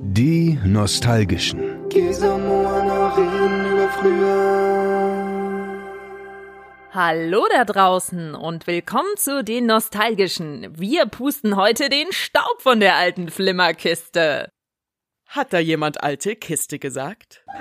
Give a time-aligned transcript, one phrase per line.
[0.00, 1.58] Die Nostalgischen.
[6.92, 10.78] Hallo da draußen und willkommen zu den Nostalgischen.
[10.78, 14.52] Wir pusten heute den Staub von der alten Flimmerkiste.
[15.26, 17.44] Hat da jemand alte Kiste gesagt?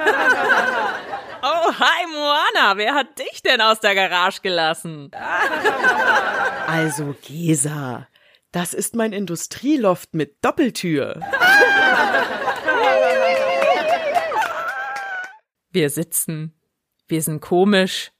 [1.40, 5.12] Oh, hi Moana, wer hat dich denn aus der Garage gelassen?
[6.66, 8.08] Also, Gesa,
[8.58, 11.22] das ist mein Industrieloft mit Doppeltür.
[15.70, 16.60] Wir sitzen.
[17.08, 18.12] Wir sind komisch.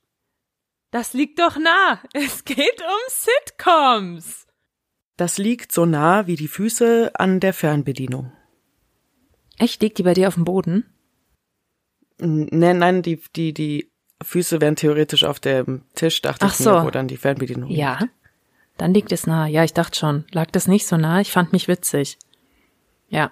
[0.92, 2.04] Das liegt doch nah.
[2.14, 4.46] Es geht um Sitcoms.
[5.16, 8.32] Das liegt so nah wie die Füße an der Fernbedienung.
[9.58, 10.86] Echt, liegt die bei dir auf dem Boden?
[12.20, 13.92] Nein, nein, die, die, die
[14.24, 16.74] Füße wären theoretisch auf dem Tisch, dachte Ach ich so.
[16.74, 17.80] mir, wo dann die Fernbedienung liegt.
[17.80, 17.98] Ja.
[18.78, 19.48] Dann liegt es nah.
[19.48, 20.26] Ja, ich dachte schon.
[20.32, 21.20] Lag das nicht so nah?
[21.20, 22.18] Ich fand mich witzig.
[23.10, 23.32] Ja.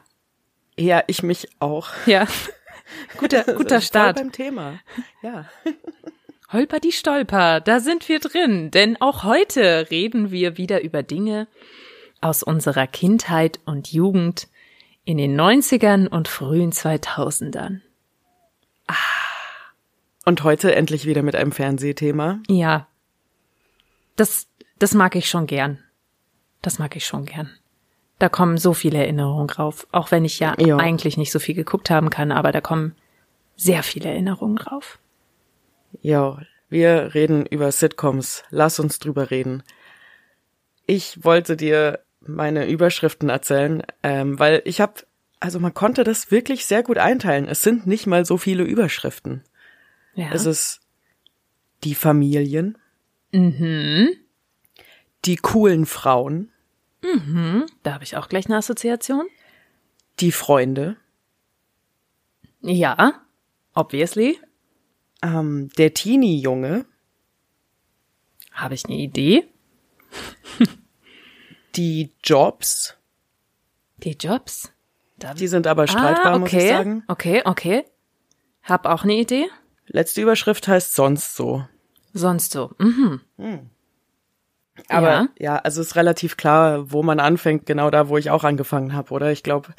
[0.77, 1.89] Ja, ich mich auch.
[2.05, 2.27] Ja.
[3.17, 4.17] Guter, guter Voll Start.
[4.17, 4.79] beim Thema.
[5.23, 5.45] Ja.
[6.51, 11.47] Holper die Stolper, da sind wir drin, denn auch heute reden wir wieder über Dinge
[12.21, 14.47] aus unserer Kindheit und Jugend
[15.03, 17.81] in den 90ern und frühen 2000ern.
[20.25, 22.39] Und heute endlich wieder mit einem Fernsehthema.
[22.47, 22.87] Ja.
[24.15, 24.47] Das,
[24.79, 25.79] das mag ich schon gern.
[26.61, 27.49] Das mag ich schon gern.
[28.19, 30.77] Da kommen so viele Erinnerungen drauf, auch wenn ich ja, Ja.
[30.77, 32.95] eigentlich nicht so viel geguckt haben kann, aber da kommen
[33.57, 34.99] sehr viele Erinnerungen drauf.
[36.01, 38.43] Ja, wir reden über Sitcoms.
[38.49, 39.63] Lass uns drüber reden.
[40.87, 44.93] Ich wollte dir meine Überschriften erzählen, ähm, weil ich habe,
[45.39, 47.47] also man konnte das wirklich sehr gut einteilen.
[47.47, 49.43] Es sind nicht mal so viele Überschriften.
[50.15, 50.31] Ja.
[50.33, 50.81] Es ist
[51.83, 52.77] die Familien,
[53.31, 54.09] mhm.
[55.25, 56.51] Die coolen Frauen,
[57.83, 59.27] Da habe ich auch gleich eine Assoziation.
[60.19, 60.97] die Freunde,
[62.61, 63.21] Ja,
[63.73, 64.39] obviously.
[65.21, 66.85] ähm, der Teenie-Junge,
[68.51, 69.47] Habe ich eine Idee?
[71.75, 72.95] die Jobs,
[73.97, 74.71] Die Jobs.
[75.17, 76.63] Da die sind aber streitbar, ah, muss okay.
[76.63, 77.03] ich sagen.
[77.07, 77.85] Okay, okay.
[78.63, 79.47] Hab auch eine Idee.
[79.87, 81.65] Letzte Überschrift heißt sonst so.
[82.13, 82.71] Sonst so.
[82.79, 83.21] Mhm.
[84.89, 85.27] Aber Ja.
[85.39, 85.55] ja.
[85.57, 89.31] also ist relativ klar, wo man anfängt, genau da, wo ich auch angefangen habe, oder?
[89.31, 89.73] Ich glaube,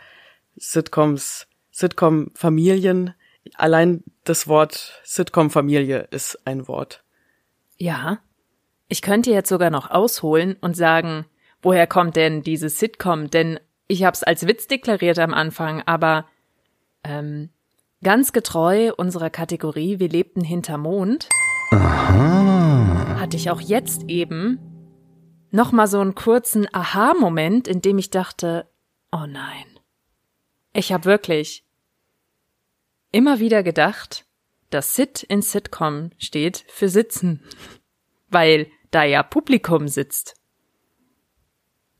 [0.57, 3.15] Sitcoms, Sitcom-Familien,
[3.55, 7.03] allein das Wort Sitcom-Familie ist ein Wort.
[7.77, 8.19] Ja.
[8.89, 11.27] Ich könnte jetzt sogar noch ausholen und sagen,
[11.61, 13.31] woher kommt denn dieses Sitcom?
[13.31, 13.59] Denn
[13.89, 16.27] ich habe es als Witz deklariert am Anfang, aber
[17.05, 17.51] ähm,
[18.03, 21.29] ganz getreu unserer Kategorie Wir lebten hinter Mond
[23.27, 24.59] hatte ich auch jetzt eben
[25.51, 28.67] noch mal so einen kurzen Aha-Moment, in dem ich dachte,
[29.13, 29.65] oh nein.
[30.73, 31.65] Ich habe wirklich
[33.13, 34.27] immer wieder gedacht,
[34.71, 37.43] dass Sit in Sitcom steht für sitzen,
[38.29, 40.35] weil da ja Publikum sitzt,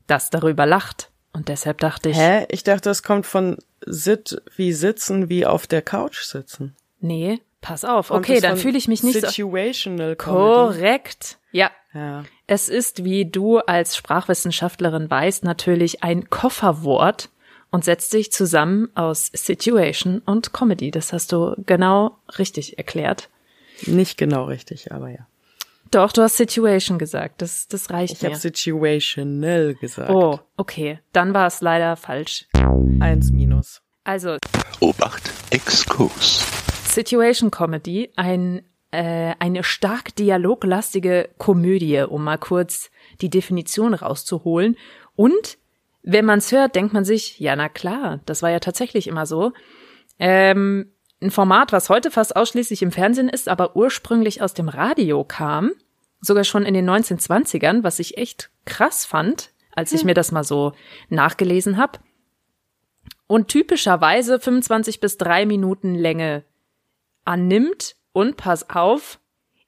[0.05, 1.11] das darüber lacht.
[1.33, 2.45] Und deshalb dachte ich, Hä?
[2.49, 6.75] Ich dachte, das kommt von Sit wie sitzen, wie auf der Couch sitzen.
[6.99, 10.39] nee, pass auf, okay, dann fühle ich mich nicht so Situational Comedy.
[10.39, 11.37] korrekt.
[11.51, 12.23] Ja, Ja.
[12.49, 17.29] Es ist, wie du als Sprachwissenschaftlerin weißt, natürlich ein Kofferwort
[17.71, 20.89] und setzt sich zusammen aus Situation und Comedy.
[20.89, 23.29] Das hast du genau richtig erklärt.
[23.85, 25.27] Nicht genau richtig, aber ja.
[25.91, 27.41] Doch, du hast Situation gesagt.
[27.41, 28.39] Das, das reicht Ich habe mir.
[28.39, 30.09] situational gesagt.
[30.09, 30.99] Oh, okay.
[31.11, 32.47] Dann war es leider falsch.
[33.01, 33.81] Eins minus.
[34.05, 34.37] Also,
[34.79, 36.45] Obacht, Exkurs.
[36.85, 42.89] Situation Comedy, ein, äh, eine stark dialoglastige Komödie, um mal kurz
[43.21, 44.77] die Definition rauszuholen.
[45.15, 45.57] Und
[46.03, 49.51] wenn man's hört, denkt man sich, ja, na klar, das war ja tatsächlich immer so.
[50.19, 55.23] Ähm, ein Format, was heute fast ausschließlich im Fernsehen ist, aber ursprünglich aus dem Radio
[55.23, 55.71] kam,
[56.21, 60.43] sogar schon in den 1920ern, was ich echt krass fand, als ich mir das mal
[60.43, 60.73] so
[61.09, 61.99] nachgelesen habe.
[63.27, 66.45] Und typischerweise 25 bis drei Minuten Länge
[67.25, 69.19] annimmt und pass auf,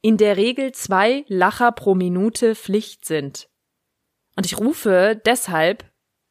[0.01, 3.47] in der Regel zwei Lacher pro Minute Pflicht sind.
[4.35, 5.85] Und ich rufe deshalb,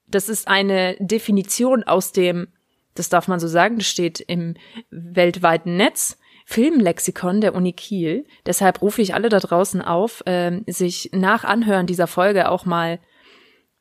[0.09, 2.49] das ist eine Definition aus dem,
[2.97, 4.55] das darf man so sagen, das steht im
[4.91, 8.27] weltweiten Netz, Filmlexikon der Uni Kiel.
[8.47, 12.99] Deshalb rufe ich alle da draußen auf, ähm, sich nach Anhören dieser Folge auch mal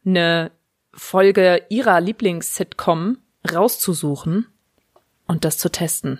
[0.06, 0.52] eine
[0.94, 3.18] Folge ihrer Lieblings-Sitcom
[3.52, 4.46] rauszusuchen
[5.26, 6.20] und das zu testen.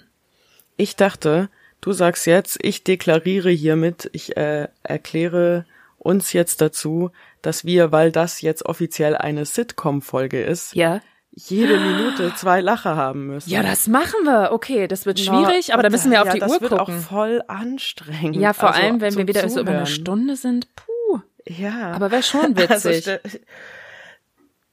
[0.78, 1.52] Ich dachte,
[1.88, 5.66] du sagst jetzt, ich deklariere hiermit, ich äh, erkläre
[5.98, 7.12] uns jetzt dazu,
[7.42, 11.00] dass wir, weil das jetzt offiziell eine Sitcom-Folge ist, Ja,
[11.32, 13.50] jede Minute zwei Lacher haben müssen.
[13.50, 14.52] Ja, das machen wir.
[14.52, 16.96] Okay, das wird schwierig, aber da müssen wir auf ja, die das Uhr wird gucken.
[16.98, 18.36] auch voll anstrengend.
[18.36, 19.86] ja, vor Also allem, wenn wir wieder so über eine.
[19.86, 20.68] Stunde sind.
[20.76, 21.22] Puh.
[21.46, 21.92] Ja.
[21.94, 23.02] Aber wäre schon Also, witzig.
[23.04, 23.22] stell-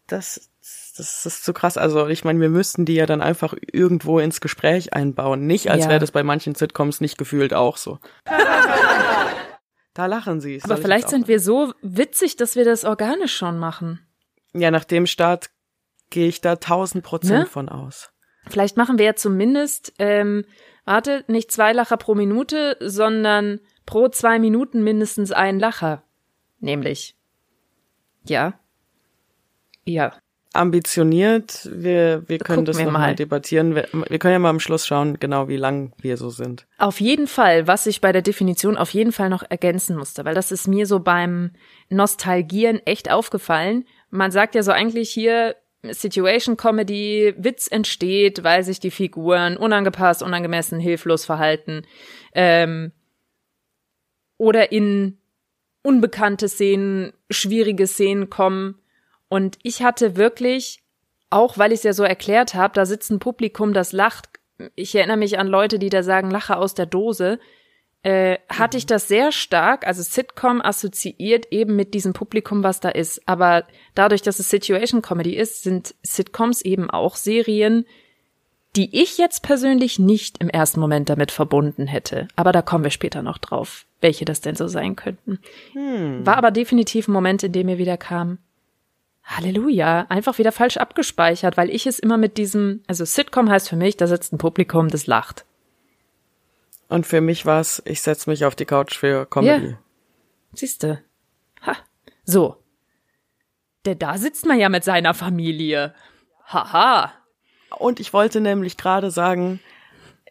[0.09, 0.51] das,
[0.97, 1.77] das ist zu krass.
[1.77, 5.47] Also ich meine, wir müssten die ja dann einfach irgendwo ins Gespräch einbauen.
[5.47, 5.91] Nicht, als Ja.
[5.91, 7.99] wäre das bei manchen Sitcoms nicht gefühlt auch so.
[9.95, 10.61] da lachen sie.
[10.63, 14.01] aber vielleicht sind wir so witzig, dass wir das organisch schon machen.
[14.53, 15.51] Ja, nach dem Start
[16.11, 17.47] gehe ich da tausend Prozent Ne?
[17.47, 18.11] von aus.
[18.49, 20.45] Vielleicht machen wir ja zumindest, ähm,
[20.85, 26.03] warte, nicht zwei Lacher pro Minute, sondern pro zwei Minuten mindestens einen Lacher.
[26.61, 27.17] Nämlich.
[28.27, 28.59] Ja.
[29.85, 30.15] Ja.
[30.55, 33.15] Ambitioniert, wir, wir können Gucken das nochmal mal.
[33.15, 33.75] debattieren.
[33.75, 36.67] Wir, wir können ja mal am Schluss schauen, genau wie lang wir so sind.
[36.79, 40.35] Auf jeden Fall, was ich bei der Definition auf jeden Fall noch ergänzen musste, weil
[40.35, 41.51] das ist mir so beim
[41.89, 43.85] Nostalgieren echt aufgefallen.
[44.11, 45.57] Man sagt ja so eigentlich hier
[45.91, 51.83] Situation Comedy, Witz entsteht, weil sich die Figuren unangepasst, unangemessen, hilflos verhalten
[52.33, 52.93] ähm,
[54.39, 55.19] oder in
[55.83, 58.77] unbekannte Szenen, schwierige Szenen kommen.
[59.35, 60.85] Und ich hatte wirklich,
[61.29, 64.29] auch weil ich es ja so erklärt habe, da sitzt ein Publikum, das lacht.
[64.77, 67.41] Ich erinnere mich an Leute, die da sagen, lache aus der Dose.
[68.05, 72.91] Äh, hatte ich das sehr stark, also Sitcom assoziiert eben mit diesem Publikum, was da
[72.91, 73.27] ist.
[73.27, 73.65] Aber
[73.97, 77.87] dadurch, dass es Situation Comedy ist, sind Sitcoms eben auch Serien,
[78.77, 82.29] die ich jetzt persönlich nicht im ersten Moment damit verbunden hätte.
[82.37, 85.41] Aber da kommen wir später noch drauf, welche das denn so sein könnten.
[86.25, 88.39] War aber definitiv ein Moment, in dem mir wieder kam,
[89.25, 93.77] Halleluja, einfach wieder falsch abgespeichert, weil ich es immer mit diesem, also Sitcom heißt für
[93.77, 95.45] mich, da sitzt ein Publikum, das lacht.
[96.89, 99.69] Und für mich war's, ich setz mich auf die Couch für Comedy.
[99.71, 99.79] Ja.
[100.53, 101.03] Siehste.
[101.67, 101.75] Ha.
[102.25, 102.57] So.
[103.87, 105.95] Denn da sitzt man ja mit seiner Familie.
[106.47, 107.13] Haha.
[107.79, 109.61] Und ich wollte nämlich gerade sagen,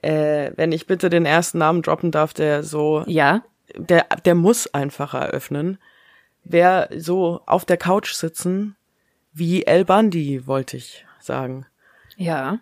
[0.02, 3.44] äh, wenn ich bitte den ersten Namen droppen darf, der so, Ja.
[3.76, 5.80] der, der muss einfach eröffnen.
[6.44, 8.76] Wer so auf der Couch sitzen,
[9.34, 11.66] wie El Bandi, wollte ich sagen.
[12.18, 12.60] Ja.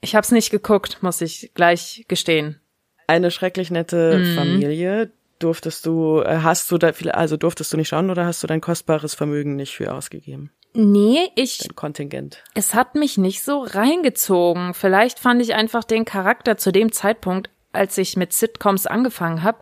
[0.00, 2.60] Ich hab's nicht geguckt, muss ich gleich gestehen.
[3.06, 4.34] Eine schrecklich nette Mhm.
[4.36, 5.10] Familie.
[5.38, 8.46] Durftest du, äh, hast du da viele, also durftest du nicht schauen oder hast du
[8.46, 10.50] dein kostbares Vermögen nicht für ausgegeben?
[10.72, 12.42] Nee, ich, Dein Kontingent.
[12.54, 14.74] es hat mich nicht so reingezogen.
[14.74, 19.58] Vielleicht fand ich einfach den Charakter zu dem Zeitpunkt, als ich mit Sitcoms angefangen habe,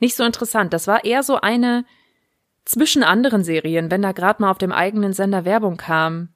[0.00, 0.72] nicht so interessant.
[0.72, 1.84] Das war eher so eine
[2.70, 6.28] zwischen anderen Serien, wenn da gerade mal auf dem eigenen Sender Werbung kam,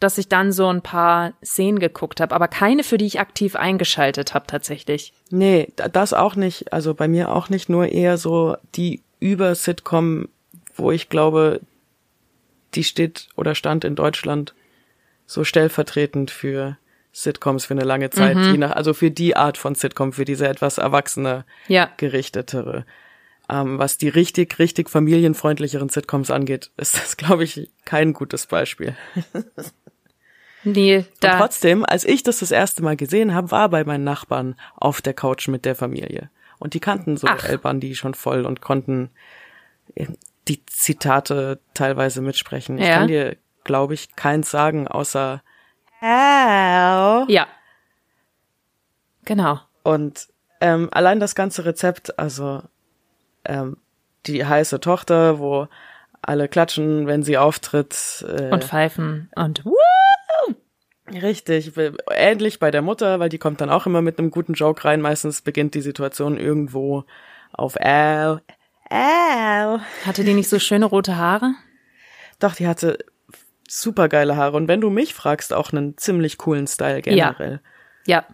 [0.00, 3.56] dass ich dann so ein paar Szenen geguckt habe, aber keine, für die ich aktiv
[3.56, 5.12] eingeschaltet habe tatsächlich.
[5.30, 6.72] Nee, da- das auch nicht.
[6.72, 10.28] Also bei mir auch nicht, nur eher so die Über-Sitcom,
[10.74, 11.60] wo ich glaube,
[12.74, 14.54] die steht oder stand in Deutschland
[15.24, 16.76] so stellvertretend für
[17.12, 20.46] Sitcoms für eine lange Zeit, je nach, also für die Art von Sitcom, für diese
[20.46, 21.88] etwas erwachsene, Ja.
[21.96, 22.84] gerichtetere.
[23.48, 28.96] Ähm, was die richtig, richtig familienfreundlicheren Sitcoms angeht, ist das, glaube ich, kein gutes Beispiel.
[30.64, 31.38] Nee, Und da.
[31.38, 35.14] trotzdem, als ich das das erste Mal gesehen habe, war bei meinen Nachbarn auf der
[35.14, 36.28] Couch mit der Familie.
[36.58, 37.44] Und die kannten so Ach.
[37.44, 39.10] El Bandi schon voll und konnten
[39.94, 40.06] äh,
[40.48, 42.78] die Zitate teilweise mitsprechen.
[42.78, 42.94] Ich Ja.
[42.94, 45.40] kann dir, glaube ich, keins sagen, außer
[46.00, 47.26] Au.
[47.28, 47.46] Ja.
[49.24, 49.60] Genau.
[49.84, 50.28] Und
[50.60, 52.62] ähm, allein das ganze Rezept, also
[53.48, 53.76] ähm,
[54.26, 55.68] die heiße Tochter, wo
[56.22, 58.24] alle klatschen, wenn sie auftritt.
[58.28, 59.74] Äh, Und pfeifen und wuh,
[61.12, 61.72] Richtig,
[62.10, 65.00] ähnlich bei der Mutter, weil die kommt dann auch immer mit einem guten Joke rein.
[65.00, 67.04] Meistens beginnt die Situation irgendwo
[67.52, 68.42] auf Al.
[68.90, 69.80] Al.
[70.04, 71.54] hatte die nicht so schöne rote Haare?
[72.40, 72.98] Doch, die hatte
[73.68, 77.60] super geile Haare und wenn du mich fragst, auch einen ziemlich coolen Style generell.
[78.06, 78.24] Ja.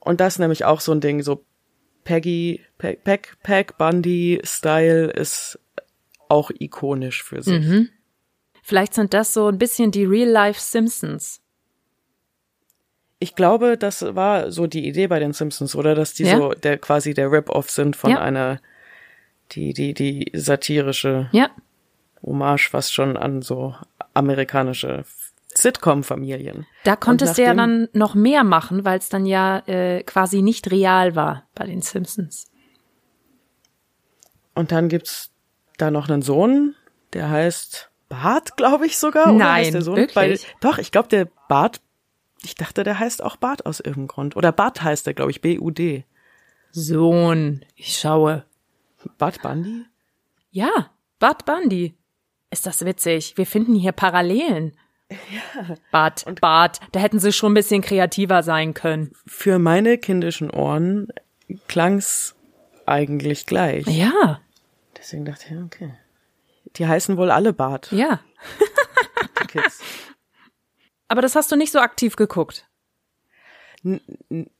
[0.00, 1.44] Und das ist nämlich auch so ein Ding, so
[2.04, 5.58] Peggy, Pe Peck, Peck, Bundy Style ist
[6.28, 7.60] auch ikonisch für sich.
[7.66, 7.88] Mhm.
[8.62, 11.40] Vielleicht sind das so ein bisschen die Real-Life Simpsons.
[13.18, 15.94] Ich glaube, das war so die Idee bei den Simpsons, oder?
[15.94, 16.36] Dass die Ja.
[16.38, 18.20] so der quasi der Rip-Off sind von Ja.
[18.20, 18.60] einer
[19.52, 21.50] die die die satirische Ja.
[22.22, 23.74] Hommage fast schon an so
[24.14, 25.04] amerikanische
[25.60, 26.66] Sitcom-Familien.
[26.84, 30.70] Da konntest du ja dann noch mehr machen, weil es dann ja äh, quasi nicht
[30.70, 32.50] real war bei den Simpsons.
[34.54, 35.30] Und dann gibt's
[35.78, 36.74] da noch einen Sohn,
[37.12, 39.26] der heißt Bart, glaube ich sogar.
[39.28, 39.96] oder Nein, heißt der Sohn?
[39.96, 40.16] wirklich?
[40.16, 41.80] Weil, doch, ich glaube, der Bart,
[42.42, 44.36] ich dachte, der heißt auch Bart aus irgendeinem Grund.
[44.36, 46.04] Oder Bart heißt der, glaube ich, B-U-D.
[46.72, 48.44] Sohn, ich schaue.
[49.18, 49.84] Bart Bundy?
[50.50, 51.94] Ja, Bud Bundy.
[52.50, 53.36] Ist das witzig?
[53.36, 54.76] Wir finden hier Parallelen.
[55.30, 55.76] Ja.
[55.90, 59.12] Bart, und Bart, da hätten sie schon ein bisschen kreativer sein können.
[59.26, 61.08] Für meine kindischen Ohren
[61.66, 62.36] klang's
[62.86, 63.86] eigentlich gleich.
[63.86, 64.40] Ja.
[64.96, 65.94] Deswegen dachte ich, okay.
[66.76, 67.90] Die heißen wohl alle Bart.
[67.90, 68.20] Ja.
[69.42, 69.80] Die Kids.
[71.08, 72.68] Aber das hast du nicht so aktiv geguckt.
[73.82, 74.00] N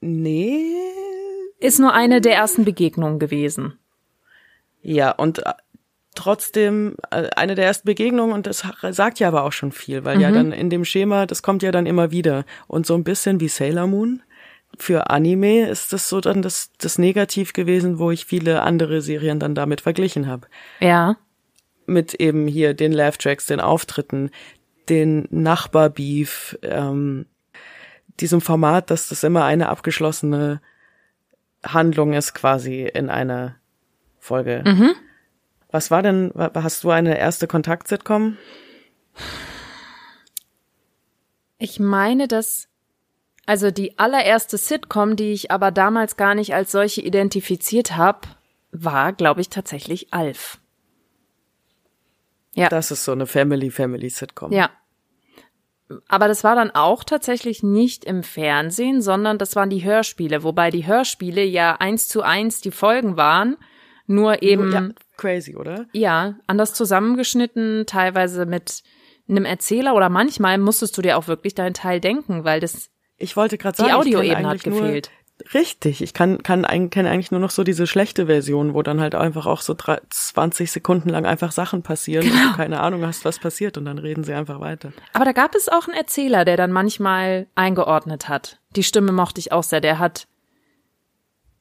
[0.01, 0.75] nee.
[1.61, 3.79] Ist nur eine der ersten Begegnungen gewesen.
[4.83, 5.43] Ja, und
[6.15, 10.17] trotzdem äh, eine der ersten Begegnungen und das sagt ja aber auch schon viel, weil
[10.17, 10.23] mhm.
[10.23, 13.41] ja dann in dem Schema, das kommt ja dann immer wieder und so ein bisschen
[13.41, 14.23] wie Sailor Moon.
[14.79, 19.41] Für Anime ist das so dann das, das Negativ gewesen, wo ich viele andere Serien
[19.41, 20.47] dann damit verglichen habe.
[20.79, 21.17] Ja.
[21.87, 24.31] Mit eben hier den Laugh-Tracks, den Auftritten,
[24.89, 27.27] den Nachbarbeef, ähm,
[28.21, 30.61] diesem Format, dass das immer eine abgeschlossene
[31.65, 33.57] Handlung ist quasi in einer
[34.19, 34.63] Folge.
[34.65, 34.95] Mhm.
[35.71, 38.37] Was war denn, hast du eine erste Kontakt-Sitcom?
[41.59, 42.69] Ich meine, dass,
[43.47, 48.21] also die allererste Sitcom, die ich aber damals gar nicht als solche identifiziert habe,
[48.73, 50.59] war, glaube ich, tatsächlich Alf.
[52.55, 52.69] Ja.
[52.69, 54.53] Das ist so eine Family-Family-Sitcom.
[54.53, 54.71] Ja.
[56.09, 60.71] Aber das war dann auch tatsächlich nicht im Fernsehen, sondern das waren die Hörspiele, wobei
[60.71, 63.57] die Hörspiele ja eins zu eins die Folgen waren,
[64.07, 64.73] nur eben.
[64.73, 64.89] Ja,
[65.21, 65.87] crazy, oder?
[65.93, 68.83] Ja, anders zusammengeschnitten, teilweise mit
[69.29, 72.91] einem Erzähler oder manchmal musstest du dir auch wirklich deinen Teil denken, weil das.
[73.17, 75.11] Ich wollte gerade sagen, die Audioebene hat gefehlt.
[75.55, 79.15] Richtig, ich kann kann kenne eigentlich nur noch so diese schlechte Version, wo dann halt
[79.15, 82.37] einfach auch so 20 Sekunden lang einfach Sachen passieren genau.
[82.37, 84.93] und du keine Ahnung hast, was passiert und dann reden sie einfach weiter.
[85.15, 88.59] Aber da gab es auch einen Erzähler, der dann manchmal eingeordnet hat.
[88.77, 89.81] Die Stimme mochte ich auch sehr.
[89.81, 90.27] Der hat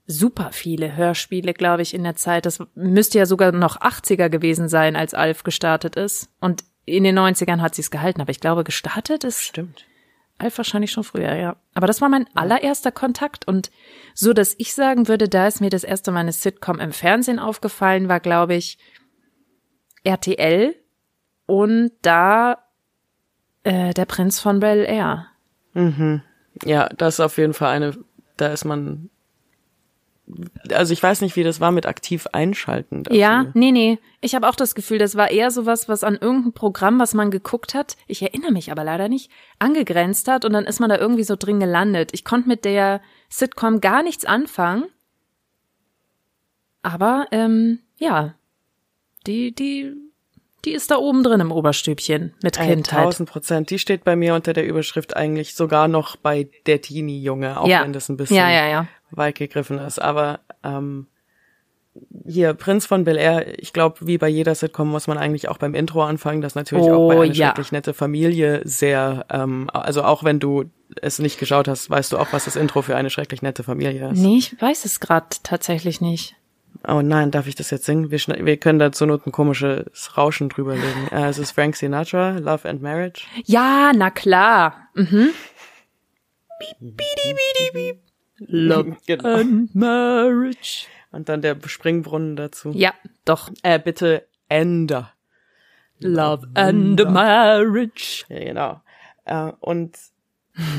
[0.10, 2.46] super viele Hörspiele, glaube ich, in der Zeit.
[2.48, 6.30] Das müsste ja sogar noch 80er gewesen sein, als Alf gestartet ist.
[6.42, 9.44] Und in den 90ern hat sie es gehalten, aber ich glaube, gestartet ist.
[9.44, 9.86] Stimmt.
[10.40, 11.58] Alf wahrscheinlich schon früher, ja.
[11.76, 13.70] Aber das war mein allererster Kontakt und
[14.16, 17.38] so, dass ich sagen würde, da ist mir das erste Mal eine Sitcom im Fernsehen
[17.38, 18.80] aufgefallen, war, glaube ich,
[20.04, 20.76] RTL
[21.46, 22.58] und da
[23.64, 25.28] äh, der Prinz von Bel Air.
[25.74, 26.24] Mhm.
[26.64, 27.98] Ja, das ist auf jeden Fall eine,
[28.38, 29.10] da ist man
[30.72, 33.04] also ich weiß nicht, wie das war mit aktiv einschalten.
[33.04, 33.20] Dafür.
[33.20, 34.00] Ja, nee, nee.
[34.22, 37.32] Ich habe auch das Gefühl, das war eher sowas, was an irgendein Programm, was man
[37.32, 40.98] geguckt hat, ich erinnere mich aber leider nicht, angegrenzt hat und dann ist man da
[40.98, 42.12] irgendwie so drin gelandet.
[42.14, 44.86] Ich konnte mit der Sitcom gar nichts anfangen.
[46.82, 48.36] Aber ähm, ja,
[49.28, 49.94] die, die,
[50.64, 53.04] die ist da oben drin im Oberstübchen mit Kindheit.
[53.04, 53.70] Tausend Prozent.
[53.70, 57.84] Die steht bei mir unter der Überschrift eigentlich sogar noch bei der Teenie-Junge, auch ja.
[57.84, 60.00] wenn das ein bisschen ja, ja, ja weit gegriffen ist.
[60.00, 61.08] Aber ähm,
[62.26, 65.58] hier, Prinz von Bel Air, ich glaube, wie bei jeder Sitcom muss man eigentlich auch
[65.58, 67.48] beim Intro anfangen, das natürlich oh, auch bei einer ja.
[67.48, 70.66] schrecklich nette Familie sehr, ähm, also auch wenn du
[71.02, 74.12] es nicht geschaut hast, weißt du auch, was das Intro für eine schrecklich nette Familie
[74.12, 74.20] ist.
[74.20, 76.36] Nee, ich weiß es gerade tatsächlich nicht.
[76.88, 78.10] Oh nein, darf ich das jetzt singen?
[78.12, 81.08] Wir, wir können da zur Not ein komisches Rauschen drüberlegen.
[81.12, 83.26] äh, es ist Frank Sinatra, Love and Marriage.
[83.46, 84.90] Ja, na klar.
[84.94, 85.32] Mhm.
[86.60, 88.09] Beep, beep, beep, beep.
[88.48, 89.36] Love genau.
[89.36, 90.88] and Marriage.
[91.12, 92.72] Und dann der Springbrunnen dazu.
[92.74, 92.94] Ja,
[93.26, 93.50] doch.
[93.64, 95.10] Äh, bitte Ende.
[96.00, 98.26] Love and Marriage.
[98.30, 98.82] Ja, genau.
[99.26, 99.98] Äh, und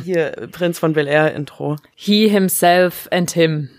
[0.05, 1.77] hier Prinz von Bel Air Intro.
[1.95, 3.71] He himself and him.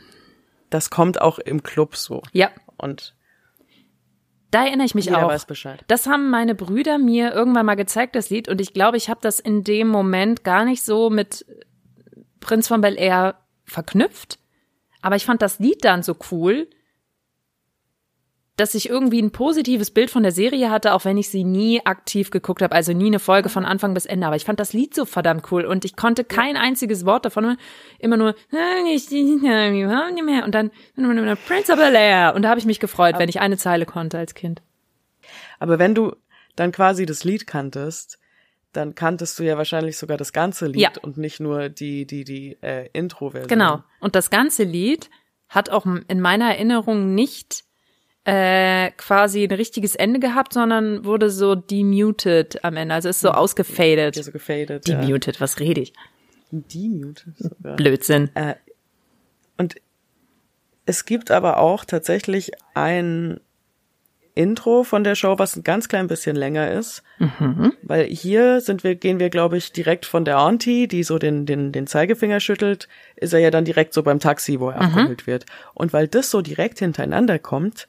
[0.70, 2.22] Das kommt auch im Club so.
[2.32, 2.50] Ja.
[2.78, 3.16] Und
[4.52, 5.30] da erinnere ich mich Jeder auch.
[5.30, 5.84] Weiß Bescheid.
[5.88, 9.20] Das haben meine Brüder mir irgendwann mal gezeigt, das Lied, und ich glaube, ich habe
[9.22, 11.46] das in dem Moment gar nicht so mit
[12.42, 13.41] Prinz von Bel Air
[13.72, 14.38] verknüpft.
[15.02, 16.68] Aber ich fand das Lied dann so cool,
[18.58, 21.84] dass ich irgendwie ein positives Bild von der Serie hatte, auch wenn ich sie nie
[21.84, 24.28] aktiv geguckt habe, also nie eine Folge von Anfang bis Ende.
[24.28, 27.58] Aber ich fand das Lied so verdammt cool und ich konnte kein einziges Wort davon,
[27.98, 28.36] immer nur
[30.44, 30.70] und dann
[31.48, 34.36] Prince of Bel-Air und da habe ich mich gefreut, wenn ich eine Zeile konnte als
[34.36, 34.62] Kind.
[35.58, 36.16] Aber wenn du
[36.56, 38.20] dann quasi das Lied kanntest,
[38.74, 40.92] dann kanntest du ja wahrscheinlich sogar das ganze Lied ja.
[41.02, 43.50] und nicht nur die die die äh, Intro-Version.
[43.50, 43.84] Genau.
[44.00, 45.10] Und das ganze Lied
[45.50, 47.64] hat auch in meiner Erinnerung nicht
[48.24, 52.94] äh, quasi ein richtiges Ende gehabt, sondern wurde so demuted am Ende.
[52.94, 54.16] Also ist so ja, ausgefadet.
[54.16, 54.88] Ja, so gefadet.
[54.88, 55.42] Demuted, ja.
[55.42, 55.94] was rede ich?
[56.52, 57.38] Demuted.
[57.38, 57.76] Sogar.
[57.76, 58.30] Blödsinn.
[58.36, 58.56] Äh,
[59.58, 59.76] und
[60.86, 63.40] es gibt aber auch tatsächlich ein
[64.34, 67.04] Intro von der Show, was ein ganz klein bisschen länger ist.
[67.20, 67.74] Mhm.
[67.82, 71.46] Weil hier sind wir, gehen wir, glaube ich, direkt von der Auntie, die so den,
[71.46, 74.90] den, den Zeigefinger schüttelt, ist er ja dann direkt so beim Taxi, wo er mhm.
[74.90, 75.46] abgeholt wird.
[75.74, 77.88] Und weil das so direkt hintereinander kommt,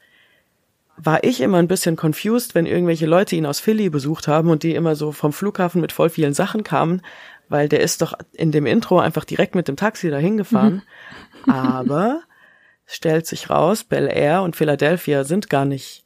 [0.96, 4.62] war ich immer ein bisschen confused, wenn irgendwelche Leute ihn aus Philly besucht haben und
[4.62, 7.02] die immer so vom Flughafen mit voll vielen Sachen kamen,
[7.48, 10.82] weil der ist doch in dem Intro einfach direkt mit dem Taxi dahin gefahren.
[11.46, 12.22] Aber
[12.86, 16.04] es stellt sich raus, Bel Air und Philadelphia sind gar nicht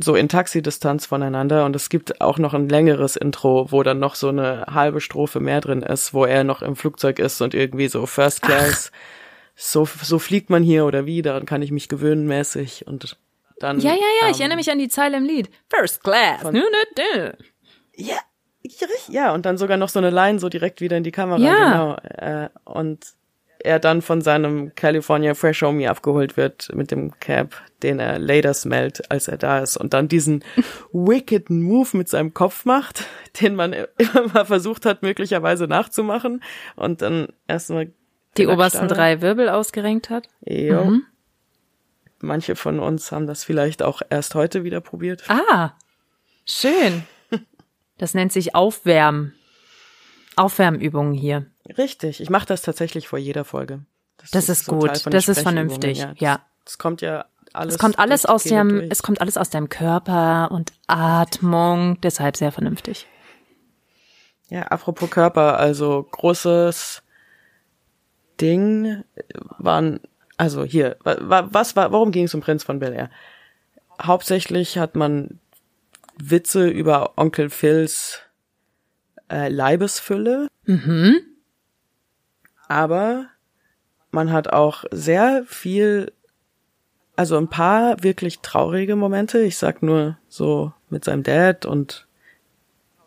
[0.00, 4.14] so in Taxidistanz voneinander und es gibt auch noch ein längeres Intro, wo dann noch
[4.14, 7.88] so eine halbe Strophe mehr drin ist, wo er noch im Flugzeug ist und irgendwie
[7.88, 8.92] so First Class,
[9.56, 13.16] so, so fliegt man hier oder wie, daran kann ich mich gewöhnen mäßig und
[13.58, 13.80] dann.
[13.80, 15.50] Ja, ja, ja, ich ähm, erinnere mich an die Zeile im Lied.
[15.68, 16.42] First Class.
[16.42, 17.32] Von- Nö, nö, nö.
[17.96, 18.16] Ja,
[19.08, 21.54] ja, und dann sogar noch so eine Line so direkt wieder in die Kamera, Ja.
[21.54, 21.96] genau.
[22.02, 23.04] Äh, und
[23.60, 28.54] er dann von seinem California Fresh Homie abgeholt wird mit dem Cab, den er later
[28.54, 29.76] smellt, als er da ist.
[29.76, 30.44] Und dann diesen
[30.92, 33.06] wickeden Move mit seinem Kopf macht,
[33.40, 36.42] den man immer mal versucht hat, möglicherweise nachzumachen.
[36.76, 37.92] Und dann erstmal
[38.36, 40.28] Die obersten drei Wirbel ausgerenkt hat.
[40.44, 40.84] Jo.
[40.84, 41.06] Mhm.
[42.20, 45.24] Manche von uns haben das vielleicht auch erst heute wieder probiert.
[45.28, 45.72] Ah,
[46.44, 47.04] schön.
[48.00, 49.34] Das nennt sich Aufwärmen.
[50.36, 51.46] Aufwärmübungen hier.
[51.76, 53.80] Richtig, ich mache das tatsächlich vor jeder Folge.
[54.32, 56.36] Das ist so gut, das ist vernünftig, ja.
[56.36, 57.74] Das, das kommt ja alles.
[57.74, 58.86] Es kommt alles aus dem, durch.
[58.90, 63.06] es kommt alles aus deinem Körper und Atmung, deshalb sehr vernünftig.
[64.50, 67.02] Ja, apropos Körper, also großes
[68.40, 69.04] Ding
[69.58, 70.00] waren,
[70.36, 73.10] also hier, wa- wa- was war, warum ging es um Prinz von Bel Air?
[74.00, 75.40] Hauptsächlich hat man
[76.16, 78.20] Witze über Onkel Phils
[79.30, 81.20] äh, Leibesfülle, Mhm.
[82.68, 83.26] Aber
[84.10, 86.12] man hat auch sehr viel,
[87.16, 89.40] also ein paar wirklich traurige Momente.
[89.40, 92.06] Ich sag nur so mit seinem Dad und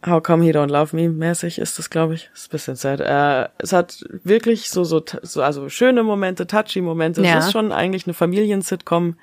[0.06, 2.30] How Come He Don't Love Me mäßig ist das, glaube ich.
[2.34, 3.02] Ist ein bisschen sad.
[3.02, 7.24] Äh, es hat wirklich so, so, so, also schöne Momente, touchy Momente.
[7.24, 7.38] Ja.
[7.38, 9.16] Es ist schon eigentlich eine Familien-Sitcom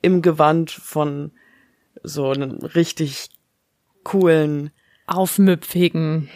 [0.00, 1.32] im Gewand von
[2.02, 3.28] so einem richtig
[4.04, 4.70] coolen,
[5.06, 6.28] Aufmüpfigen.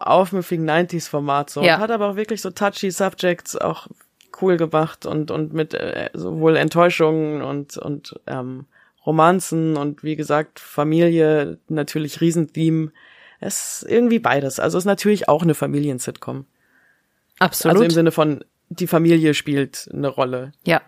[0.00, 1.62] Aufmüffigen 90s-Format so.
[1.62, 1.76] Ja.
[1.76, 3.86] Und hat aber auch wirklich so touchy Subjects auch
[4.40, 8.66] cool gemacht und, und mit äh, sowohl Enttäuschungen und, und ähm,
[9.04, 12.92] Romanzen und wie gesagt, Familie, natürlich Riesentheme.
[13.40, 14.60] Es ist irgendwie beides.
[14.60, 16.46] Also es ist natürlich auch eine Familien-Sitcom.
[17.38, 17.74] Absolut.
[17.76, 20.52] Also im Sinne von, die Familie spielt eine Rolle.
[20.64, 20.80] ja.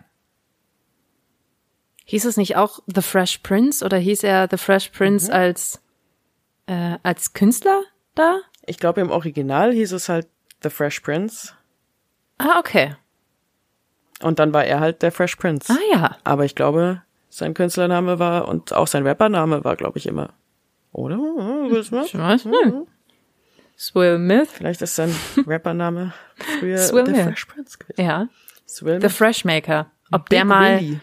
[2.05, 5.33] Hieß es nicht auch The Fresh Prince oder hieß er The Fresh Prince Mhm.
[5.33, 5.81] als,
[6.65, 7.81] äh, als Künstler
[8.13, 8.41] da?
[8.65, 10.27] Ich glaube, im Original hieß es halt
[10.61, 11.53] The Fresh Prince.
[12.37, 12.95] Ah, okay.
[14.21, 15.71] Und dann war er halt der Fresh Prince.
[15.71, 16.17] Ah ja.
[16.23, 20.29] Aber ich glaube, sein Künstlername war und auch sein Rappername war, glaube ich, immer.
[20.91, 21.17] Oder?
[21.17, 21.73] Hm?
[21.75, 22.87] Ich weiß nicht.
[23.77, 24.49] Swill Myth.
[24.49, 25.13] Vielleicht ist sein
[25.47, 26.13] Rappername
[26.59, 27.25] früher Swill der Smith.
[27.25, 28.01] Fresh Prince gewesen.
[28.01, 28.27] Ja.
[28.67, 29.09] Swill The.
[29.09, 29.91] Freshmaker.
[30.11, 30.99] Ob Big der mal, Willy.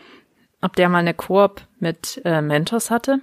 [0.60, 3.20] ob der mal eine Koop mit äh, Mentos hatte?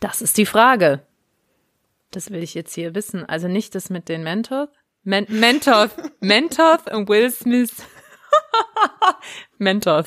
[0.00, 1.00] Das ist die Frage.
[2.14, 3.24] Das will ich jetzt hier wissen.
[3.24, 4.68] Also nicht das mit den Mentos.
[5.02, 5.90] Men Mentos.
[6.20, 7.74] Mentos und Will Smith.
[9.58, 10.06] Mentos.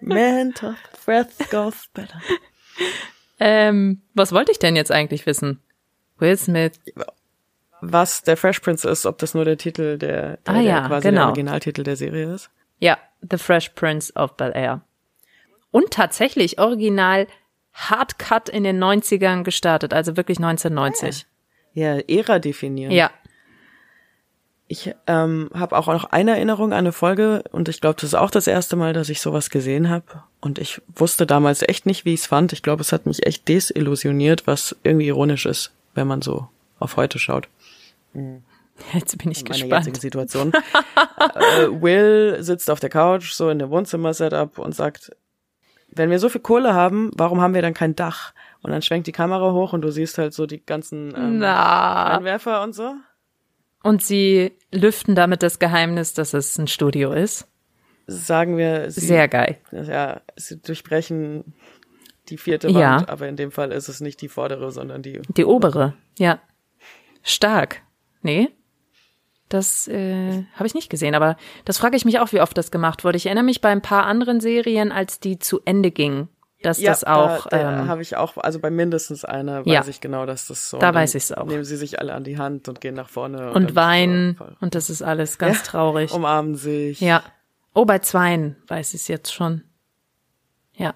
[0.00, 2.20] Mental breath goes better.
[3.38, 5.60] Ähm, was wollte ich denn jetzt eigentlich wissen?
[6.18, 6.72] Will Smith.
[7.80, 10.88] Was der Fresh Prince ist, ob das nur der Titel der, der, Ah ja, der
[10.88, 11.20] quasi genau.
[11.20, 12.50] der Originaltitel der Serie ist.
[12.78, 14.82] Ja, The Fresh Prince of Bel Air.
[15.70, 17.26] Und tatsächlich original
[17.74, 21.26] Hardcut in den 90ern gestartet, also wirklich 1990.
[21.74, 22.92] Ja, Ära definieren.
[22.92, 23.10] Ja.
[24.68, 28.14] Ich ähm, habe auch noch eine Erinnerung an eine Folge und ich glaube, das ist
[28.14, 30.22] auch das erste Mal, dass ich sowas gesehen habe.
[30.40, 32.52] Und ich wusste damals echt nicht, wie ich es fand.
[32.54, 36.96] Ich glaube, es hat mich echt desillusioniert, was irgendwie ironisch ist, wenn man so auf
[36.96, 37.48] heute schaut.
[38.92, 40.00] Jetzt bin ich in meiner jetzigen gespannt.
[40.00, 40.52] Situation.
[41.34, 45.12] äh, Will sitzt auf der Couch, so in dem Wohnzimmer-Setup und sagt,
[45.94, 48.32] wenn wir so viel Kohle haben, warum haben wir dann kein Dach?
[48.62, 52.16] Und dann schwenkt die Kamera hoch und du siehst halt so die ganzen ähm, Na.
[52.18, 52.94] Einwerfer und so.
[53.82, 57.48] Und sie lüften damit das Geheimnis, dass es ein Studio ist.
[58.06, 59.58] Sagen wir, sie, Sehr geil.
[59.72, 61.54] ja, sie durchbrechen
[62.28, 63.04] die vierte Wand, Ja.
[63.08, 65.20] aber in dem Fall ist es nicht die vordere, sondern die.
[65.28, 66.38] Die obere, ja.
[67.22, 67.82] Stark.
[68.22, 68.50] Nee.
[69.52, 71.36] Das äh, habe ich nicht gesehen, aber
[71.66, 73.16] das frage ich mich auch, wie oft das gemacht wurde.
[73.18, 76.28] Ich erinnere mich bei ein paar anderen Serien, als die zu Ende ging,
[76.62, 77.46] dass das auch.
[77.48, 79.84] da, da ähm, habe ich auch, also bei mindestens einer weiß Ja.
[79.88, 80.78] ich genau, dass das so.
[80.78, 81.44] Da weiß ich's auch.
[81.46, 84.46] Nehmen sie sich alle an die Hand und gehen nach vorne und dann weinen so
[84.60, 86.12] und das ist alles ganz Ja, traurig.
[86.14, 87.00] umarmen sich.
[87.00, 87.22] Ja.
[87.74, 89.62] Oh, bei zweien weiß ich es jetzt schon.
[90.74, 90.94] Ja.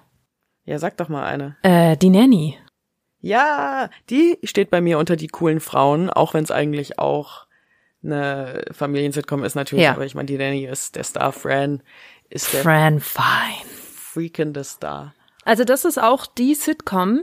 [0.65, 1.55] Ja, sag doch mal eine.
[1.61, 2.57] Äh, die Nanny.
[3.19, 7.46] Ja, die steht bei mir unter die coolen Frauen, auch wenn es eigentlich auch
[8.11, 9.91] eine Familiensitcom ist natürlich, Ja.
[9.93, 11.81] aber ich meine, die Nanny ist der Star Fran,
[12.29, 13.69] ist der Fran Fine.
[13.95, 15.13] freakende Star.
[15.45, 17.21] Also das ist auch die Sitcom,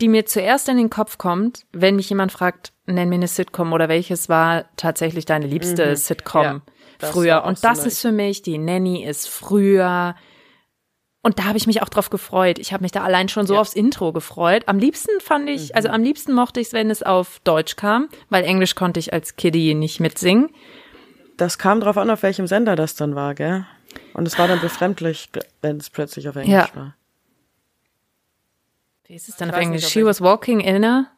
[0.00, 3.72] die mir zuerst in den Kopf kommt, wenn mich jemand fragt, nenn mir eine Sitcom
[3.72, 6.62] oder welches war tatsächlich deine liebste Sitcom Ja,
[7.10, 7.44] früher.
[7.44, 10.14] Und so das ist für mich, die Nanny ist früher.
[11.26, 12.60] Und da habe ich mich auch drauf gefreut.
[12.60, 13.58] Ich habe mich da allein schon so Ja.
[13.58, 13.60] Mhm.
[13.62, 14.62] aufs Intro gefreut.
[14.66, 18.08] Am liebsten fand ich, also am liebsten mochte ich es, wenn es auf Deutsch kam,
[18.30, 20.50] weil Englisch konnte ich als Kiddie nicht mitsingen.
[21.36, 23.66] Das kam drauf an, auf welchem Sender das dann war, gell?
[24.14, 25.28] Und es war dann befremdlich,
[25.62, 26.68] wenn es plötzlich auf Englisch Ja.
[26.76, 26.94] war.
[29.08, 29.82] Wie ist es Ich auf Englisch?
[29.82, 31.10] nicht, She was walking in a.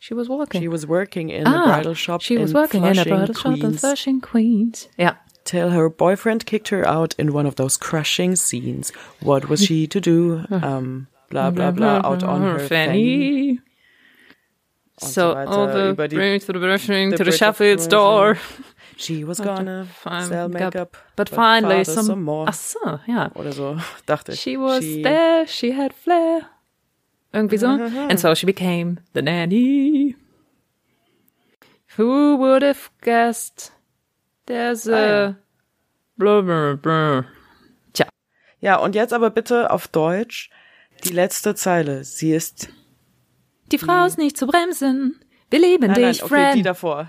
[0.00, 0.62] She was walking.
[0.62, 3.16] She was working in ah, a bridal shop She was in working in a Flushing,
[3.18, 3.80] bridal shop in Queens.
[3.80, 4.88] Flushing, Queens.
[4.96, 5.16] Ja.
[5.44, 8.92] Till her boyfriend kicked her out in one of those crushing scenes.
[9.20, 10.44] What was she to do?
[10.50, 12.58] Um, bla bla bla, mm-hmm, out on mm-hmm.
[12.58, 13.60] her fanny.
[14.98, 18.38] So, so weiter, over über to the brushing to the Sheffield's door.
[18.96, 22.48] She was gonna sell makeup, But finally some, more.
[22.48, 23.30] Ach so, ja.
[23.34, 23.76] Oder so,
[24.06, 24.40] dachte ich.
[24.40, 26.48] She was there, she had flair.
[27.32, 27.70] Irgendwie so.
[28.08, 30.14] And so she became the nanny.
[31.96, 33.72] Who would have guessed?
[34.46, 35.26] There's Ah, ja.
[35.28, 35.36] a
[36.16, 37.24] blah, blah, blah.
[37.92, 38.06] Tja,
[38.60, 40.50] Ja, und jetzt aber bitte auf Deutsch
[41.04, 42.04] die letzte Zeile.
[42.04, 42.68] Sie ist
[43.72, 45.18] die Frau ist nicht zu bremsen.
[45.50, 46.54] Wir lieben Nein, nein, dich, okay, friend.
[46.56, 47.08] die davor.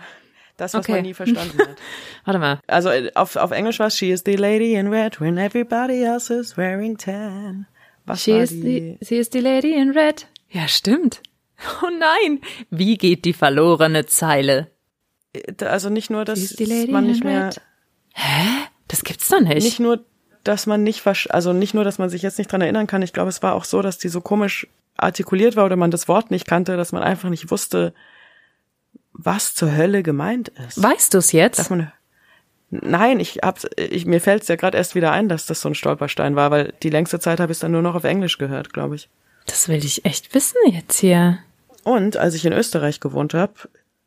[0.58, 0.94] Das, was Okay.
[0.94, 1.76] man nie verstanden hat.
[2.26, 2.60] Warte mal.
[2.68, 6.02] Also äh, auf, auf Englisch war es She is the lady in red when everybody
[6.04, 7.68] else is wearing tan.
[8.06, 8.98] Was She is die?
[9.02, 10.28] the, sie ist die Lady in Red.
[10.50, 11.22] Ja, stimmt.
[11.82, 12.40] Oh nein.
[12.70, 14.72] Wie geht die verlorene Zeile?
[15.36, 16.40] Äh, Also nicht nur, dass
[16.90, 17.62] man nicht mehr, Red.
[18.14, 18.48] Hä?
[18.88, 19.64] Das gibt's doch nicht.
[19.64, 20.04] nicht nur,
[20.44, 23.02] dass man nicht, also nicht nur, dass man sich jetzt nicht dran erinnern kann.
[23.02, 24.68] Ich glaube, es war auch so, dass die so komisch
[24.98, 27.94] artikuliert war oder man das Wort nicht kannte, dass man einfach nicht wusste,
[29.12, 30.82] was zur Hölle gemeint ist.
[30.82, 31.60] Weißt du's jetzt?
[31.60, 31.92] Darf man,
[32.70, 35.76] nein, ich hab's, ich, mir fällt's ja gerade erst wieder ein, dass das so ein
[35.76, 38.96] Stolperstein war, weil die längste Zeit habe ich dann nur noch auf Englisch gehört, glaube
[38.96, 39.10] ich.
[39.48, 41.40] Das will ich echt wissen jetzt hier.
[41.84, 43.54] Und als ich in Österreich gewohnt habe,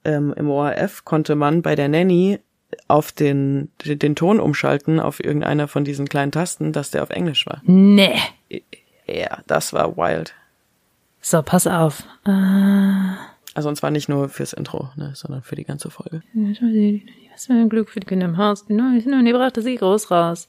[0.08, 2.38] ähm, im ORF konnte man bei der Nanny
[2.86, 7.46] auf den, den, Ton umschalten auf irgendeiner von diesen kleinen Tasten, dass der auf Englisch
[7.46, 7.62] war.
[7.64, 8.18] Nee.
[9.06, 10.34] Ja, das war wild.
[11.20, 12.04] So, pass auf.
[12.26, 12.30] Äh,
[13.54, 16.22] Also und zwar nicht nur fürs Intro, ne, sondern für die ganze Folge.
[17.32, 18.68] was für ein Glück für die Kinder im Haus.
[18.68, 20.48] Neue die brachte sie groß raus.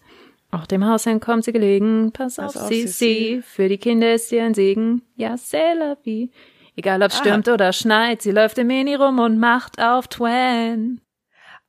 [0.52, 2.12] Auch dem Hausherrn kommt sie gelegen.
[2.12, 3.42] Pass, Pass auf, auf, sie, sie.
[3.44, 5.04] Für die Kinder ist sie ein Segen.
[5.16, 6.32] Ja, c'est la vie.
[6.80, 11.02] Egal ob stürmt oder schneit, sie läuft im Mini rum und macht auf Twen.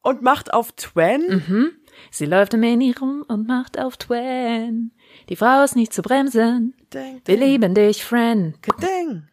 [0.02, 1.72] Und macht auf Twen?
[2.12, 4.92] Sie läuft im Mini rum und macht auf Twen.
[5.28, 6.76] Die Frau ist nicht zu bremsen.
[6.94, 8.56] Ding, Wir ding, lieben dich, Friend.
[8.80, 9.26] ding.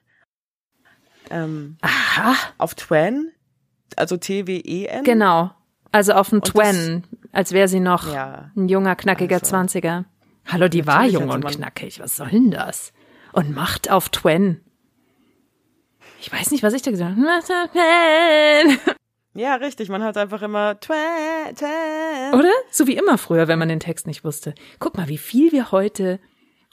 [1.30, 2.34] Ähm, Aha.
[2.58, 3.32] auf Twen,
[3.96, 5.04] also T-W-E-N.
[5.04, 5.52] Genau.
[5.92, 8.50] Also auf dem das- Twen, als wäre sie noch Ja.
[8.58, 9.46] ein junger, knackiger Also.
[9.46, 10.06] Zwanziger.
[10.48, 12.00] Hallo, die war Natürlich jung hätte und knackig.
[12.00, 12.94] Was soll denn das?
[13.32, 14.62] Und macht auf Twen.
[16.28, 17.70] Ich weiß nicht, was ich da gesagt habe.
[19.34, 20.78] Ja, richtig, man hat einfach immer.
[22.34, 22.52] Oder?
[22.70, 24.54] So wie immer früher, wenn man den Text nicht wusste.
[24.80, 26.20] Guck mal, wie viel wir heute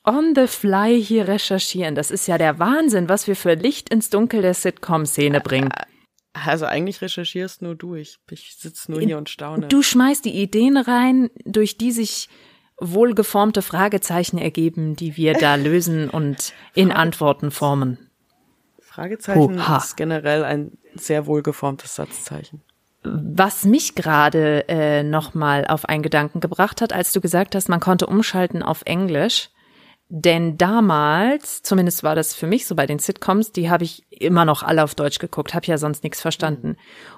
[0.04, 1.94] on the fly hier recherchieren.
[1.94, 5.70] Das ist ja der Wahnsinn, was wir für Licht ins Dunkel der Sitcom-Szene bringen.
[6.32, 9.68] Also eigentlich recherchierst nur du, ich, ich sitze nur hier und staune.
[9.68, 12.28] Du schmeißt die Ideen rein, durch die sich
[12.80, 18.03] wohlgeformte Fragezeichen ergeben, die wir da lösen und in Antworten formen.
[18.94, 19.78] Fragezeichen Oha.
[19.78, 22.62] ist generell ein sehr wohlgeformtes Satzzeichen.
[23.02, 27.80] Was mich gerade äh, nochmal auf einen Gedanken gebracht hat, als du gesagt hast, man
[27.80, 29.50] konnte umschalten auf Englisch.
[30.09, 34.44] Denn damals, zumindest war das für mich so bei den Sitcoms, die habe ich immer
[34.44, 36.76] noch alle auf Deutsch geguckt, habe ja sonst nichts verstanden.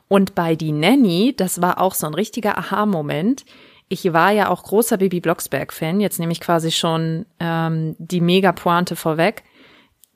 [0.09, 3.45] Und bei Die Nanny, das war auch so ein richtiger Aha-Moment.
[3.89, 8.97] Ich war ja auch großer Baby Blocksberg-Fan, jetzt nehme ich quasi schon ähm, die Mega-Pointe
[8.97, 9.45] vorweg.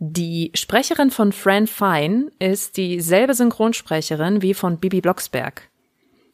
[0.03, 5.69] Die Sprecherin von Fran Fine ist dieselbe Synchronsprecherin wie von Bibi Blocksberg.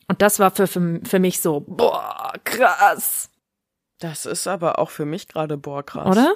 [0.07, 3.29] Und das war für, für, für mich so, boah, krass.
[3.99, 6.07] Das ist aber auch für mich gerade boah krass.
[6.07, 6.35] Oder?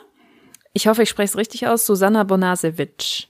[0.72, 1.86] Ich hoffe, ich spreche es richtig aus.
[1.86, 3.28] Susanna Bonasewitsch.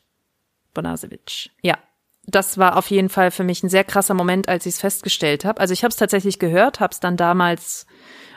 [0.72, 1.50] Bonasewitsch.
[1.60, 1.78] Ja.
[2.24, 5.44] Das war auf jeden Fall für mich ein sehr krasser Moment, als ich es festgestellt
[5.44, 5.60] habe.
[5.60, 7.86] Also ich habe es tatsächlich gehört, habe es dann damals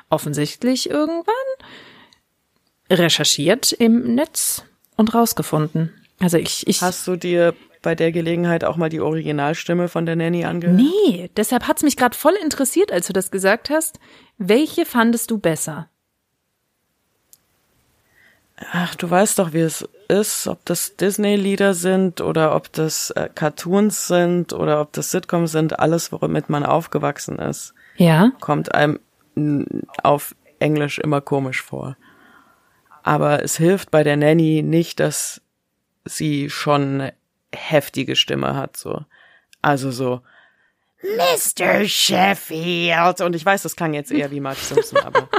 [0.09, 1.33] offensichtlich irgendwann
[2.89, 4.65] recherchiert im Netz
[4.97, 5.91] und rausgefunden.
[6.19, 10.15] Also ich, ich Hast du dir bei der Gelegenheit auch mal die Originalstimme von der
[10.15, 10.77] Nanny angehört?
[10.77, 13.99] Nee, deshalb hat's mich gerade voll interessiert, als du das gesagt hast.
[14.37, 15.89] Welche fandest du besser?
[18.71, 23.27] Ach, du weißt doch, wie es ist, ob das Disney-Lieder sind oder ob das äh,
[23.33, 28.31] Cartoons sind oder ob das Sitcoms sind, alles, womit man aufgewachsen ist, Ja.
[28.39, 28.99] kommt einem
[30.03, 31.97] auf Englisch immer komisch vor.
[33.03, 35.41] Aber es hilft bei der Nanny nicht, dass
[36.05, 37.13] sie schon eine
[37.53, 39.05] heftige Stimme hat, so.
[39.61, 40.21] Also so,
[41.01, 41.85] Mr.
[41.85, 43.21] Sheffield.
[43.21, 45.29] Und ich weiß, das klang jetzt eher wie Mark Simpson, aber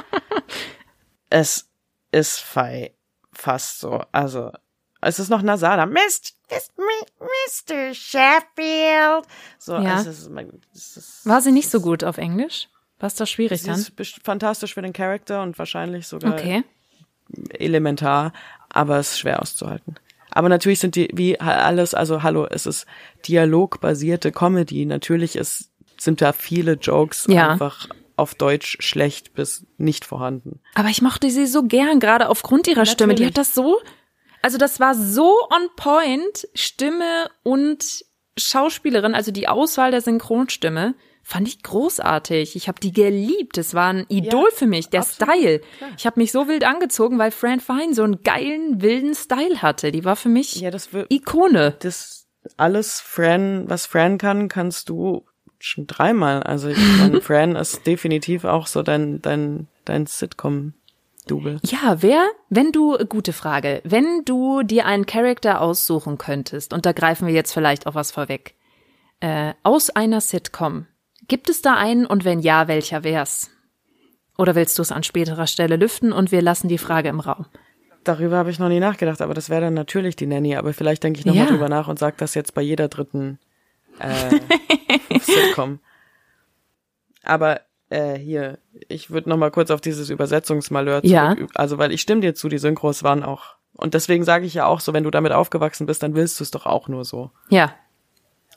[1.30, 1.68] es
[2.12, 2.92] ist fei
[3.32, 4.02] fast so.
[4.12, 4.52] Also,
[5.00, 5.86] es ist noch nasaler.
[5.86, 6.36] Mist,
[6.78, 7.94] Mr.
[7.94, 9.26] Sheffield.
[9.58, 10.00] So, Ja.
[10.00, 10.30] es ist,
[10.74, 12.68] es ist, War sie nicht so gut auf Englisch?
[13.00, 13.80] War es doch schwierig sie dann?
[13.80, 16.62] ist fantastisch für den Charakter und wahrscheinlich sogar Okay.
[17.50, 18.32] Elementar,
[18.68, 19.96] aber es ist schwer auszuhalten.
[20.30, 22.86] Aber natürlich sind die, wie alles, also hallo, es ist
[23.28, 24.84] dialogbasierte Comedy.
[24.84, 27.50] Natürlich ist, sind da viele Jokes Ja.
[27.50, 30.60] einfach auf Deutsch schlecht bis nicht vorhanden.
[30.74, 33.14] Aber ich mochte sie so gern, gerade aufgrund ihrer Stimme.
[33.14, 33.78] Die hat das so,
[34.42, 38.04] also das war so on point, Stimme und
[38.36, 40.94] Schauspielerin, also die Auswahl der Synchronstimme,
[41.24, 42.54] fand ich großartig.
[42.54, 43.56] Ich habe die geliebt.
[43.58, 45.58] Es war ein Idol Ja, für mich, der absolut, Style.
[45.78, 45.90] klar.
[45.96, 49.90] Ich habe mich so wild angezogen, weil Fran Fine so einen geilen, wilden Style hatte.
[49.90, 51.76] Die war für mich Ja, das wird, Ikone.
[51.80, 52.26] das
[52.58, 55.24] alles Fran, was Fran kann, kannst du
[55.58, 56.42] schon dreimal.
[56.42, 61.60] Also ich meine, Fran ist definitiv auch so dein, dein, dein Sitcom-Double.
[61.64, 66.92] Ja, wer, wenn du, gute Frage, wenn du dir einen Charakter aussuchen könntest, und da
[66.92, 68.54] greifen wir jetzt vielleicht auch was vorweg,
[69.20, 70.86] äh, aus einer Sitcom,
[71.28, 73.50] gibt es da einen und wenn ja, welcher wär's?
[74.36, 77.46] Oder willst du es an späterer Stelle lüften und wir lassen die Frage im Raum?
[78.02, 80.56] Darüber habe ich noch nie nachgedacht, aber das wäre dann natürlich die Nanny.
[80.56, 81.50] Aber vielleicht denke ich nochmal Ja.
[81.50, 83.38] drüber nach und sage das jetzt bei jeder dritten
[84.00, 84.40] äh,
[85.20, 85.78] Sitcom.
[87.22, 87.60] Aber
[87.90, 88.58] äh, hier,
[88.88, 91.10] ich würde nochmal kurz auf dieses Übersetzungsmalheur zurück.
[91.12, 91.36] Ja.
[91.54, 93.54] Also, weil ich stimme dir zu, die Synchros waren auch.
[93.72, 96.44] Und deswegen sage ich ja auch so, wenn du damit aufgewachsen bist, dann willst du
[96.44, 97.30] es doch auch nur so.
[97.48, 97.74] Ja,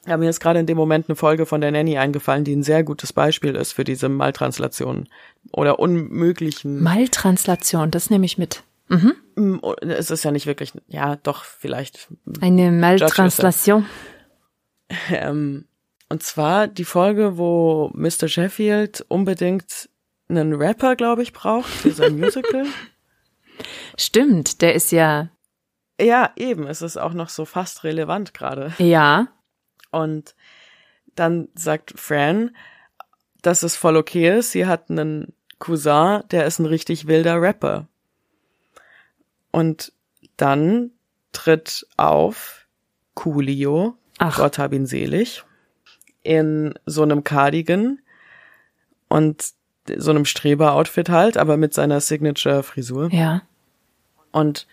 [0.07, 2.63] Ja, mir ist gerade in dem Moment eine Folge von der Nanny eingefallen, die ein
[2.63, 5.09] sehr gutes Beispiel ist für diese Maltranslationen
[5.51, 6.81] oder unmöglichen.
[6.81, 8.63] Maltranslation, das nehme ich mit.
[8.87, 12.07] Mm, es ist ja nicht wirklich, ja, doch vielleicht.
[12.39, 13.85] Eine Maltranslation.
[15.11, 15.65] Ähm,
[16.07, 18.29] und zwar die Folge, wo Mr.
[18.29, 19.89] Sheffield unbedingt
[20.29, 22.65] einen Rapper, glaube ich, braucht für sein Musical.
[23.97, 25.29] Stimmt, der ist ja,
[25.99, 28.73] ja, eben, es ist auch noch so fast relevant gerade.
[28.77, 29.27] ja,
[29.97, 30.35] Und
[31.15, 32.55] dann sagt Fran,
[33.41, 34.51] dass es voll okay ist.
[34.51, 37.87] Sie hat einen Cousin, der ist ein richtig wilder Rapper.
[39.51, 39.91] Und
[40.37, 40.91] dann
[41.31, 42.67] tritt auf
[43.15, 44.37] Coolio, Ach.
[44.37, 45.43] Gott hab ihn selig,
[46.21, 47.99] in so einem Cardigan
[49.07, 49.51] und
[49.95, 53.41] so einem Streber-Outfit halt, aber mit seiner Signature-Frisur ja.
[54.31, 54.67] und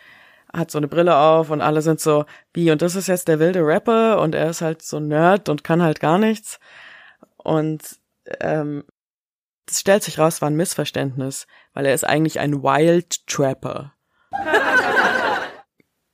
[0.54, 3.38] hat so eine Brille auf und alle sind so, wie, und das ist jetzt der
[3.40, 6.58] wilde Rapper und er ist halt so ein Nerd und kann halt gar nichts.
[7.36, 7.82] Und
[8.40, 8.84] ähm,
[9.66, 13.92] das stellt sich raus, war ein Missverständnis, weil er ist eigentlich ein Wild Trapper.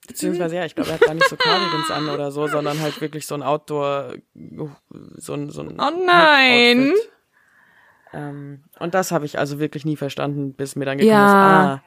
[0.07, 3.00] Beziehungsweise, ja, ich glaube, er hat gar nicht so Cardigans an oder so, sondern halt
[3.00, 4.14] wirklich so ein Outdoor,
[5.16, 6.94] so ein, so ein Oh nein.
[8.12, 11.26] Ähm, und das habe ich also wirklich nie verstanden, bis mir dann gekommen Ja.
[11.26, 11.35] ist,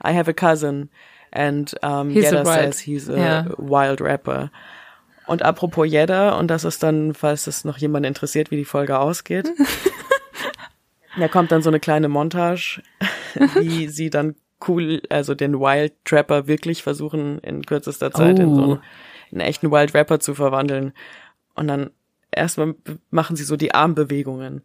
[0.05, 0.89] ah, I have a cousin
[1.33, 3.45] and um, He's Yedda says he's a ja.
[3.57, 4.51] wild rapper.
[5.25, 8.99] Und apropos Yedda, und das ist dann, falls es noch jemand interessiert, wie die Folge
[8.99, 9.49] ausgeht,
[11.17, 12.81] da kommt dann so eine kleine Montage,
[13.55, 14.35] wie sie dann
[14.67, 18.63] cool, also den Wild Trapper wirklich versuchen, in kürzester Zeit in so Oh.
[18.63, 18.81] einen,
[19.31, 20.93] einen echten Wild Rapper zu verwandeln.
[21.55, 21.91] Und dann
[22.31, 22.75] erstmal
[23.09, 24.61] machen sie so die Armbewegungen.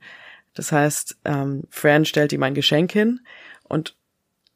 [0.55, 3.21] Das heißt, ähm, Fran stellt ihm ein Geschenk hin
[3.65, 3.95] und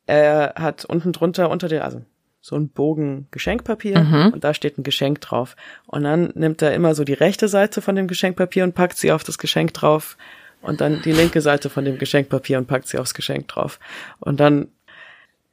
[0.07, 2.03] er hat unten drunter unter der, also
[2.41, 3.99] so ein Bogen Geschenkpapier
[4.33, 5.55] und da steht ein Geschenk drauf.
[5.87, 9.13] Und dann nimmt er immer so die rechte Seite von dem Geschenkpapier und packt sie
[9.13, 10.17] auf das Geschenk drauf
[10.61, 13.79] und dann die linke Seite von dem Geschenkpapier und packt sie aufs Geschenk drauf.
[14.19, 14.69] Und dann,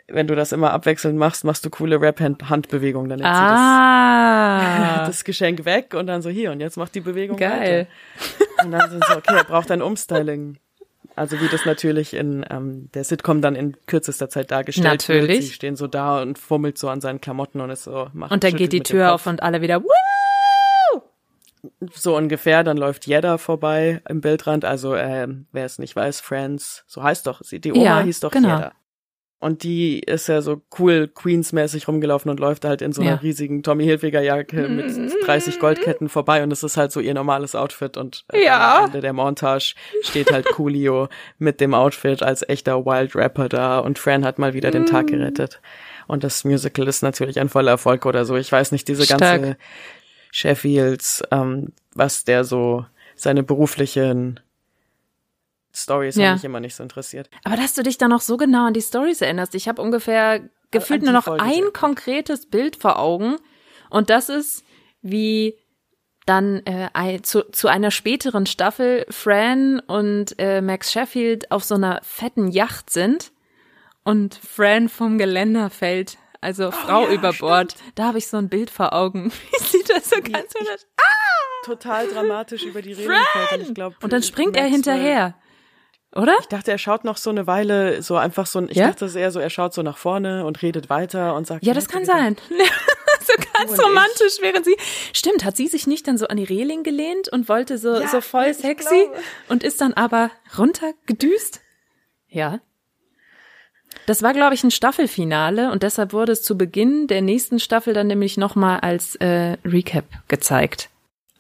[0.08, 3.10] wenn du das immer abwechselnd machst, machst du coole Rap-Handbewegungen.
[3.10, 6.96] Dann nimmt sie das, Ah, das Geschenk weg und dann so hier und jetzt macht
[6.96, 7.88] die Bewegung geil.
[8.58, 8.66] weiter.
[8.66, 10.58] Und dann sind so, okay, er braucht ein Umstyling.
[11.20, 15.20] Also wie das natürlich in ähm, der Sitcom dann in kürzester Zeit dargestellt wird.
[15.20, 15.48] Natürlich.
[15.48, 18.46] Sie stehen so da und fummelt so an seinen Klamotten und ist so, macht Und
[18.46, 21.02] dann geht die Tür auf und alle wieder, Woo!
[21.92, 24.64] So ungefähr, dann läuft Jedda vorbei im Bildrand.
[24.64, 27.60] Also, ähm, wer es nicht weiß, Friends, so heißt doch sie.
[27.60, 28.56] Die Oma Ja, hieß doch genau.
[28.56, 28.72] Jedda.
[29.41, 33.15] Und die ist ja so cool Queens-mäßig rumgelaufen und läuft halt in so einer Ja.
[33.17, 34.91] riesigen Tommy Hilfiger Jacke mit
[35.25, 38.80] 30 Goldketten vorbei und es ist halt so ihr normales Outfit und äh, Ja.
[38.80, 43.80] am Ende der Montage steht halt Coolio mit dem Outfit als echter Wild Rapper da
[43.80, 45.12] und Fran hat mal wieder den Tag Mm.
[45.12, 45.62] gerettet.
[46.08, 48.36] Und das Musical ist natürlich ein voller Erfolg oder so.
[48.36, 49.19] Ich weiß nicht, diese Stark.
[49.21, 49.58] ganze
[50.32, 54.39] Sheffields, ähm, was der so, seine beruflichen
[55.74, 56.28] Stories Ja.
[56.30, 57.30] haben mich immer nicht so interessiert.
[57.44, 59.54] Aber dass du dich dann noch so genau an die Stories erinnerst.
[59.56, 61.72] Ich habe ungefähr gefühlt nur noch Folge ein sehr.
[61.72, 63.38] konkretes Bild vor Augen.
[63.90, 64.64] Und das ist,
[65.02, 65.56] wie
[66.26, 72.00] dann äh, zu, zu einer späteren Staffel Fran und äh, Max Sheffield auf so einer
[72.04, 73.32] fetten Yacht sind
[74.04, 76.18] und Fran vom Geländer fällt.
[76.42, 77.76] Also Frau Oh ja, über Bord.
[77.96, 79.32] Da habe ich so ein Bild vor Augen.
[79.52, 80.88] Wie sieht das so ganz wunderschön
[81.66, 83.12] Total dramatisch über die Reling
[83.48, 83.62] fällt.
[83.62, 85.36] Und, ich glaub, Und dann springt er Maxwell- hinterher.
[86.15, 86.36] Oder?
[86.39, 88.88] Ich dachte, er schaut noch so eine Weile so einfach so, ich Ja?
[88.88, 91.63] dachte es eher so, er schaut so nach vorne und redet weiter und sagt.
[91.63, 92.36] Ja, das kann sein.
[92.50, 93.86] so ganz und ich.
[93.86, 94.76] romantisch, während sie.
[95.13, 98.08] Stimmt, hat sie sich nicht dann so an die Reling gelehnt und wollte so, Ja,
[98.08, 99.19] so voll sexy glaube.
[99.50, 101.62] und ist dann aber runtergedüst?
[102.28, 102.60] Ja.
[104.06, 107.93] Das war, glaube ich, ein Staffelfinale und deshalb wurde es zu Beginn der nächsten Staffel
[107.93, 110.89] dann nämlich nochmal als äh, Recap gezeigt.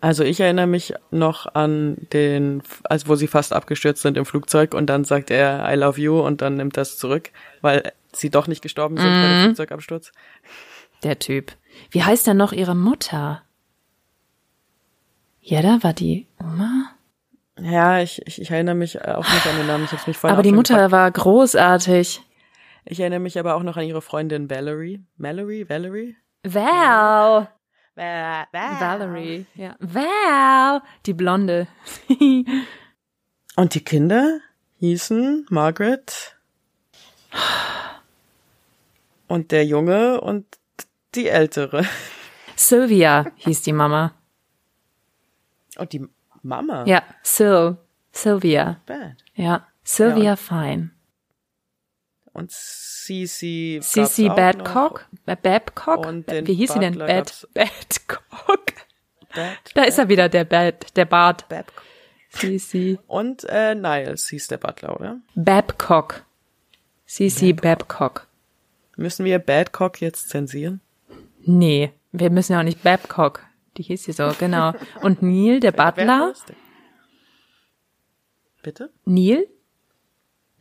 [0.01, 4.73] Also ich erinnere mich noch an den, als wo sie fast abgestürzt sind im Flugzeug
[4.73, 7.31] und dann sagt er I love you und dann nimmt das zurück,
[7.61, 9.31] weil sie doch nicht gestorben sind bei Mhm.
[9.33, 10.11] dem Flugzeugabsturz.
[11.03, 11.51] Der Typ.
[11.91, 13.41] Wie heißt denn noch ihre Mutter?
[15.41, 16.91] Ja, da war die Oma.
[17.59, 19.83] Ja, ich, ich, ich erinnere mich auch nicht an den Namen.
[19.83, 20.91] Ich hab's mich vorhin Aber die Mutter gefragt.
[20.93, 22.21] war großartig.
[22.85, 25.03] Ich erinnere mich aber auch noch an ihre Freundin Valerie.
[25.17, 25.67] Mallory?
[25.69, 26.15] Valerie?
[26.43, 27.49] Val.
[27.95, 29.75] Val Valerie, ja.
[29.79, 31.67] Val, die Blonde.
[33.55, 34.39] Und die Kinder
[34.77, 36.37] hießen Margaret
[39.27, 40.45] und der Junge und
[41.15, 41.85] die Ältere.
[42.55, 44.13] Sylvia hieß die Mama.
[45.77, 46.07] Und die
[46.41, 46.85] Mama.
[46.85, 47.77] Ja, Syl.
[48.11, 48.81] Sylvia.
[48.85, 49.17] Bad.
[49.35, 50.91] Ja, Sylvia Ja, Fine.
[52.33, 52.51] Und
[53.93, 55.07] Gab's auch Babcock.
[55.25, 56.05] Äh, Babcock?
[56.27, 56.97] Wie hieß sie denn?
[56.97, 58.21] Bad, gab's- Babcock.
[58.31, 59.35] noch.
[59.35, 61.47] Bad, Da ist er wieder, der Bad, der Bart.
[61.49, 61.83] Babcock.
[62.31, 62.99] Cici.
[63.07, 65.19] Und äh, Niles hieß der Butler, oder?
[65.35, 66.23] Babcock.
[67.07, 68.27] Cici Babcock.
[68.95, 70.81] Müssen wir Badcock jetzt zensieren?
[71.41, 73.45] Nee, wir müssen ja auch nicht Babcock.
[73.77, 74.73] Die hieß sie so, genau.
[75.01, 76.33] Und Neil, der Butler.
[78.61, 78.91] Bitte?
[79.05, 79.47] Neil?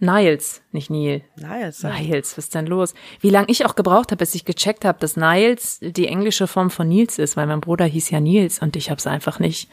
[0.00, 1.22] Niles, nicht Neil.
[1.36, 1.82] Niles.
[1.82, 1.90] ich.
[1.90, 2.94] Niles, was ist denn los?
[3.20, 6.70] Wie lange ich auch gebraucht habe, bis ich gecheckt habe, dass Niles die englische Form
[6.70, 9.68] von Nils ist, weil mein Bruder hieß ja Nils und ich habe es einfach nicht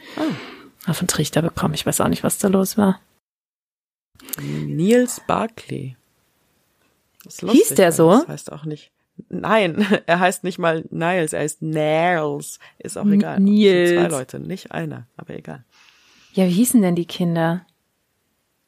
[0.86, 1.74] auf den Trichter bekommen.
[1.74, 3.00] Ich weiß auch nicht, was da los war.
[4.40, 5.96] Niels Barclay.
[7.24, 8.10] Ist Hieß der so?
[8.10, 8.90] Das heißt auch nicht.
[9.28, 12.58] Nein, er heißt nicht mal Niles, er heißt Niles.
[12.78, 13.40] Ist auch egal.
[13.40, 13.90] Niels.
[13.90, 15.64] Zwei Leute, nicht einer, aber egal.
[16.32, 17.64] Ja, wie hießen denn die Kinder?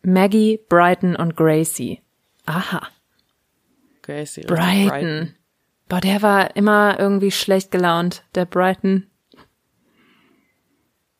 [0.02, 2.00] Maggie, Brighton und Gracie.
[2.46, 2.87] Aha,
[4.02, 4.42] Gracie.
[4.42, 5.34] richtig, Brighton.
[5.88, 9.06] Boah, der war immer irgendwie schlecht gelaunt, der Brighton.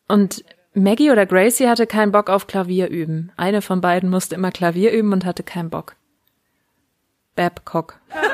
[0.09, 3.33] Und Maggie oder Gracie hatte keinen Bock auf Klavier üben.
[3.37, 5.97] Eine von beiden musste immer Klavier üben und hatte keinen Bock.
[7.35, 8.01] Babcock.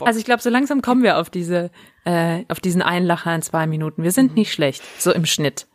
[0.00, 1.70] Also ich glaube, so langsam kommen wir auf diese,
[2.04, 4.02] äh, auf diesen Einlacher in zwei Minuten.
[4.02, 5.66] Wir sind nicht schlecht, so im Schnitt,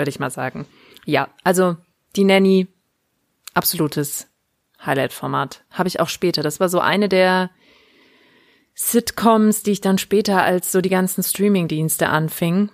[0.00, 0.66] würde ich mal sagen.
[1.04, 1.76] Ja, also
[2.16, 2.66] die Nanny,
[3.54, 4.28] absolutes
[4.84, 5.62] Highlight-Format.
[5.70, 6.42] Habe ich auch später.
[6.42, 7.50] Das war so eine der
[8.74, 12.72] Sitcoms, die ich dann später, als so die ganzen Streaming-Dienste anfingen,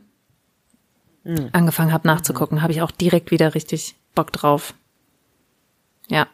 [1.52, 4.74] angefangen habe nachzugucken, habe ich auch direkt wieder richtig Bock drauf.
[6.08, 6.28] Ja,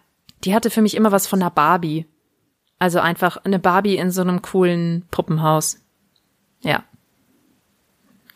[0.45, 2.07] die hatte für mich immer was von einer Barbie.
[2.79, 5.79] Also einfach eine Barbie in so einem coolen Puppenhaus.
[6.61, 6.85] Ja.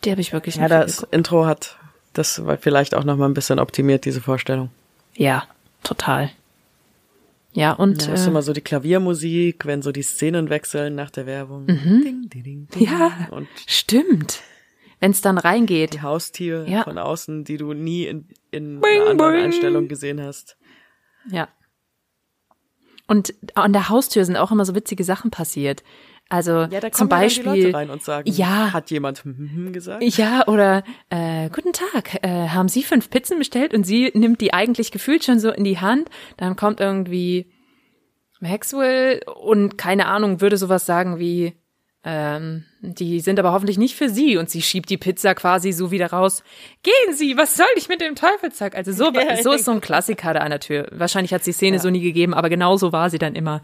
[0.03, 1.13] Die habe ich wirklich ja, nicht viel das geguckt.
[1.13, 1.77] Intro hat
[2.13, 4.69] das war vielleicht auch noch mal ein bisschen optimiert, diese Vorstellung.
[5.15, 5.43] Ja,
[5.83, 6.31] total.
[7.53, 10.95] Ja, und Da hast du äh, immer so die Klaviermusik, wenn so die Szenen wechseln
[10.95, 11.65] nach der Werbung.
[11.67, 12.67] Ding, ding, ding, ding.
[12.75, 12.85] Mhm.
[12.85, 14.41] ja, Und stimmt.
[14.99, 15.93] Wenn es dann reingeht.
[15.93, 16.83] die Haustiere Ja.
[16.83, 19.45] von außen, die du nie in, in Boing, einer anderen boing.
[19.45, 20.57] Einstellung gesehen hast.
[21.29, 21.47] Ja.
[23.07, 25.83] Und an der Haustür sind auch immer so witzige Sachen passiert.
[26.29, 27.71] Also Ja, da zum ja Beispiel.
[27.75, 28.73] rein und sagen, Ja.
[28.73, 29.23] hat jemand
[29.71, 30.03] gesagt?
[30.03, 34.53] Ja, oder äh, guten Tag, äh, haben Sie fünf Pizzen bestellt und sie nimmt die
[34.53, 36.09] eigentlich gefühlt schon so in die Hand.
[36.35, 37.47] Dann kommt irgendwie
[38.39, 41.53] Maxwell und keine Ahnung, würde sowas sagen wie,
[42.03, 45.91] ähm, die sind aber hoffentlich nicht für Sie und sie schiebt die Pizza quasi so
[45.91, 46.43] wieder raus.
[46.83, 48.75] Gehen Sie, was soll ich mit dem Teufelszeug?
[48.75, 50.87] Also so, Ja, so ist so ein Klassiker da an der Tür.
[50.91, 53.61] Wahrscheinlich hat es die Szene so nie gegeben, aber genau so war sie dann immer.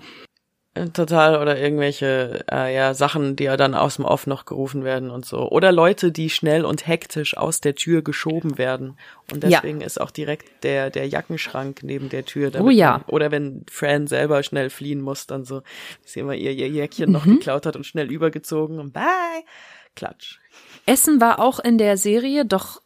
[0.93, 5.11] Total, oder irgendwelche äh, ja, Sachen, die ja dann aus dem Off noch gerufen werden
[5.11, 5.47] und so.
[5.49, 8.97] Oder Leute, die schnell und hektisch aus der Tür geschoben werden.
[9.31, 9.49] Und Ja.
[9.61, 12.51] deswegen ist auch direkt der, der Jackenschrank neben der Tür.
[12.59, 12.91] Oh ja.
[12.93, 15.59] Man, oder wenn Fran selber schnell fliehen muss, dann so,
[16.01, 17.35] dass sie immer ihr, ihr Jäckchen noch Mhm.
[17.35, 19.03] geklaut hat und schnell übergezogen und bye,
[19.95, 20.39] klatsch.
[20.85, 22.81] Essen war auch in der Serie, doch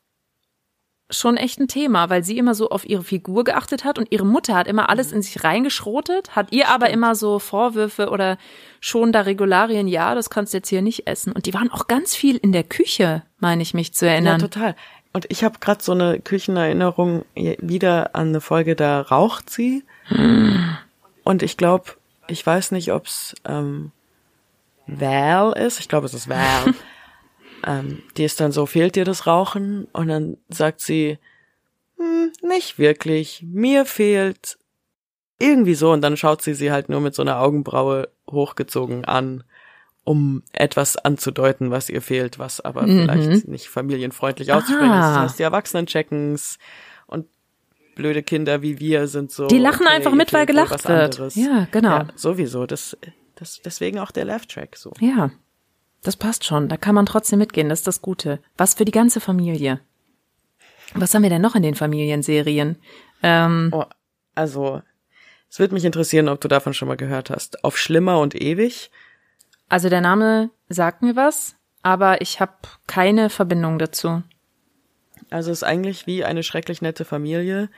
[1.09, 4.25] schon echt ein Thema, weil sie immer so auf ihre Figur geachtet hat und ihre
[4.25, 8.37] Mutter hat immer alles in sich reingeschrotet, hat ihr aber immer so Vorwürfe oder
[8.81, 11.31] schon da Regularien, ja, das kannst du jetzt hier nicht essen.
[11.31, 14.39] Und die waren auch ganz viel in der Küche, meine ich mich zu Ja, erinnern.
[14.39, 14.75] total.
[15.13, 19.83] Und ich habe gerade so eine Küchenerinnerung wieder an eine Folge, da raucht sie.
[21.23, 21.91] Und ich glaube,
[22.27, 23.91] ich weiß nicht, ob's ähm,
[24.85, 25.79] Val ist.
[25.79, 26.73] Ich glaube, es ist Val.
[27.65, 29.85] ähm, die ist dann so, fehlt dir das Rauchen?
[29.93, 31.17] Und dann sagt sie,
[31.97, 33.43] hm, nicht wirklich.
[33.45, 34.57] Mir fehlt
[35.39, 35.91] irgendwie so.
[35.91, 39.43] Und dann schaut sie sie halt nur mit so einer Augenbraue hochgezogen an,
[40.03, 44.99] um etwas anzudeuten, was ihr fehlt, was aber vielleicht nicht familienfreundlich auszusprechen ist.
[44.99, 46.57] Das heißt, die Erwachsenen checken's
[47.07, 47.27] und
[47.95, 49.47] blöde Kinder wie wir sind so.
[49.47, 51.13] Die lachen okay, einfach mit, weil gelacht wird.
[51.13, 51.35] anderes.
[51.35, 51.89] Ja, genau.
[51.89, 52.65] Ja, sowieso.
[52.65, 52.95] Das,
[53.35, 54.93] das, deswegen auch der Laugh-Track so.
[55.01, 55.31] Ja,
[56.03, 56.69] das passt schon.
[56.69, 57.69] Da kann man trotzdem mitgehen.
[57.69, 58.39] Das ist das Gute.
[58.57, 59.79] Was für die ganze Familie.
[60.93, 62.77] Was haben wir denn noch in den Familienserien?
[63.23, 63.83] Ähm, Oh,
[64.35, 64.81] also,
[65.49, 67.63] es wird mich interessieren, ob du davon schon mal gehört hast.
[67.63, 68.89] Auf Schlimmer und Ewig.
[69.69, 72.53] also der Name sagt mir was, aber ich habe
[72.87, 74.23] keine Verbindung dazu.
[75.29, 77.69] Also es ist eigentlich wie eine schrecklich nette Familie.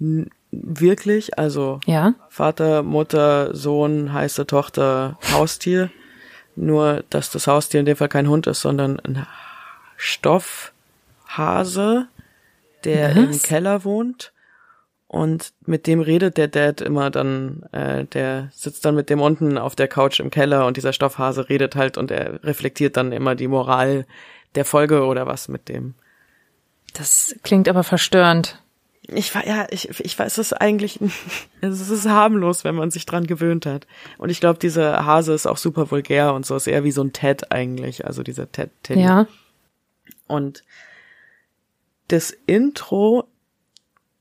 [0.00, 2.14] N wirklich, also Ja?
[2.28, 5.90] Vater, Mutter, Sohn, heiße Tochter, Haustier.
[6.56, 9.26] Nur, dass das Haustier in dem Fall kein Hund ist, sondern ein
[9.96, 12.08] Stoffhase,
[12.84, 13.24] der Was?
[13.24, 14.32] im Keller wohnt.
[15.08, 19.56] Und mit dem redet der Dad immer dann, äh, der sitzt dann mit dem unten
[19.56, 23.36] auf der Couch im Keller und dieser Stoffhase redet halt und er reflektiert dann immer
[23.36, 24.04] die Moral
[24.56, 25.94] der Folge oder was mit dem.
[26.94, 28.60] Das klingt aber verstörend.
[29.08, 30.98] Ich war ja, ich, ich weiß es ist eigentlich,
[31.60, 33.86] es ist harmlos, wenn man sich dran gewöhnt hat.
[34.18, 37.02] Und ich glaube, dieser Hase ist auch super vulgär und so ist eher wie so
[37.02, 39.02] ein Ted eigentlich, also dieser Ted Teddy.
[39.02, 39.26] Ja.
[40.26, 40.64] Und
[42.08, 43.28] das Intro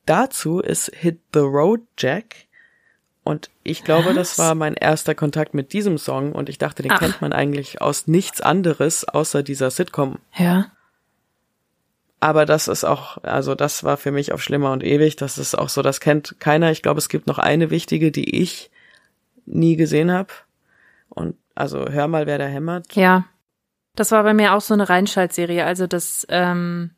[0.06, 2.36] dazu ist Hit the Road Jack.
[3.24, 4.46] Und ich glaube, das Was?
[4.46, 7.00] war mein erster Kontakt mit diesem Song und ich dachte, den Ach.
[7.00, 10.20] kennt man eigentlich aus nichts anderes außer dieser Sitcom.
[10.36, 10.68] Ja.
[12.26, 15.16] Aber das ist auch, also das war für mich auf Schlimmer und Ewig.
[15.16, 16.72] Das ist auch so, das kennt keiner.
[16.72, 18.72] Ich glaube, es gibt noch eine wichtige, die ich
[19.46, 20.34] nie gesehen habe.
[21.10, 22.96] Und also hör mal, wer da hämmert.
[22.96, 23.26] Ja.
[23.94, 25.64] Das war bei mir auch so eine Reinschaltserie.
[25.66, 26.96] Also das, ähm,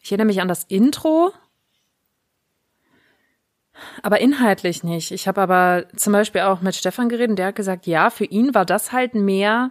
[0.00, 1.32] ich erinnere mich an das Intro,
[4.02, 5.12] aber inhaltlich nicht.
[5.12, 8.24] Ich habe aber zum Beispiel auch mit Stefan geredet, und der hat gesagt, ja, für
[8.24, 9.70] ihn war das halt mehr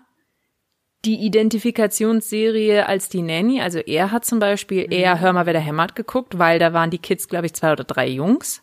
[1.05, 3.61] die Identifikationsserie als die Nanny.
[3.61, 6.89] Also er hat zum Beispiel eher Hör mal, wer da hämmert geguckt, weil da waren
[6.89, 8.61] die Kids, glaube ich, zwei oder drei Jungs.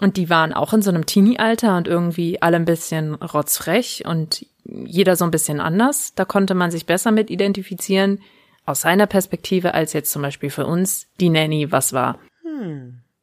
[0.00, 4.46] Und die waren auch in so einem Teenie-Alter und irgendwie alle ein bisschen rotzfrech und
[4.64, 6.14] jeder so ein bisschen anders.
[6.14, 8.20] Da konnte man sich besser mit identifizieren
[8.64, 12.18] aus seiner Perspektive als jetzt zum Beispiel für uns die Nanny was war.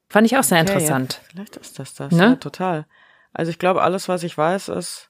[0.10, 1.22] Fand ich auch sehr Okay, interessant.
[1.22, 2.12] Ja, vielleicht ist das das.
[2.12, 2.24] Ne?
[2.24, 2.86] Ja, total.
[3.34, 5.10] Also ich glaube, alles, was ich weiß, ist,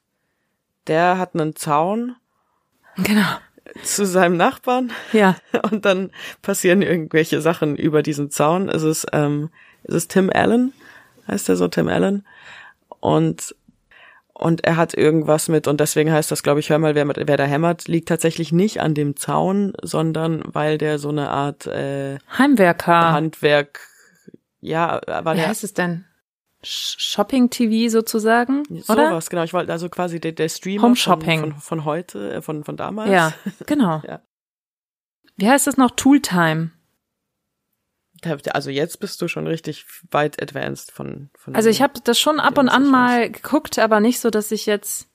[0.87, 2.15] der hat einen Zaun
[2.97, 3.27] Genau.
[3.83, 5.35] zu seinem Nachbarn Ja.
[5.71, 8.69] und dann passieren irgendwelche Sachen über diesen Zaun.
[8.69, 9.49] Es ist, ähm,
[9.83, 10.73] es ist Tim Allen,
[11.27, 12.25] heißt er so, Tim Allen.
[12.99, 13.55] Und,
[14.33, 17.37] und er hat irgendwas mit, und deswegen heißt das, glaube ich, hör mal, wer, wer
[17.37, 22.17] da hämmert, liegt tatsächlich nicht an dem Zaun, sondern weil der so eine Art äh,
[22.37, 23.13] Heimwerker.
[23.13, 23.79] Handwerk,
[24.61, 26.05] ja, war Wie der heißt es denn?
[26.65, 29.09] Sh- Shopping-TV sozusagen, oder?
[29.09, 29.43] sowas, genau.
[29.43, 31.39] Ich wollte also quasi der, der Streamer Home von, Shopping.
[31.39, 33.11] von, von heute, äh, von, von damals.
[33.11, 33.33] Ja,
[33.65, 34.01] genau.
[34.07, 34.21] Ja.
[35.37, 35.91] Wie heißt es noch?
[35.91, 36.71] Tooltime.
[38.51, 41.29] Also jetzt bist du schon richtig weit advanced von.
[41.37, 44.51] von Also ich habe das schon ab und an mal geguckt, aber nicht so, dass
[44.51, 45.07] ich jetzt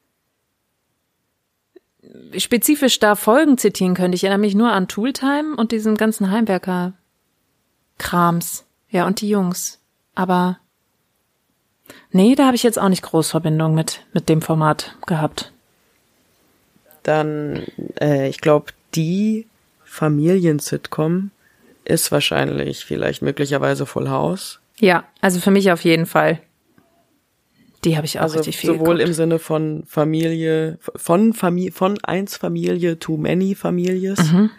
[2.37, 4.15] spezifisch da Folgen zitieren könnte.
[4.17, 8.65] Ich erinnere mich nur an Tooltime und diesem ganzen Heimwerker-Krams.
[8.89, 9.81] Ja, und die Jungs.
[10.15, 10.59] Aber
[12.13, 15.53] nee, da habe ich jetzt auch nicht groß Verbindung mit, mit dem Format gehabt.
[17.03, 17.65] Dann,
[18.01, 19.47] äh, ich glaube, die
[19.85, 21.31] Familien-Sitcom
[21.85, 24.61] ist wahrscheinlich vielleicht möglicherweise Full House.
[24.79, 26.41] Ja, also für mich auf jeden Fall.
[27.85, 29.09] Die habe ich auch Also richtig viel sowohl geguckt.
[29.09, 34.19] im Sinne von Familie, von Familie, von eins Familie to many Families.
[34.33, 34.51] Mhm.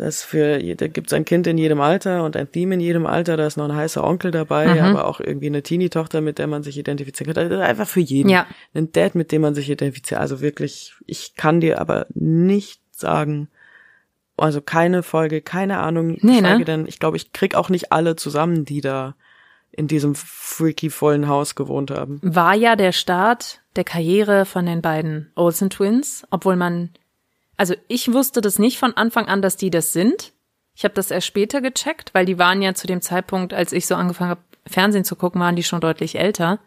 [0.00, 3.36] Das für jede gibt's ein Kind in jedem Alter und ein Theme in jedem Alter.
[3.36, 4.80] Da ist noch ein heißer Onkel dabei, Mhm.
[4.80, 7.44] aber auch irgendwie eine Teenie-Tochter, mit der man sich identifizieren kann.
[7.50, 8.30] Also einfach für jeden.
[8.30, 8.46] Ja.
[8.72, 10.18] Ein Dad, mit dem man sich identifiziert.
[10.18, 13.48] Also wirklich, ich kann dir aber nicht sagen,
[14.38, 16.16] also keine Folge, keine Ahnung.
[16.22, 16.64] Nee, ne?
[16.64, 19.14] denn, ich glaube, ich krieg auch nicht alle zusammen, die da
[19.70, 22.20] in diesem freaky vollen Haus gewohnt haben.
[22.22, 26.88] war ja der Start der Karriere von den beiden Olsen Twins, obwohl man,
[27.60, 30.32] also ich wusste das nicht von Anfang an, dass die das sind.
[30.74, 33.86] Ich habe das erst später gecheckt, weil die waren ja zu dem Zeitpunkt, als ich
[33.86, 36.58] so angefangen habe, Fernsehen zu gucken, waren die schon deutlich älter.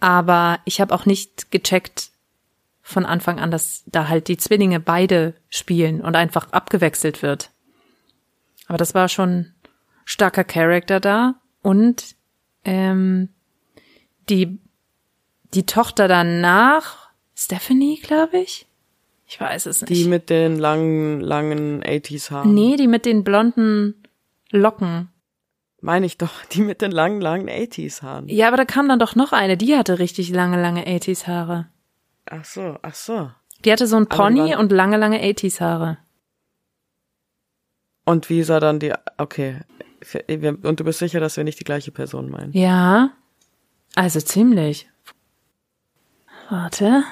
[0.00, 2.08] Aber ich habe auch nicht gecheckt
[2.80, 7.50] von Anfang an, dass da halt die Zwillinge beide spielen und einfach abgewechselt wird.
[8.68, 9.52] Aber das war schon
[10.06, 12.16] starker Charakter da und
[12.64, 13.28] ähm,
[14.30, 14.58] die
[15.52, 18.66] die Tochter danach Stephanie, glaube ich.
[19.26, 19.90] Ich weiß es nicht.
[19.90, 22.54] Die mit den langen, langen 80s Haaren.
[22.54, 23.94] nee, die mit den blonden
[24.50, 25.08] Locken.
[25.80, 28.28] Meine ich doch, die mit den langen, langen 80s Haaren.
[28.28, 31.68] Ja, aber da kam dann doch noch eine, die hatte richtig lange, lange 80s Haare.
[32.30, 33.30] Ach so, ach so.
[33.64, 35.98] Die hatte so ein Pony und lange, lange 80s Haare.
[38.04, 39.60] Und wie sah dann die, okay.
[40.62, 42.52] Und du bist sicher, dass wir nicht die gleiche Person meinen?
[42.52, 43.10] Ja.
[43.96, 44.88] Also ziemlich.
[46.48, 47.02] Warte.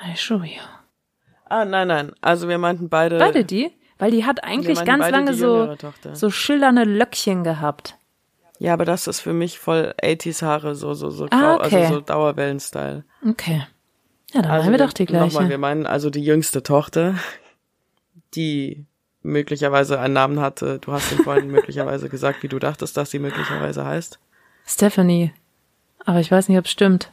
[0.00, 0.60] I show you.
[1.48, 2.12] Ah, nein, nein.
[2.20, 3.18] Also wir meinten beide.
[3.18, 3.70] Beide die?
[3.98, 5.74] Weil die hat eigentlich ganz lange so,
[6.12, 7.96] so schillernde Löckchen gehabt.
[8.58, 11.82] Ja, aber das ist für mich voll 80s Haare, so, so, so, Ah, grau, okay.
[11.84, 13.04] also so Dauerwellen-Style.
[13.28, 13.66] Okay.
[14.32, 15.48] Ja, dann Also haben wir doch die Nochmal, gleiche.
[15.48, 17.14] wir meinen also die jüngste Tochter,
[18.34, 18.84] die
[19.22, 20.78] möglicherweise einen Namen hatte.
[20.78, 24.18] Du hast ihm vorhin möglicherweise gesagt, wie du dachtest, dass sie möglicherweise heißt.
[24.66, 25.32] Stephanie.
[26.04, 27.12] Aber ich weiß nicht, ob es stimmt.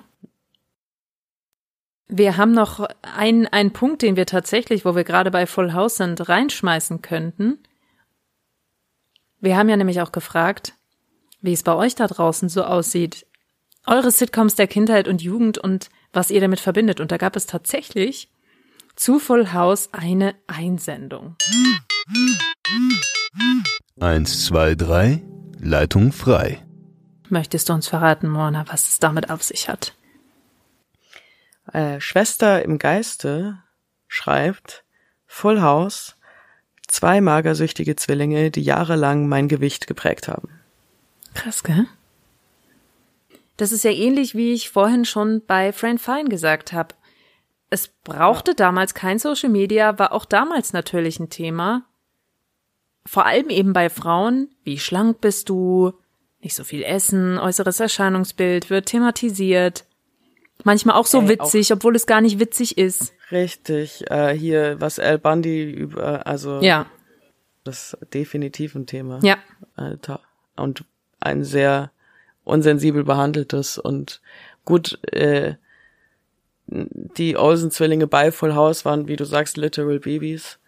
[2.08, 5.96] Wir haben noch einen, einen Punkt, den wir tatsächlich, wo wir gerade bei Full House
[5.96, 7.64] sind, reinschmeißen könnten.
[9.42, 10.74] Wir haben ja nämlich auch gefragt,
[11.42, 13.26] wie es bei euch da draußen so aussieht.
[13.88, 17.00] Eure Sitcoms der Kindheit und Jugend und was ihr damit verbindet.
[17.00, 18.30] Und da gab es tatsächlich
[18.96, 21.36] zu Full House eine Einsendung.
[24.00, 25.24] Eins, zwei, drei.
[25.60, 26.64] Leitung frei.
[27.30, 29.96] Möchtest du uns verraten, Mona, was es damit auf sich hat?
[31.72, 33.58] Äh, Schwester im Geiste
[34.08, 34.84] schreibt
[35.26, 36.18] Full House,
[36.92, 40.50] zwei magersüchtige Zwillinge, die jahrelang mein Gewicht geprägt haben.
[41.34, 41.88] Krass, gell?
[43.58, 46.96] Das ist ja ähnlich, wie ich vorhin schon bei Friend Fine gesagt habe.
[47.70, 51.86] Es brauchte damals kein Social Media, war auch damals natürlich ein Thema.
[53.06, 54.50] Vor allem eben bei Frauen.
[54.64, 55.94] Wie schlank bist du?
[56.42, 59.86] Nicht so viel essen, äußeres Erscheinungsbild wird thematisiert.
[60.64, 63.14] Manchmal auch so Ey, witzig, obwohl es gar nicht witzig ist.
[63.32, 66.88] Richtig, äh, hier, was Al Bundy über, also Ja,
[67.64, 69.20] das ist definitiv ein Thema.
[69.22, 69.38] ja,
[69.76, 70.20] Alter.
[70.56, 70.84] Und
[71.20, 71.92] ein sehr
[72.44, 74.22] unsensibel behandeltes und
[74.66, 75.56] gut, äh,
[76.68, 80.60] die Olsen-Zwillinge bei Full House waren, wie du sagst, literal Babys.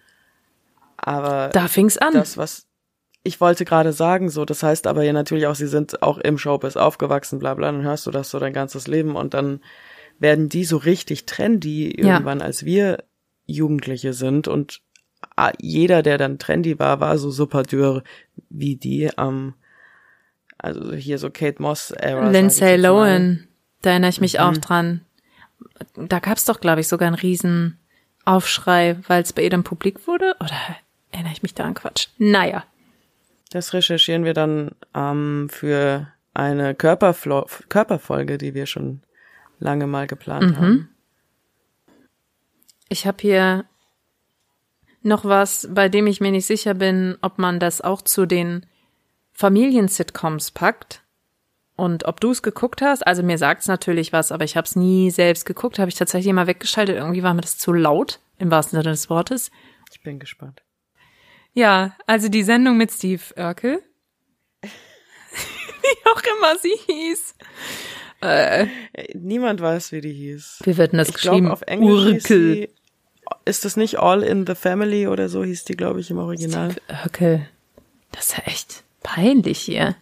[0.97, 2.14] Aber da fing's an.
[2.14, 2.68] das, was
[3.24, 6.38] ich wollte gerade sagen, so, das heißt aber ja natürlich auch, sie sind auch im
[6.38, 9.61] Showbiz aufgewachsen, bla bla, dann hörst du das so dein ganzes Leben und dann
[10.20, 12.14] werden die so richtig trendy Ja.
[12.16, 13.03] irgendwann, als wir
[13.45, 14.82] Jugendliche sind und
[15.36, 18.03] ah, jeder, der dann trendy war, war so super dürr
[18.49, 19.53] wie die, ähm,
[20.57, 22.30] also hier so Kate Moss Era.
[22.30, 22.78] Lindsay.
[22.78, 23.47] Lohan.
[23.82, 25.01] Da erinnere ich mich auch dran.
[25.95, 27.78] Da gab's doch, glaube ich, sogar einen riesen
[28.24, 30.36] Aufschrei, weil es bei jedem publik wurde.
[30.39, 30.55] Oder
[31.11, 32.07] erinnere ich mich da an Quatsch?
[32.18, 32.64] Naja.
[33.51, 39.01] Das recherchieren wir dann ähm, für eine Körperflo Körperfolge, die wir schon
[39.64, 40.89] lange mal geplant haben.
[42.89, 43.66] Ich habe hier
[45.01, 48.66] noch was, bei dem ich mir nicht sicher bin, ob man das auch zu den
[49.32, 51.01] Familien-Sitcoms packt.
[51.76, 54.76] Und ob du es geguckt hast, also mir sagt's natürlich was, aber ich habe es
[54.76, 56.97] nie selbst geguckt, habe ich tatsächlich immer weggeschaltet.
[56.97, 59.49] Irgendwie war mir das zu laut, im wahrsten Sinne des Wortes.
[59.91, 60.61] Ich bin gespannt.
[61.53, 63.82] Ja, also die Sendung mit Steve Urkel.
[64.61, 67.36] Wie auch immer sie hieß.
[68.24, 68.67] Äh,
[69.13, 70.59] Niemand weiß, wie die hieß.
[70.63, 71.38] Wie wird denn das Ich geschrieben?
[71.47, 72.55] glaube, auf Englisch Urkel.
[72.55, 72.69] die,
[73.45, 76.76] ist das nicht All in the Family oder so hieß die, glaube ich, im Original.
[77.03, 77.47] Urkel.
[78.11, 79.95] Das ist ja echt peinlich hier.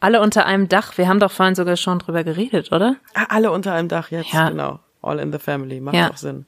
[0.00, 0.98] Alle unter einem Dach.
[0.98, 2.96] Wir haben doch vorhin sogar schon drüber geredet, oder?
[3.14, 4.50] Ah, alle unter einem Dach jetzt, Ja.
[4.50, 4.80] genau.
[5.02, 6.10] All in the Family, macht Ja.
[6.10, 6.46] auch Sinn.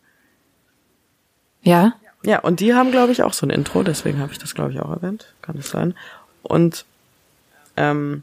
[1.63, 1.95] Ja.
[2.23, 4.73] Ja, und die haben, glaube ich, auch so ein Intro, deswegen habe ich das, glaube
[4.73, 5.33] ich, auch erwähnt.
[5.43, 5.95] Kann es sein.
[6.43, 6.85] Und
[7.77, 8.23] ähm,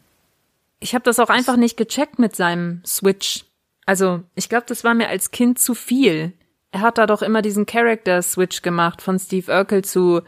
[0.84, 3.46] Ich habe das auch einfach nicht gecheckt mit seinem Switch.
[3.86, 6.34] Also, ich glaube, das war mir als Kind zu viel.
[6.72, 10.22] Er hat da doch immer diesen Character-Switch gemacht von Steve Urkel zu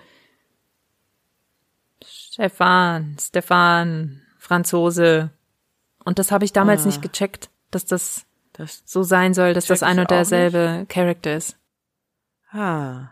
[2.01, 5.31] Stefan, Stefan, Franzose.
[6.05, 6.85] Und das habe ich damals Ah.
[6.85, 11.57] nicht gecheckt, dass das das so sein soll, dass das ein und derselbe Charakter ist.
[12.51, 13.09] Ah.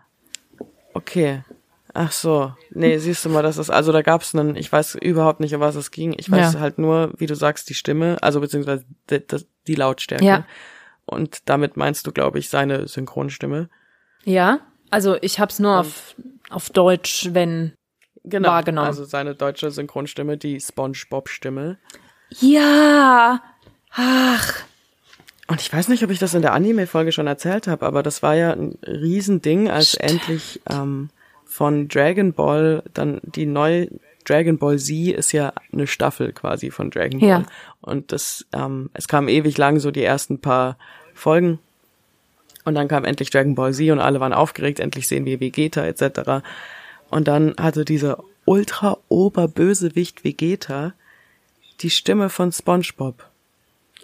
[0.94, 1.44] Okay.
[1.96, 2.54] Ach so.
[2.72, 5.62] Nee, siehst du mal, das ist, also da gab's einen, ich weiß überhaupt nicht, um
[5.62, 6.16] was es ging.
[6.18, 6.60] Ich weiß Ja.
[6.60, 10.26] halt nur, wie du sagst, die Stimme, also beziehungsweise die, die, die Lautstärke.
[10.26, 10.46] Ja.
[11.06, 13.70] Und damit meinst du, glaube ich, seine Synchronstimme.
[14.26, 16.16] Ja, also ich hab's nur auf,
[16.50, 17.74] auf Deutsch, wenn.
[18.24, 18.50] Genau.
[18.50, 18.88] Wahrgenommen.
[18.88, 21.78] Also seine deutsche Synchronstimme, die SpongeBob-Stimme.
[22.40, 23.42] Ja!
[23.96, 24.54] Ach,
[25.48, 28.24] Und ich weiß nicht, ob ich das in der Anime-Folge schon erzählt habe, aber das
[28.24, 30.10] war ja ein Riesending, als Stimmt.
[30.12, 31.10] endlich ähm,
[31.54, 33.88] von Dragon Ball dann die neue
[34.26, 37.30] Dragon Ball Z ist ja eine Staffel quasi von Dragon Ball.
[37.30, 37.46] Ja.
[37.82, 40.78] Und das, ähm, es kam ewig lang so die ersten paar
[41.14, 41.60] Folgen.
[42.66, 45.86] Und dann kam endlich Dragon Ball Z und alle waren aufgeregt, endlich sehen wir Vegeta
[45.86, 46.44] etc.
[47.12, 50.94] Und dann hatte dieser ultra oberbösewicht Vegeta
[51.82, 53.30] die Stimme von SpongeBob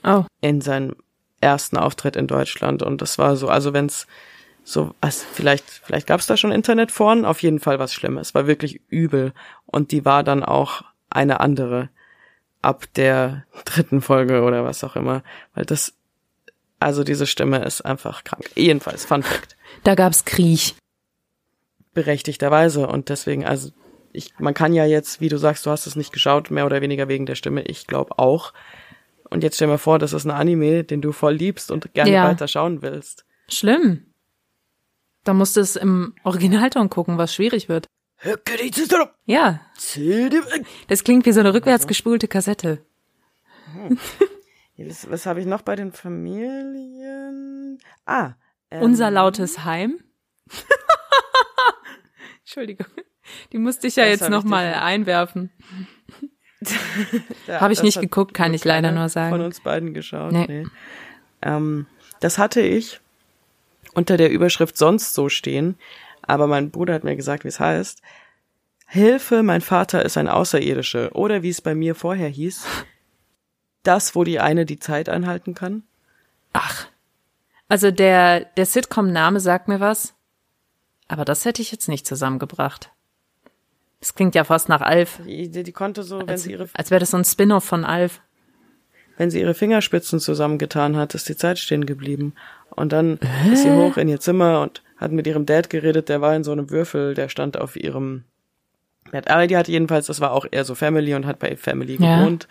[0.04, 0.26] oh.
[0.42, 0.96] in seinem
[1.42, 4.06] ersten Auftritt in Deutschland und das war so, also wenn's
[4.70, 8.82] so, also vielleicht, vielleicht gab's da schon Internetforen, auf jeden Fall was Schlimmes, war wirklich
[8.90, 9.34] übel
[9.66, 11.90] und die war dann auch eine andere
[12.62, 15.24] ab der dritten Folge oder was auch immer,
[15.56, 15.94] weil das,
[16.80, 18.48] also diese Stimme ist einfach krank.
[18.56, 20.76] Jedenfalls, Fun Fact, Da gab's Krieg.
[21.94, 23.72] berechtigterweise und deswegen, also
[24.12, 26.82] ich, man kann ja jetzt, wie du sagst, du hast es nicht geschaut, mehr oder
[26.82, 28.54] weniger wegen der Stimme, ich glaube auch.
[29.30, 32.12] Und jetzt stell mir vor, das ist ein Anime, den du voll liebst und gerne
[32.12, 32.24] Ja.
[32.24, 33.26] weiter schauen willst.
[33.50, 34.06] Schlimm.
[35.24, 37.88] Da musst du es im Originalton gucken, was schwierig wird.
[39.26, 39.62] Ja,
[40.88, 42.84] das klingt wie so eine rückwärts gespulte Kassette.
[44.78, 47.80] Was, was habe ich noch bei den Familien?
[48.06, 48.34] Ah,
[48.72, 50.00] ähm, Unser lautes Heim.
[52.42, 52.88] Entschuldigung.
[53.52, 55.52] Die musste ich ja Das jetzt hab ich noch mal definitiv- einwerfen.
[57.48, 59.30] ja, hab ich nicht geguckt, kann ich leider nur sagen.
[59.32, 60.32] Von uns beiden geschaut.
[60.32, 60.46] Nee.
[60.48, 60.66] Nee.
[61.42, 61.86] Ähm,
[62.20, 63.00] das hatte ich
[64.00, 65.78] unter der Überschrift sonst so stehen,
[66.22, 68.02] aber mein Bruder hat mir gesagt, wie es heißt.
[68.88, 71.12] Hilfe, mein Vater ist ein Außerirdische.
[71.14, 72.66] Oder wie es bei mir vorher hieß,
[73.84, 75.84] das, wo die eine die Zeit einhalten kann.
[76.54, 76.88] Ach.
[77.68, 80.16] Also der, der Sitcom-Name sagt mir was.
[81.08, 82.92] Aber das hätte ich jetzt nicht zusammengebracht.
[84.00, 85.20] Das klingt ja fast nach Alf.
[85.26, 87.84] Die, die, konnte so, wenn Als, sie ihre als wäre das so ein Spin-off von
[87.84, 88.22] Alf.
[89.18, 92.34] wenn sie ihre Fingerspitzen zusammengetan hat, ist die Zeit stehen geblieben.
[92.80, 93.20] Und dann
[93.52, 96.44] ist sie hoch in ihr Zimmer und hat mit ihrem Dad geredet, der war in
[96.46, 98.24] so einem Würfel, der stand auf ihrem
[99.12, 99.30] Bett.
[99.30, 102.18] Aber die hatte jedenfalls, das war auch eher so Family und hat bei Family Ja.
[102.18, 102.48] gewohnt.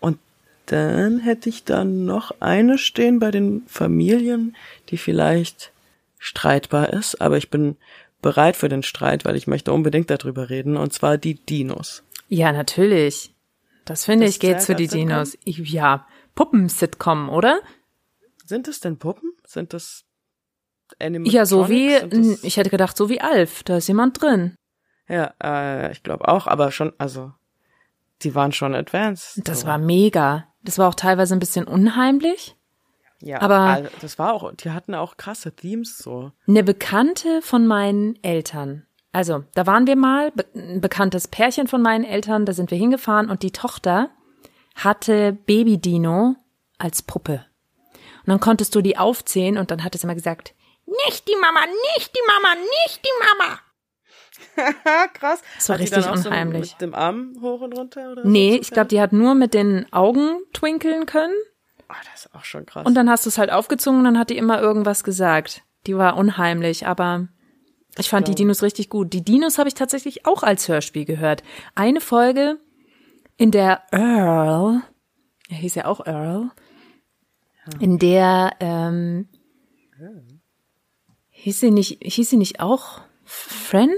[0.00, 0.18] Und
[0.66, 4.56] dann hätte ich dann noch eine stehen bei den Familien,
[4.90, 5.72] die vielleicht
[6.18, 7.76] streitbar ist, aber ich bin
[8.22, 12.02] bereit für den Streit, weil ich möchte unbedingt darüber reden, und zwar die Dinos.
[12.28, 13.32] Ja, natürlich.
[13.84, 15.08] Das finde Das ich geht's für die Sitcom?
[15.08, 15.38] Dinos.
[15.44, 17.60] Ich, ja, Puppen-Sitcom, oder?
[18.48, 19.32] Sind es denn Puppen?
[19.46, 20.04] Sind das
[20.98, 21.34] Animatronics?
[21.34, 23.62] Ja, so wie, das- ich hätte gedacht, so wie Alf.
[23.62, 24.54] Da ist jemand drin.
[25.08, 27.32] Ja, äh, ich glaube auch, aber schon, also,
[28.22, 29.40] die waren schon advanced.
[29.46, 29.66] Das so.
[29.66, 30.48] war mega.
[30.62, 32.56] Das war auch teilweise ein bisschen unheimlich.
[33.20, 36.32] ja, aber- also, das war auch, die hatten auch krasse Themes so.
[36.46, 38.86] Eine Bekannte von meinen Eltern.
[39.12, 42.78] Also, da waren wir mal, be ein bekanntes Pärchen von meinen Eltern, da sind wir
[42.78, 44.10] hingefahren und die Tochter
[44.74, 46.36] hatte Baby Dino
[46.78, 47.44] als Puppe.
[48.28, 50.54] Und dann konntest du die aufzählen und dann hat es immer gesagt,
[51.06, 51.60] nicht die Mama,
[51.96, 55.08] nicht die Mama, nicht die Mama.
[55.14, 55.40] Krass.
[55.56, 56.66] Das war Hat richtig unheimlich.
[56.68, 59.34] So mit dem Arm hoch und runter oder Nee, so ich glaube, die hat nur
[59.34, 61.32] mit den Augen twinkeln können.
[61.88, 62.84] Ah, das ist auch schon krass.
[62.84, 65.62] Und dann hast du es halt aufgezogen und dann hat die immer irgendwas gesagt.
[65.86, 67.28] Die war unheimlich, aber
[67.96, 69.14] ich fand die Dinos richtig gut.
[69.14, 71.42] Die Dinos habe ich tatsächlich auch als Hörspiel gehört.
[71.74, 72.58] Eine Folge,
[73.38, 74.82] in der Earl,
[75.48, 76.50] er hieß ja auch Earl,
[77.80, 79.28] in der ähm,
[81.30, 83.90] hieß sie nicht, hieß sie nicht auch Fran,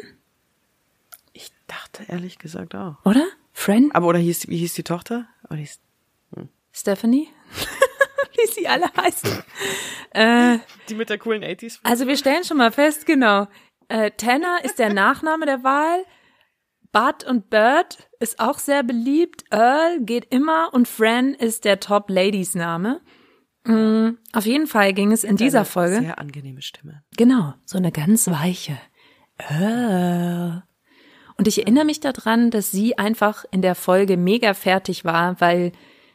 [1.33, 2.97] ich dachte ehrlich gesagt auch.
[3.05, 3.25] oder?
[3.53, 3.91] Fran?
[3.93, 5.29] Aber oder hieß, wie hieß die Tochter?
[5.49, 5.81] Oder hieß,
[6.73, 7.29] Stephanie?
[8.37, 9.43] Wie sie alle heißen.
[10.11, 10.59] äh,
[10.89, 11.81] die mit der coolen 80s?
[11.83, 13.49] Also wir stellen schon mal fest, genau.
[13.89, 16.05] Äh, Tanner ist der Nachname der Wahl.
[16.93, 19.45] Bud und Bird ist auch sehr beliebt.
[19.51, 23.01] Earl geht immer und Fran ist der Top-Ladies-Name.
[23.65, 26.01] Mm, auf jeden Fall ging es in dieser Eine Folge.
[26.01, 27.03] Sehr angenehme Stimme.
[27.17, 28.79] Genau, so eine ganz weiche.
[29.39, 30.63] Earl.
[31.37, 35.73] Und ich erinnere mich daran, dass sie einfach in der Folge mega fertig war, weil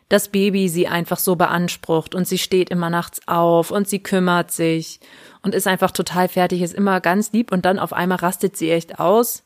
[0.10, 4.52] das Baby sie einfach so beansprucht und sie steht immer nachts auf und sie kümmert
[4.52, 5.00] sich
[5.42, 8.70] und ist einfach total fertig, ist immer ganz lieb und dann auf einmal rastet sie
[8.70, 9.44] echt aus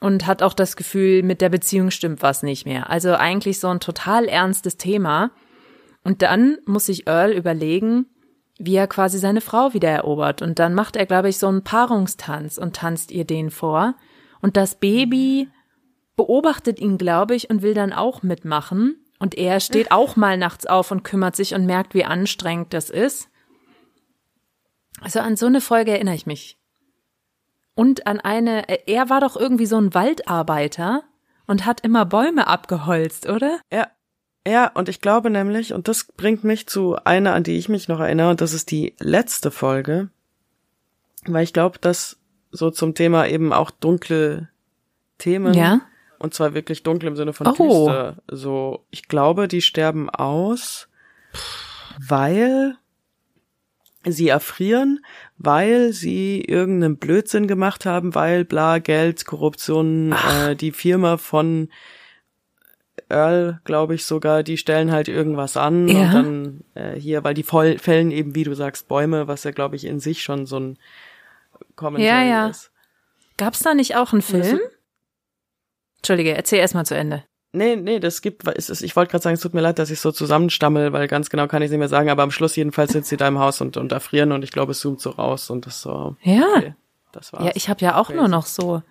[0.00, 2.90] und hat auch das Gefühl, mit der Beziehung stimmt was nicht mehr.
[2.90, 5.30] Also eigentlich so ein total ernstes Thema.
[6.02, 8.06] Und dann muss sich Earl überlegen,
[8.58, 10.42] wie er quasi seine Frau wieder erobert.
[10.42, 13.94] Und dann macht er, glaube ich, so einen Paarungstanz und tanzt ihr den vor.
[14.40, 15.48] Und das Baby
[16.16, 19.04] beobachtet ihn, glaube ich, und will dann auch mitmachen.
[19.18, 22.90] Und er steht auch mal nachts auf und kümmert sich und merkt, wie anstrengend das
[22.90, 23.28] ist.
[25.00, 26.58] Also an so eine Folge erinnere ich mich.
[27.74, 31.04] Und an eine, er war doch irgendwie so ein Waldarbeiter
[31.46, 33.60] und hat immer Bäume abgeholzt, oder?
[33.72, 33.88] Ja.
[34.50, 37.86] Ja, und ich glaube nämlich, und das bringt mich zu einer, an die ich mich
[37.88, 40.08] noch erinnere, und das ist die letzte Folge,
[41.26, 42.18] weil ich glaube, dass
[42.50, 44.48] so zum Thema eben auch dunkle
[45.18, 45.82] Themen, Ja.
[46.18, 47.52] und zwar wirklich dunkel im Sinne von Oh.
[47.86, 50.88] düster, so, ich glaube, die sterben aus,
[52.08, 52.76] weil
[54.04, 55.04] sie erfrieren,
[55.36, 61.68] weil sie irgendeinen Blödsinn gemacht haben, weil bla, Geld, Korruption, äh, die Firma von
[63.10, 66.02] Earl, glaube ich sogar, die stellen halt irgendwas an Ja.
[66.02, 69.50] und dann äh, hier, weil die voll, fällen eben, wie du sagst, Bäume, was ja,
[69.50, 70.78] glaube ich, in sich schon so ein
[71.76, 72.48] Kommentar Ja, ja.
[72.48, 72.70] ist.
[73.36, 74.60] Gab's da nicht auch einen Das- Film?
[75.98, 77.24] Entschuldige, erzähl erst mal zu Ende.
[77.52, 79.90] Nee, nee, das gibt, es ist, ich wollte gerade sagen, es tut mir leid, dass
[79.90, 82.92] ich so zusammenstammel, weil ganz genau kann ich nicht mehr sagen, aber am Schluss jedenfalls
[82.92, 85.50] sind sie da im Haus und, und erfrieren und ich glaube, es zoomt so raus
[85.50, 86.44] und das so, Ja.
[86.56, 86.74] okay,
[87.10, 87.44] das war's.
[87.44, 88.30] Ja, ich habe ja auch nur Crazy.
[88.30, 88.82] noch so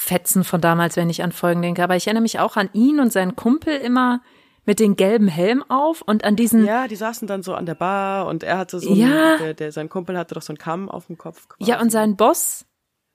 [0.00, 1.82] Fetzen von damals, wenn ich an Folgen denke.
[1.82, 4.22] Aber ich erinnere mich auch an ihn und seinen Kumpel immer
[4.64, 6.64] mit den gelben Helm auf und an diesen.
[6.64, 9.30] Ja, die saßen dann so an der Bar und er hatte so, Ja.
[9.30, 11.48] einen, der, der, sein Kumpel hatte doch so einen Kamm auf dem Kopf.
[11.48, 11.68] Quasi.
[11.68, 12.64] Ja, und sein Boss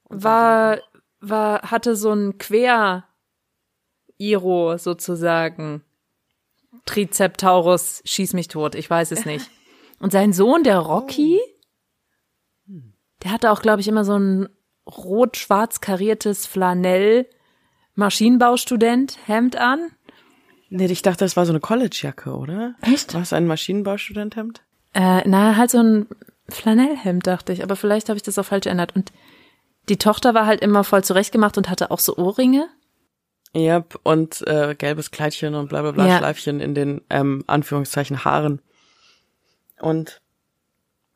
[0.10, 0.80] war,
[1.22, 3.06] war, hatte so ein Quer
[4.18, 5.84] Iro sozusagen.
[6.86, 9.50] Triceptaurus, schieß mich tot, ich weiß es nicht.
[10.00, 11.40] Und sein Sohn, der Rocky,
[13.24, 14.50] der hatte auch, glaube ich, immer so ein
[14.86, 17.28] rot-schwarz kariertes Flanell
[17.96, 19.92] Maschinenbaustudent Hemd an.
[20.70, 22.74] Nee, ich dachte, das war so eine College-Jacke, oder?
[22.82, 23.14] Echt?
[23.14, 24.64] War es ein Maschinenbaustudenthemd?
[24.96, 26.08] Äh, na, halt so ein
[26.50, 28.96] Flanellhemd, dachte ich, aber vielleicht habe ich das auch falsch erinnert.
[28.96, 29.12] Und
[29.88, 32.68] die Tochter war halt immer voll zurechtgemacht und hatte auch so Ohrringe.
[33.54, 36.18] Ja, und äh, gelbes Kleidchen und bla bla bla Ja.
[36.18, 38.60] Schleifchen in den ähm, Anführungszeichen Haaren.
[39.80, 40.22] Und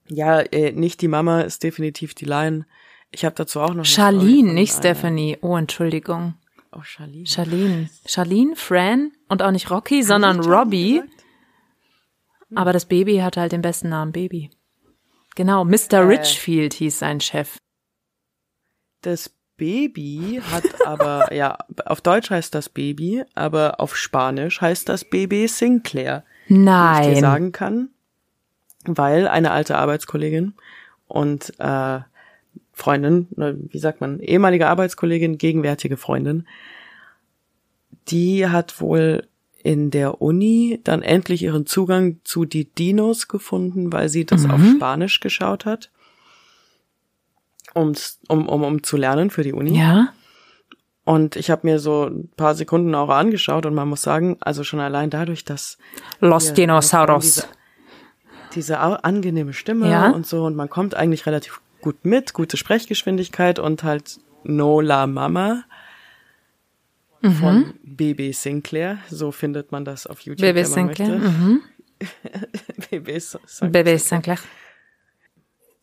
[0.08, 2.66] ja, äh, nicht die Mama ist definitiv die Lion.
[3.12, 5.38] Ich habe dazu auch noch Charlene, nicht einer- Stephanie.
[5.42, 6.36] Oh, Entschuldigung.
[6.72, 7.26] Oh, Charlene.
[7.26, 7.90] Charlene.
[8.06, 10.94] Charlene, Fran und auch nicht Rocky, sondern ich Charlene Robbie.
[11.02, 11.14] gesagt?
[12.56, 14.50] Aber das Baby hatte halt den besten Namen, Baby.
[15.36, 16.08] Genau, Mr.
[16.08, 17.58] Richfield hieß sein Chef.
[19.02, 25.06] Das Baby hat aber, ja, auf Deutsch heißt das Baby, aber auf Spanisch heißt das
[25.06, 26.24] Baby Sinclair.
[26.48, 27.16] die ich dir Nein.
[27.20, 27.90] sagen kann,
[28.86, 30.54] weil eine alte Arbeitskollegin
[31.08, 32.00] und äh,
[32.78, 36.48] Freundin, ne, wie sagt man, ehemalige Arbeitskollegin, gegenwärtige Freundin,
[38.08, 39.28] die hat wohl
[39.64, 44.62] in der Uni dann endlich ihren Zugang zu die Dinos gefunden, weil sie das auf
[44.76, 45.92] Spanisch geschaut hat,
[47.74, 49.78] um's, um, um, um zu lernen für die Uni.
[49.78, 50.14] Ja?
[51.04, 54.64] Und ich habe mir so ein paar Sekunden auch angeschaut und man muss sagen, also
[54.64, 55.80] schon allein dadurch, dass
[56.20, 57.24] Los hier, Dinosaurios.
[57.24, 57.48] Diese,
[58.54, 60.12] diese angenehme Stimme Ja.
[60.12, 65.08] und so und man kommt eigentlich relativ gut mit, gute Sprechgeschwindigkeit und halt No La
[65.08, 65.66] Mama.
[67.22, 69.00] von BB Sinclair.
[69.10, 71.18] So findet man das auf YouTube, man Sinclair.
[71.18, 71.62] Mhm.
[72.90, 73.72] BB Sinclair.
[73.72, 74.38] Bébé Sinclair.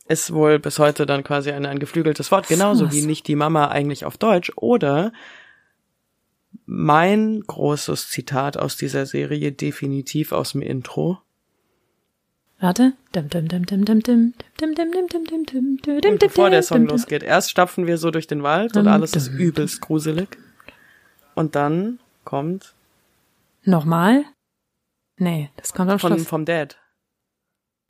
[0.07, 3.68] ist wohl bis heute dann quasi ein, ein geflügeltes Wort, genauso wie nicht die Mama
[3.68, 4.53] eigentlich auf Deutsch.
[4.57, 5.12] Oder
[6.66, 11.18] mein großes Zitat aus dieser Serie, definitiv aus dem Intro.
[12.61, 12.93] Warte.
[13.15, 13.31] Und
[16.19, 17.23] bevor der Song losgeht.
[17.23, 20.37] Erst stapfen wir so durch den Wald und alles ist übelst gruselig.
[21.35, 22.75] Und dann kommt.
[23.65, 24.25] Nochmal?
[25.17, 26.27] Nee, das kommt am Schluss.
[26.27, 26.79] Vom Dad.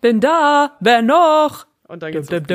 [0.00, 1.66] Bin da, wer noch?
[1.86, 2.30] Und dann geht's.
[2.30, 2.50] Und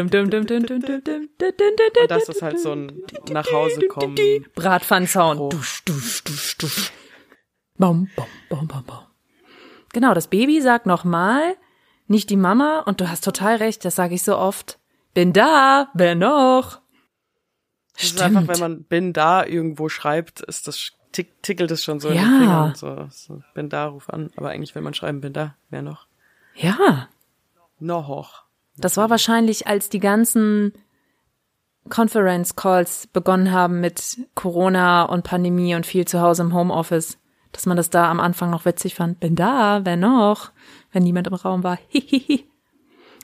[2.10, 4.16] das ist halt so ein nach Hause kommen.
[4.56, 5.54] Bratpfannensound.
[5.54, 6.92] Dusch, dusch, dusch, dusch.
[7.78, 9.00] Bom, bom, bom, bom, bom.
[9.94, 11.56] Genau, das Baby sagt nochmal,
[12.10, 14.80] nicht die Mama, und du hast total recht, das sage ich so oft.
[15.14, 16.82] Bin da, wer noch?
[17.94, 22.00] Das ist einfach, wenn man bin da irgendwo schreibt, ist das tick, tickelt es schon
[22.00, 22.22] so in Ja.
[22.24, 22.76] den Fingern.
[22.76, 24.30] So, so, bin da, ruf an.
[24.38, 25.56] Aber eigentlich will man schreiben, bin da.
[25.70, 26.08] Wer noch?
[26.56, 27.10] Ja,
[27.80, 28.44] Noch hoch.
[28.78, 30.74] das war wahrscheinlich, als die ganzen
[31.90, 37.18] Conference Calls begonnen haben mit Corona und Pandemie und viel zu Hause im Homeoffice,
[37.52, 39.20] dass man das da am Anfang noch witzig fand.
[39.20, 40.52] Bin da, wer noch?
[40.92, 41.78] Wenn niemand im Raum war.
[41.90, 42.46] Hihihi.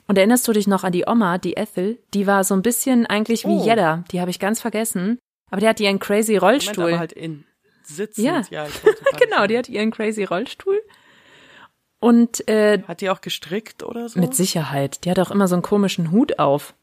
[0.08, 1.98] Und erinnerst du dich noch an die Oma, die Ethel?
[2.14, 3.64] Die war so ein bisschen eigentlich wie Oh.
[3.64, 4.04] Jedda.
[4.12, 5.18] Die habe ich ganz vergessen.
[5.50, 6.84] Aber die hat ihren crazy Moment, Rollstuhl.
[6.84, 7.44] aber halt in
[7.82, 8.24] sitzend.
[8.26, 8.42] Ja.
[8.50, 8.66] ja
[9.20, 10.80] genau, die hat ihren crazy Rollstuhl.
[11.98, 14.20] Und äh, Hat die auch gestrickt oder so?
[14.20, 15.04] Mit Sicherheit.
[15.04, 16.74] Die hat auch immer so einen komischen Hut auf.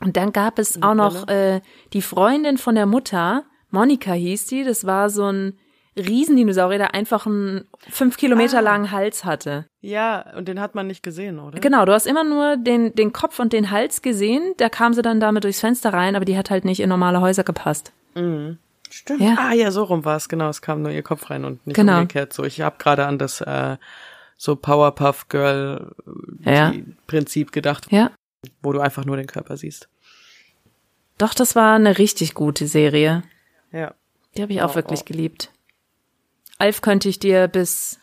[0.00, 1.60] Und dann gab es auch noch äh,
[1.92, 5.58] die Freundin von der Mutter, Monika hieß die, das war so ein
[5.98, 8.62] Riesendinosaurier, der einfach einen fünf Kilometer Ah.
[8.62, 9.66] langen Hals hatte.
[9.80, 11.58] Ja, und den hat man nicht gesehen, oder?
[11.60, 15.02] Genau, du hast immer nur den, den Kopf und den Hals gesehen, da kam sie
[15.02, 17.92] dann damit durchs Fenster rein, aber die hat halt nicht in normale Häuser gepasst.
[18.90, 19.20] Stimmt.
[19.20, 19.36] Ja.
[19.38, 20.48] Ah ja, so rum war es, genau.
[20.48, 21.98] Es kam nur ihr Kopf rein und nicht Genau.
[21.98, 22.32] umgekehrt.
[22.32, 23.76] So, ich habe gerade an das äh,
[24.36, 25.92] so Powerpuff Girl
[26.44, 26.72] äh, Ja.
[27.06, 28.10] Prinzip gedacht, Ja.
[28.62, 29.88] wo du einfach nur den Körper siehst.
[31.18, 33.24] Doch, das war eine richtig gute Serie.
[33.72, 33.92] Ja.
[34.36, 35.04] Die habe ich auch Oh, wirklich oh.
[35.06, 35.50] geliebt.
[36.58, 37.98] Alf könnte ich dir bis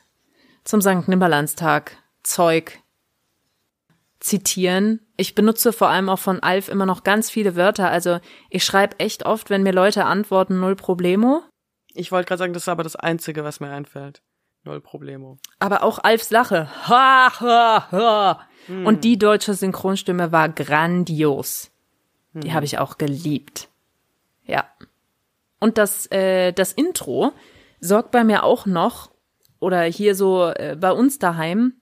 [0.64, 1.08] zum St.
[1.08, 2.80] Nimmerlandstag Zeug
[4.20, 5.02] zitieren.
[5.18, 7.90] Ich benutze vor allem auch von Alf immer noch ganz viele Wörter.
[7.90, 11.44] Also ich schreibe echt oft, wenn mir Leute antworten, null Problemo.
[11.94, 14.22] Ich wollte gerade sagen, das ist aber das Einzige, was mir einfällt.
[14.64, 15.38] Null Problemo.
[15.60, 16.68] Aber auch Alfs Lache.
[16.88, 18.42] Ha, ha, ha.
[18.68, 21.70] Und die deutsche Synchronstimme war grandios.
[22.34, 23.70] Die habe ich auch geliebt.
[24.46, 24.66] Ja.
[25.60, 27.32] Und das, äh, das Intro
[27.86, 29.12] sorgt bei mir auch noch,
[29.60, 31.74] oder hier so äh, bei uns daheim,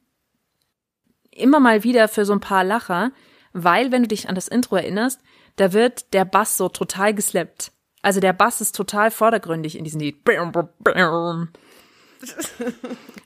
[1.31, 3.11] immer mal wieder für so ein paar Lacher,
[3.53, 5.21] weil, wenn du dich an das Intro erinnerst,
[5.55, 7.71] da wird der Bass so total geslappt.
[8.01, 10.23] Also der Bass ist total vordergründig in diesem Lied.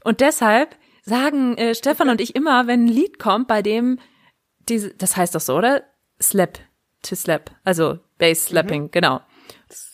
[0.03, 3.99] Und deshalb sagen äh, Stefan und ich immer, wenn ein Lied kommt, bei dem
[4.67, 5.84] diese, das heißt doch so, oder?
[6.21, 6.59] Slap,
[7.03, 9.21] to slap, also Bass slapping, genau.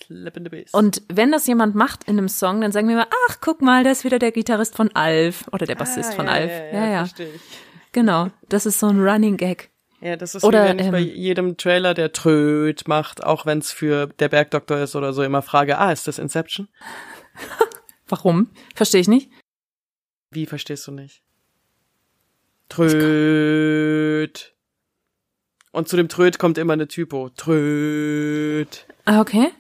[0.06, 0.72] Slap in the bass.
[0.74, 3.84] Und wenn das jemand macht in einem Song, dann sagen wir immer, ach, guck mal,
[3.84, 6.52] da ist wieder der Gitarrist von Alf oder der Bassist Ah, von ja, Alf.
[6.52, 7.42] Ja, Ja, ja, verstehe ich.
[7.92, 8.28] genau.
[8.50, 9.70] Das ist so ein Running Gag.
[10.02, 13.46] Ja, das ist Oder, wie wenn ich bei ähm, jedem Trailer, der Tröd macht, auch
[13.46, 16.68] wenn es für der Bergdoktor ist oder so, immer frage, ah, ist das Inception?
[18.10, 18.50] Warum?
[18.76, 19.30] Verstehe ich nicht.
[20.30, 21.22] Wie verstehst du nicht?
[23.14, 24.54] Tröd.
[25.72, 27.30] Und zu dem Tröd kommt immer eine Typo.
[27.30, 28.86] Tröd.
[29.06, 29.52] Ah, okay.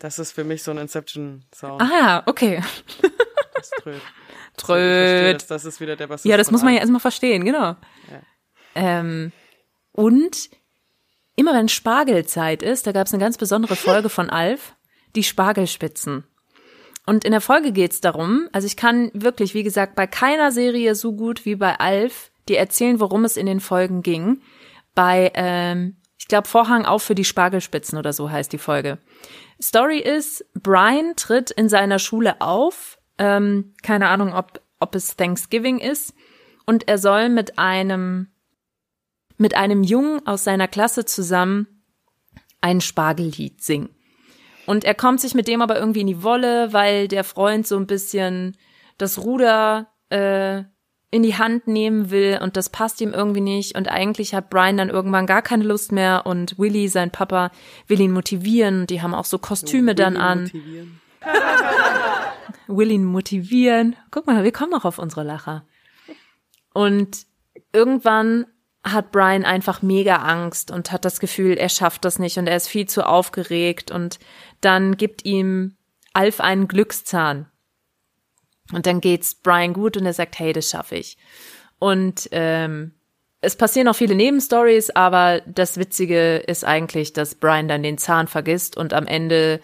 [0.00, 1.82] Das ist für mich so ein Inception-Sound.
[1.82, 2.62] Ah, okay.
[3.54, 3.96] Das Tröd.
[3.96, 5.34] Ich verstehe, Tröd.
[5.34, 7.76] dass Das ist wieder der Bassist Ja, das muss man ja erstmal verstehen, genau.
[8.74, 9.30] Ähm,
[9.92, 10.50] und
[11.36, 14.74] immer wenn Spargelzeit ist, da gab es eine ganz besondere Folge von Alf,
[15.16, 16.24] die Spargelspitzen.
[17.04, 20.94] Und in der Folge geht's darum, also ich kann wirklich, wie gesagt, bei keiner Serie
[20.94, 24.40] so gut wie bei Alf dir erzählen, worum es in den Folgen ging.
[24.94, 28.98] Bei, ähm, ich glaube, Vorhang auf für die Spargelspitzen oder so heißt die Folge.
[29.60, 32.98] Story ist, Brian tritt in seiner Schule auf.
[33.18, 36.14] Ähm, keine Ahnung, ob, ob es Thanksgiving ist.
[36.66, 38.28] Und er soll mit einem,
[39.36, 41.84] mit einem Jungen aus seiner Klasse zusammen
[42.60, 43.90] ein Spargellied singen.
[44.66, 47.76] Und er kommt sich mit dem aber irgendwie in die Wolle, weil der Freund so
[47.76, 48.56] ein bisschen
[48.98, 50.64] das Ruder äh,
[51.10, 53.76] in die Hand nehmen will und das passt ihm irgendwie nicht.
[53.76, 57.50] Und eigentlich hat Brian dann irgendwann gar keine Lust mehr und Willy, sein Papa,
[57.88, 58.86] will ihn motivieren.
[58.86, 60.42] Die haben auch so Kostüme dann Willi an.
[60.42, 61.00] motivieren.
[62.68, 63.96] will ihn motivieren.
[64.10, 65.64] Guck mal, wir kommen noch auf unsere Lacher.
[66.72, 67.26] Und
[67.72, 68.46] irgendwann
[68.84, 72.56] hat Brian einfach mega Angst und hat das Gefühl, er schafft das nicht und er
[72.56, 74.18] ist viel zu aufgeregt und
[74.60, 75.76] dann gibt ihm
[76.12, 77.49] Alf einen Glückszahn.
[78.72, 81.16] Und dann geht's Brian gut und er sagt, hey, das schaffe ich.
[81.78, 82.92] Und ähm,
[83.40, 88.28] es passieren auch viele Nebenstories, aber das Witzige ist eigentlich, dass Brian dann den Zahn
[88.28, 89.60] vergisst und am Ende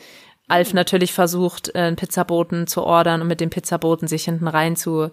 [0.48, 4.76] Alf natürlich versucht, äh, einen Pizzaboten zu ordern und mit dem Pizzaboten sich hinten rein
[4.76, 5.10] zu.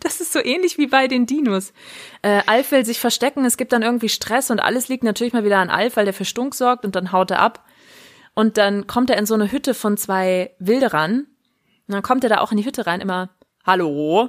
[0.00, 1.72] Das ist so ähnlich wie bei den Dinos.
[2.20, 5.44] Äh, Alf will sich verstecken, es gibt dann irgendwie Stress und alles liegt natürlich mal
[5.44, 7.64] wieder an Alf, weil der für Stunk sorgt und dann haut er ab.
[8.34, 11.26] Und dann kommt er in so eine Hütte von zwei Wilderern.
[11.86, 13.30] Und dann kommt er da auch in die Hütte rein, immer,
[13.64, 14.28] Hallo?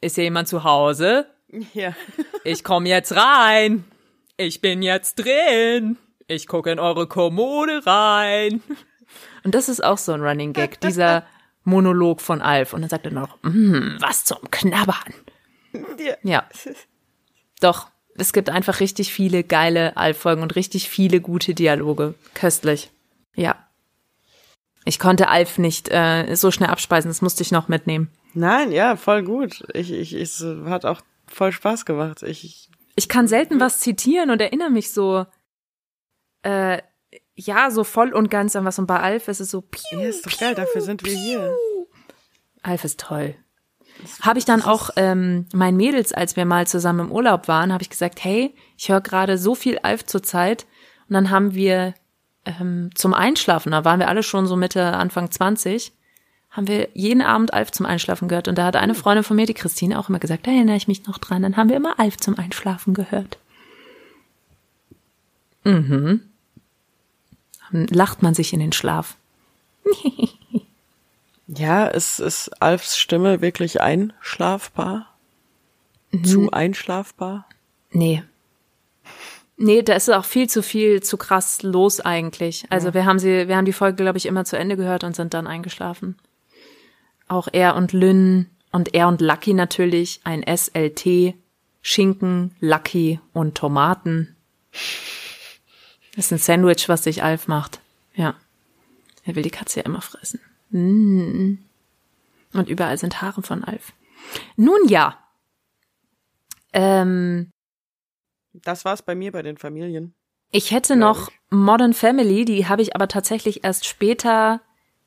[0.00, 1.26] Ist hier jemand zu Hause?
[1.74, 1.94] Ja.
[2.44, 3.84] Ich komm jetzt rein.
[4.36, 5.96] Ich bin jetzt drin.
[6.26, 8.62] Ich gucke in eure Kommode rein.
[9.44, 11.24] Und das ist auch so ein Running Gag, dieser
[11.64, 12.72] Monolog von Alf.
[12.72, 15.14] Und dann sagt er noch, mm, was zum Knabbern.
[15.98, 16.14] Ja.
[16.22, 16.48] Ja.
[17.60, 22.14] Doch, es gibt einfach richtig viele geile Alf-Folgen und richtig viele gute Dialoge.
[22.34, 22.90] Köstlich.
[23.34, 23.56] Ja.
[24.84, 28.10] Ich konnte Alf nicht äh, so schnell abspeisen, das musste ich noch mitnehmen.
[28.34, 29.64] Nein, ja, voll gut.
[29.74, 32.22] Ich, ich, es hat auch voll Spaß gemacht.
[32.22, 35.26] Ich, ich Ich kann selten was zitieren und erinnere mich so,
[36.42, 36.82] äh,
[37.34, 38.78] ja, so voll und ganz an was.
[38.78, 41.54] Und bei Alf ist es so, piu, ja, ist doch geil, dafür sind wir hier.
[42.62, 43.36] Alf ist toll.
[44.22, 47.82] Habe ich dann auch ähm, meinen Mädels, als wir mal zusammen im Urlaub waren, habe
[47.82, 50.66] ich gesagt, hey, ich höre gerade so viel Alf zur Zeit.
[51.08, 51.94] Und dann haben wir
[52.44, 55.92] ähm, zum Einschlafen, da waren wir alle schon so Mitte, Anfang 20,
[56.50, 58.48] haben wir jeden Abend Alf zum Einschlafen gehört.
[58.48, 60.88] Und da hat eine Freundin von mir, die Christine, auch immer gesagt, da erinnere ich
[60.88, 61.42] mich noch dran.
[61.42, 63.38] Dann haben wir immer Alf zum Einschlafen gehört.
[65.64, 66.20] Mhm.
[67.70, 69.16] Dann lacht man sich in den Schlaf.
[71.58, 75.08] Ja, ist, ist Alfs Stimme wirklich einschlafbar?
[76.10, 76.24] Mhm.
[76.24, 77.46] Zu einschlafbar?
[77.90, 78.22] Nee.
[79.62, 82.64] Nee, da ist auch viel zu viel zu krass los eigentlich.
[82.68, 85.14] Also wir haben sie, wir haben die Folge, glaube ich, immer zu Ende gehört und
[85.14, 86.18] sind dann eingeschlafen.
[87.28, 91.34] Auch er und Lynn und er und Lucky natürlich, ein SLT,
[91.80, 94.34] Schinken, Lucky und Tomaten.
[96.16, 97.78] Das ist ein Sandwich, was sich Alf macht.
[98.16, 98.34] Ja.
[99.24, 100.40] Er will die Katze ja immer fressen.
[100.70, 101.58] Mm.
[102.52, 103.92] Und überall sind Haare von Alf.
[104.56, 105.16] Nun ja.
[106.72, 107.52] Ähm,
[108.52, 110.14] Das war's bei mir bei den Familien.
[110.50, 114.60] ich hätte noch Modern Family, die habe ich aber tatsächlich erst später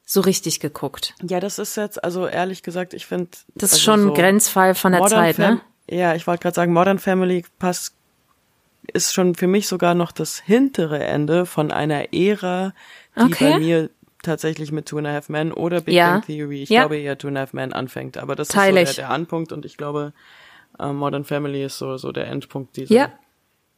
[0.03, 1.13] so richtig geguckt.
[1.23, 3.29] Ja, das ist jetzt, also ehrlich gesagt, ich finde.
[3.55, 5.61] Das ist schon ein Grenzfall von der Zeit, ne?
[5.89, 7.95] Ja, ich wollte gerade sagen, Modern Family passt,
[8.93, 12.73] ist schon für mich sogar noch das hintere Ende von einer Ära,
[13.17, 13.51] die Okay.
[13.53, 13.89] bei mir
[14.23, 16.13] tatsächlich mit Two and a Half Men oder Big Ja.
[16.13, 16.81] Bang Theory, ich Ja.
[16.81, 18.17] glaube eher Two and a Half Men anfängt.
[18.17, 18.95] Aber das Teile ist so ich.
[18.97, 20.13] der, der Anpunkt und ich glaube,
[20.79, 22.93] äh, Modern Family ist so, so der Endpunkt dieser.
[22.93, 23.09] Ja,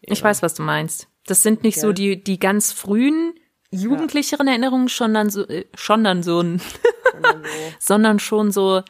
[0.02, 1.08] ich weiß, was du meinst.
[1.26, 2.16] Das sind nicht so Gell?
[2.16, 3.34] die, die ganz frühen,
[3.72, 6.62] jugendlicheren Erinnerungen, schon dann so, äh, schon dann so ein,
[7.80, 8.84] sondern schon so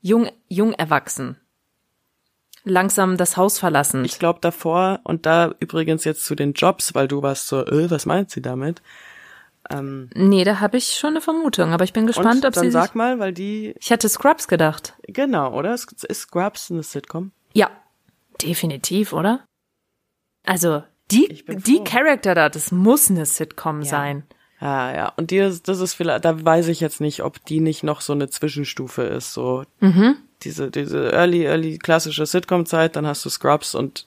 [0.00, 1.38] jung, jung erwachsen.
[2.64, 4.04] Langsam das Haus verlassen.
[4.04, 7.90] Ich glaube davor, und da übrigens jetzt zu den Jobs, weil du warst so, äh,
[7.90, 8.82] was meint sie damit?
[9.70, 12.70] Ähm, nee, da habe ich schon eine Vermutung, aber ich bin gespannt, ob dann sie
[12.70, 14.94] sag sich, mal, weil die, Ich hätte Scrubs gedacht.
[15.06, 15.74] genau, oder?
[15.74, 17.32] Ist ist Scrubs eine Sitcom?
[17.52, 17.70] Ja,
[18.42, 19.47] definitiv, oder?
[20.44, 21.82] Also, die, die.
[21.84, 24.24] Charakter da, das muss eine Sitcom sein.
[24.60, 25.12] Ja, ja.
[25.16, 28.00] Und die, ist- das ist vielleicht, da weiß ich jetzt nicht, ob die nicht noch
[28.00, 30.16] so eine Zwischenstufe ist, so Mhm.
[30.42, 34.06] diese, diese early, early klassische Sitcom-Zeit, dann hast du Scrubs und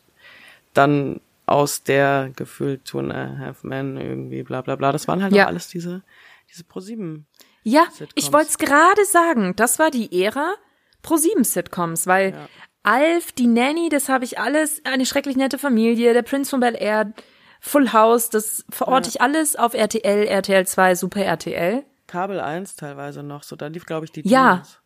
[0.73, 4.91] dann aus der gefühlt Two and a Half Men irgendwie bla bla bla.
[4.91, 5.47] Das waren halt Ja.
[5.47, 6.01] alles diese,
[6.49, 7.25] diese ProSieben.
[7.63, 8.11] Ja, Sitcoms.
[8.15, 9.53] ich wollte es gerade sagen.
[9.55, 10.53] Das war die Ära
[11.01, 12.47] Pro-7-Sitcoms, weil Ja.
[12.83, 16.75] Alf, die Nanny, das habe ich alles, eine schrecklich nette Familie, der Prinz von Bel
[16.79, 17.13] Air,
[17.59, 21.83] Full House, das verorte ich alles auf RTL, RTL 2, Super RTL.
[22.07, 24.55] Kabel 1 teilweise noch, so da lief, glaube ich, die Ja.
[24.55, 24.77] Teenies.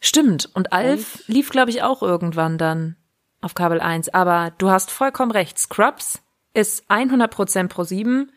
[0.00, 0.50] Stimmt.
[0.54, 2.96] Und Alf lief, glaube ich, auch irgendwann dann
[3.40, 4.10] auf Kabel 1.
[4.10, 5.58] Aber du hast vollkommen recht.
[5.58, 6.22] Scrubs
[6.54, 8.30] ist 100% Pro 7.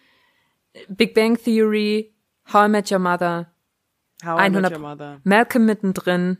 [0.87, 2.15] Big Bang Theory,
[2.51, 3.51] How I Met Your Mother,
[4.23, 5.19] How I Met 100 Your Mother.
[5.23, 6.37] Malcolm mittendrin.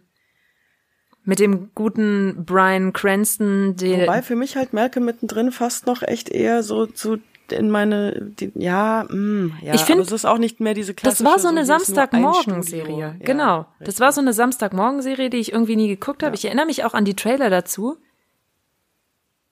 [1.24, 6.30] Mit dem guten Brian Cranston, der, Wobei für mich halt Malcolm mittendrin fast noch echt
[6.30, 7.20] eher so zu
[7.52, 10.94] in meine, die, ja, mh, ja, Ich find, aber es ist auch nicht mehr diese
[10.94, 11.30] das klassische.
[11.30, 12.98] war so eine ein Samstagmorgenserie.
[12.98, 13.66] Ja, genau.
[13.80, 14.00] Das richtig.
[14.00, 16.36] war so eine Samstagmorgenserie, die ich irgendwie nie geguckt habe.
[16.36, 17.98] Ich erinnere mich auch an die Trailer dazu.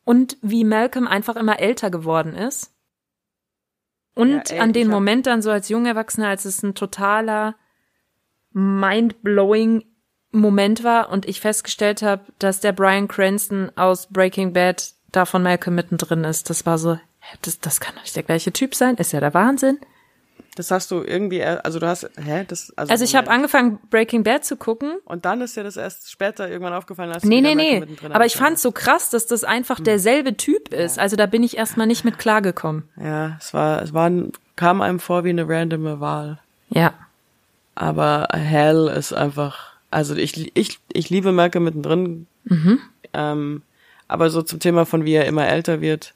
[0.05, 2.73] Und wie Malcolm einfach immer älter geworden ist.
[4.15, 7.55] Und Ja, ey, an den Moment dann so als junger Erwachsener, als es ein totaler
[8.53, 9.83] mind-blowing
[10.31, 15.41] Moment war und ich festgestellt habe, dass der Brian Cranston aus Breaking Bad da von
[15.41, 16.49] Malcolm mittendrin ist.
[16.49, 18.95] Das war so, hä, das, das kann doch nicht der gleiche Typ sein.
[18.95, 19.79] Ist ja der Wahnsinn.
[20.55, 24.23] Das hast du irgendwie, also du hast, hä, das, also, Also ich habe angefangen, Breaking
[24.23, 24.97] Bad zu gucken.
[25.05, 27.79] Und dann ist dir das erst später irgendwann aufgefallen, als Nee, du nee, nee.
[27.79, 30.99] mittendrin Aber ich fand's so krass, dass das einfach derselbe Typ ist.
[30.99, 32.89] Also da bin ich erstmal nicht mit klargekommen.
[33.01, 34.11] Ja, es war, es war,
[34.57, 36.39] kam einem vor wie eine randome Wahl.
[36.69, 36.93] Ja.
[37.75, 42.27] Aber Hell ist einfach, also ich, ich, ich liebe Malcolm mittendrin.
[42.45, 42.79] Mhm.
[43.13, 43.61] Ähm,
[44.07, 46.13] aber so zum Thema von wie er immer älter wird.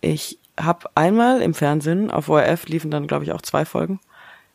[0.00, 4.00] Ich habe einmal im Fernsehen, auf ORF liefen dann, glaube ich, auch zwei Folgen,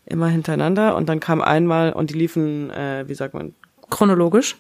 [0.06, 0.96] immer hintereinander.
[0.96, 3.56] Und dann kam einmal, und die liefen, äh, wie sagt man,
[3.90, 4.58] Chronologisch,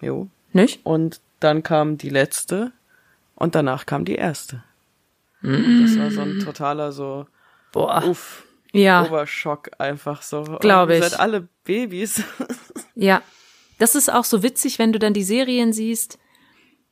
[0.00, 0.28] jo.
[0.52, 0.80] nicht?
[0.84, 2.72] Und dann kam die letzte
[3.36, 4.62] und danach kam die erste.
[5.42, 7.26] Das war so ein totaler so,
[7.70, 8.02] Boah.
[8.06, 9.04] uff, Ja.
[9.04, 10.42] Oberschock einfach so.
[10.60, 11.04] Glaub Oh, ihr ich.
[11.04, 12.22] seid alle Babys.
[12.94, 13.22] Ja.
[13.78, 16.18] Das ist auch so witzig, wenn du dann die Serien siehst.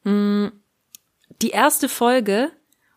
[0.04, 0.52] Mh,
[1.40, 2.50] Die erste Folge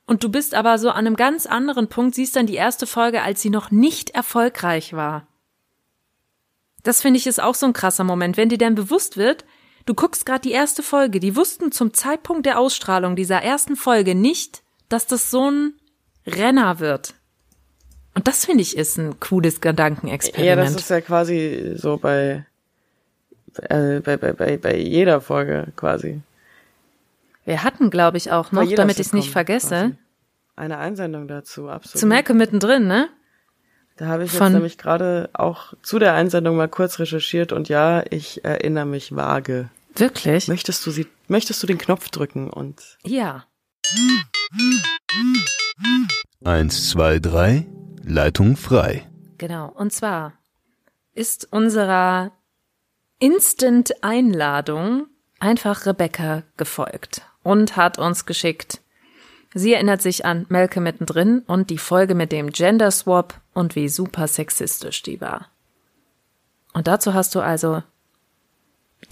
[0.05, 3.21] und du bist aber so an einem ganz anderen Punkt, siehst dann die erste Folge,
[3.23, 5.27] als sie noch nicht erfolgreich war.
[6.83, 9.45] Das finde ich ist auch so ein krasser Moment, wenn dir dann bewusst wird,
[9.87, 14.13] du guckst gerade die erste Folge, die wussten zum Zeitpunkt der Ausstrahlung dieser ersten Folge
[14.13, 15.73] nicht, dass das so ein
[16.27, 17.15] Renner wird.
[18.13, 20.47] Und das finde ich ist ein cooles Gedankenexperiment.
[20.47, 22.45] Ja, das ist ja quasi so bei,
[23.59, 26.21] äh, bei, bei, bei, bei jeder Folge quasi.
[27.45, 29.95] Wir hatten, glaube ich, auch noch, damit ich es nicht vergesse, quasi.
[30.57, 31.99] Eine Einsendung dazu, absolut.
[31.99, 33.09] zu Malcolm mittendrin, ne?
[33.97, 37.69] Da habe ich jetzt von- nämlich gerade auch zu der Einsendung mal kurz recherchiert und
[37.69, 39.69] ja, ich erinnere mich vage.
[39.95, 40.47] Wirklich?
[40.47, 43.45] Möchtest du sie, möchtest du den Knopf drücken und Ja.
[46.43, 47.65] Eins, zwei, drei.
[48.03, 49.07] Leitung frei.
[49.37, 49.69] Genau.
[49.69, 50.33] Und zwar
[51.13, 52.31] ist unserer
[53.19, 55.07] Instant-Einladung
[55.39, 58.81] einfach Rebecca gefolgt und hat uns geschickt.
[59.53, 63.87] Sie erinnert sich an Malcolm mittendrin und die Folge mit dem Gender Swap und wie
[63.87, 65.49] super sexistisch die war.
[66.73, 67.81] Und dazu hast du also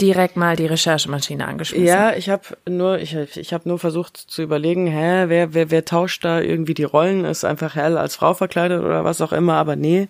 [0.00, 1.86] direkt mal die Recherchemaschine angeschmissen.
[1.86, 5.84] Ja, ich habe nur ich, ich habe nur versucht zu überlegen, hä, wer wer wer
[5.86, 7.24] tauscht da irgendwie die Rollen?
[7.24, 10.08] Ist einfach Hell als Frau verkleidet oder was auch immer, aber nee,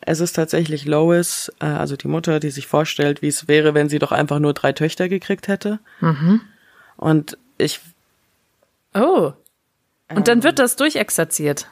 [0.00, 3.88] es ist tatsächlich Lois, äh, also die Mutter, die sich vorstellt, wie es wäre, wenn
[3.88, 5.80] sie doch einfach nur drei Töchter gekriegt hätte.
[6.96, 7.80] Und ich
[8.94, 9.32] Oh.
[10.14, 11.66] Und dann wird das durchexerziert.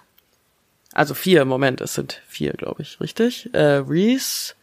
[0.93, 3.49] also vier im Moment, es sind vier, glaube ich, richtig?
[3.55, 4.55] Äh, Reese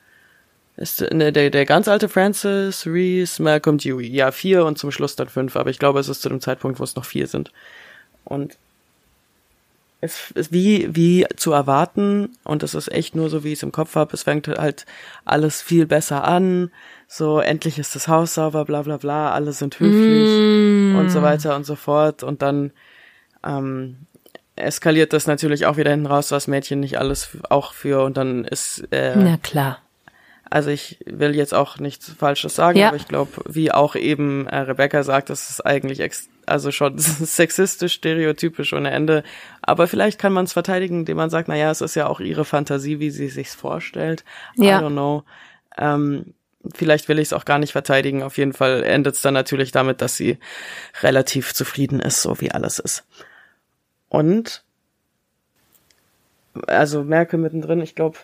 [0.77, 4.07] ist ne, der der ganz alte Francis, Reese, Malcolm Dewey.
[4.07, 6.79] Ja, vier und zum Schluss dann fünf, aber ich glaube, es ist zu dem Zeitpunkt,
[6.79, 7.51] wo es noch vier sind.
[8.23, 8.57] Und
[10.01, 13.63] es ist wie, wie zu erwarten, und es ist echt nur so, wie ich es
[13.63, 14.85] im Kopf habe, es fängt halt
[15.25, 16.71] alles viel besser an,
[17.07, 21.55] so endlich ist das Haus sauber, bla bla bla, alle sind höflich und so weiter
[21.55, 22.23] und so fort.
[22.23, 22.71] Und dann
[23.45, 23.97] ähm,
[24.55, 28.45] eskaliert das natürlich auch wieder hinten raus, was Mädchen nicht alles auch für, und dann
[28.45, 29.79] ist äh, Na klar.
[30.49, 32.87] also ich will jetzt auch nichts Falsches sagen, Ja.
[32.87, 36.97] aber ich glaube, wie auch eben äh, Rebecca sagt, das ist eigentlich ex also schon
[36.97, 39.23] sexistisch, stereotypisch ohne Ende.
[39.61, 42.19] Aber vielleicht kann man es verteidigen, indem man sagt, na ja, es ist ja auch
[42.19, 44.23] ihre Fantasie, wie sie sich's vorstellt.
[44.55, 44.79] Ja.
[44.79, 45.23] I don't know.
[45.77, 46.33] Ähm,
[46.73, 48.23] vielleicht will ich es auch gar nicht verteidigen.
[48.23, 50.37] Auf jeden Fall endet es dann natürlich damit, dass sie
[51.01, 53.03] relativ zufrieden ist, so wie alles ist.
[54.09, 54.63] Und
[56.67, 58.17] also merke mittendrin, ich glaube,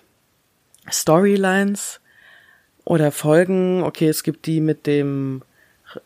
[0.90, 2.02] Storylines
[2.84, 3.84] oder Folgen.
[3.84, 5.42] Okay, es gibt die mit dem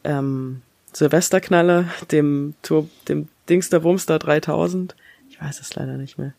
[0.03, 0.61] ähm,
[0.93, 4.95] Silvesterknaller, dem Tour, dem Dingster Wumster 3000.
[5.29, 6.33] Ich weiß es leider nicht mehr.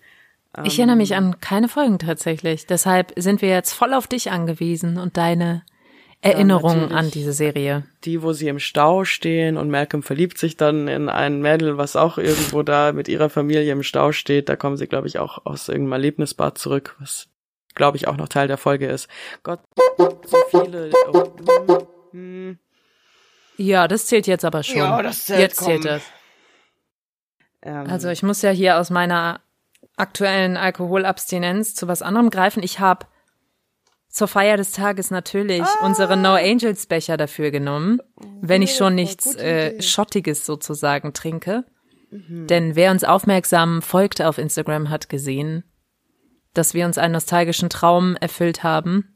[0.65, 2.67] Ich erinnere mich an keine Folgen tatsächlich.
[2.67, 5.63] Deshalb sind wir jetzt voll auf dich angewiesen und deine
[6.21, 6.99] Erinnerungen natürlich.
[6.99, 7.83] an diese Serie.
[8.05, 11.97] Die, wo sie im Stau stehen und Malcolm verliebt sich dann in ein Mädel, was
[11.97, 14.49] auch irgendwo da mit ihrer Familie im Stau steht.
[14.49, 17.29] Da kommen sie, glaube ich, auch aus irgendeinem Erlebnisbad zurück, was,
[17.75, 19.09] glaube ich, auch noch Teil der Folge ist.
[19.43, 19.61] Gott,
[19.99, 20.91] so viele.
[21.13, 21.25] Oh,
[21.67, 21.79] hm,
[22.13, 22.59] hm.
[23.57, 24.79] Ja, das zählt jetzt aber schon.
[24.79, 25.67] Ja, das zählt, Jetzt komm.
[25.67, 26.03] zählt das.
[27.63, 29.41] Ähm, Also ich muss ja hier aus meiner
[29.97, 32.63] aktuellen Alkoholabstinenz zu was anderem greifen.
[32.63, 33.07] Ich habe
[34.09, 35.85] zur Feier des Tages natürlich Ah.
[35.87, 38.01] unsere No Angels Becher dafür genommen,
[38.41, 39.75] wenn ich schon Wundervoll, nichts äh.
[39.75, 39.83] Mhm.
[39.83, 41.65] Schottiges sozusagen trinke.
[42.11, 45.65] Denn wer uns aufmerksam folgt auf Instagram, hat gesehen,
[46.53, 49.12] dass wir uns einen nostalgischen Traum erfüllt haben.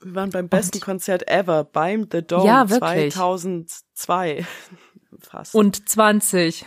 [0.00, 3.14] Wir waren beim besten Konzert ever, beim The Dome Ja, wirklich.
[3.14, 4.46] 2002.
[5.20, 5.54] Fast.
[5.54, 6.64] Und 20.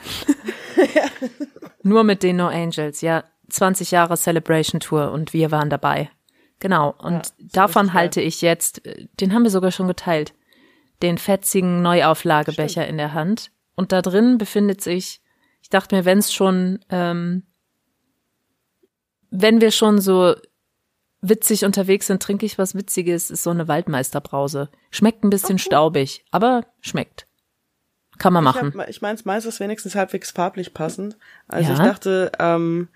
[1.84, 3.24] Nur mit den No Angels, ja.
[3.50, 6.10] 20 Jahre Celebration Tour und wir waren dabei.
[6.60, 6.94] Genau.
[7.00, 10.34] Und Ja, davon halte ich jetzt, äh, den haben wir sogar schon geteilt,
[11.02, 13.52] den fetzigen Neuauflagebecher in der Hand.
[13.76, 15.22] Und da drin befindet sich,
[15.62, 17.44] ich dachte mir, wenn es schon, ähm,
[19.32, 20.36] wenn wir schon so
[21.22, 24.70] witzig unterwegs sind, trinke ich was Witziges, ist so eine Waldmeisterbrause.
[24.92, 27.28] Schmeckt ein bisschen staubig, aber schmeckt.
[28.18, 28.70] Kann man machen.
[28.74, 31.18] Ich, hab, ich meins meistens wenigstens halbwegs farblich passend.
[31.48, 31.78] Also Ja.
[31.78, 32.90] ich dachte, ähm,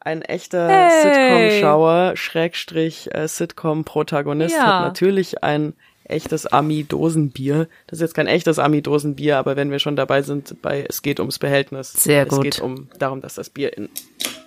[0.00, 1.02] ein echter Hey.
[1.02, 4.66] Sitcom-Schauer, Schrägstrich äh, Sitcom-Protagonist Ja.
[4.80, 5.74] hat natürlich ein
[6.04, 7.68] echtes Ami-Dosenbier.
[7.86, 11.20] Das ist jetzt kein echtes Ami-Dosenbier, aber wenn wir schon dabei sind, bei es geht
[11.20, 11.92] ums Behältnis.
[11.92, 12.42] Sehr es gut.
[12.42, 13.88] geht um darum, dass das Bier in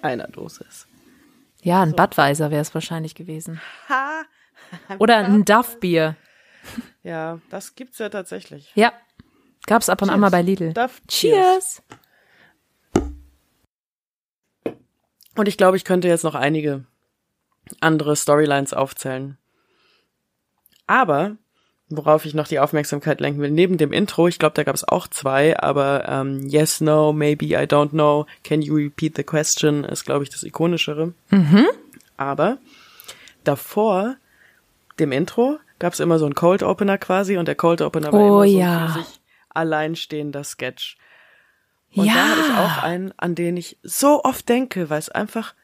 [0.03, 0.87] einer Dose ist.
[1.67, 3.59] Ja, ein Budweiser wäre es wahrscheinlich gewesen.
[3.89, 4.21] Ha!
[4.99, 6.15] Oder ein Duff-Bier.
[7.03, 8.71] Ja, das gibt's ja tatsächlich.
[8.75, 8.93] Ja,
[9.65, 10.71] gab's ab und an mal bei Lidl.
[10.71, 11.83] Duff, Cheers.
[15.35, 16.85] Und ich glaube, ich könnte jetzt noch einige
[17.81, 19.37] andere Storylines aufzählen.
[20.85, 21.35] Aber,
[21.89, 24.87] worauf ich noch die Aufmerksamkeit lenken will, neben dem Intro, ich glaube, da gab es
[24.87, 29.83] auch zwei, aber ähm, Yes, No, Maybe, I Don't Know, Can You Repeat the Question
[29.83, 31.13] ist, glaube ich, das ikonischere.
[32.17, 32.57] Aber
[33.43, 34.17] davor
[34.99, 38.19] dem Intro gab es immer so einen Cold Opener quasi und der Cold Opener war
[38.19, 38.85] Oh immer so ja.
[38.85, 39.19] ein für sich
[39.49, 40.97] alleinstehender Sketch.
[41.95, 45.55] Und da habe ich auch einen, an den ich so oft denke, weil es einfach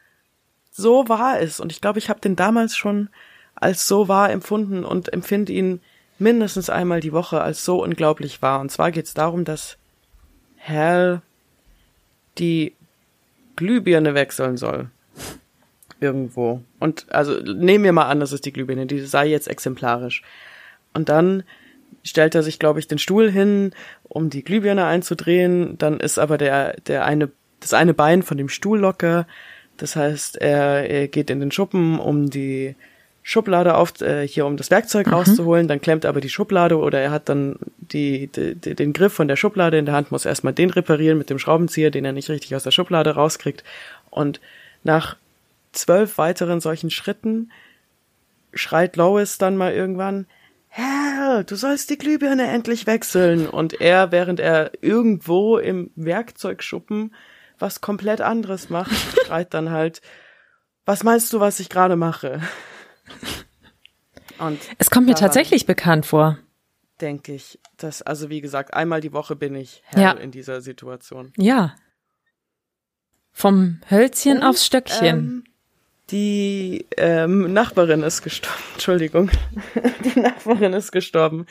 [0.70, 1.60] so wahr ist.
[1.60, 3.08] Und ich glaube, ich habe den damals schon
[3.54, 5.80] als so wahr empfunden und empfinde ihn
[6.18, 8.60] mindestens einmal die Woche als so unglaublich wahr.
[8.60, 9.76] Und zwar geht es darum, dass
[10.66, 11.22] Hal
[12.38, 12.74] die
[13.56, 14.90] Glühbirne wechseln soll.
[16.00, 16.60] Irgendwo.
[16.80, 20.22] Und also nehmen wir mal an, das ist die Glühbirne, die sei jetzt exemplarisch.
[20.92, 21.44] Und dann
[22.02, 23.72] stellt er sich, glaube ich, den Stuhl hin,
[24.04, 25.78] um die Glühbirne einzudrehen.
[25.78, 27.30] Dann ist aber der, der eine,
[27.60, 29.26] das eine Bein von dem Stuhl locker.
[29.76, 32.76] Das heißt, er, er geht in den Schuppen, um die
[33.26, 35.66] Schublade auf, äh, hier um das Werkzeug rauszuholen.
[35.66, 39.28] Dann klemmt aber die Schublade oder er hat dann die, die, die, den Griff von
[39.28, 42.28] der Schublade in der Hand, muss erstmal den reparieren mit dem Schraubenzieher, den er nicht
[42.28, 43.64] richtig aus der Schublade rauskriegt.
[44.10, 44.40] Und
[44.82, 45.16] nach
[45.72, 47.50] zwölf weiteren solchen Schritten
[48.52, 50.26] schreit Lois dann mal irgendwann,
[50.70, 53.48] Hal, du sollst die Glühbirne endlich wechseln.
[53.48, 57.14] Und er, während er irgendwo im Werkzeugschuppen
[57.58, 58.92] was komplett anderes macht,
[59.24, 60.02] schreit dann halt,
[60.84, 62.42] was meinst du, was ich gerade mache?
[64.38, 66.38] Und Es kommt mir tatsächlich bekannt vor.
[67.00, 70.10] denke ich, dass, also wie gesagt, einmal die Woche bin ich Hal Ja.
[70.12, 71.32] in dieser Situation.
[71.36, 71.74] Ja.
[73.32, 75.04] Vom Hölzchen Und, aufs Stöckchen.
[75.06, 75.44] Ähm,
[76.10, 78.58] die ähm, Nachbarin ist gestorben.
[78.74, 79.30] Entschuldigung.
[80.04, 81.46] die Nachbarin ist gestorben.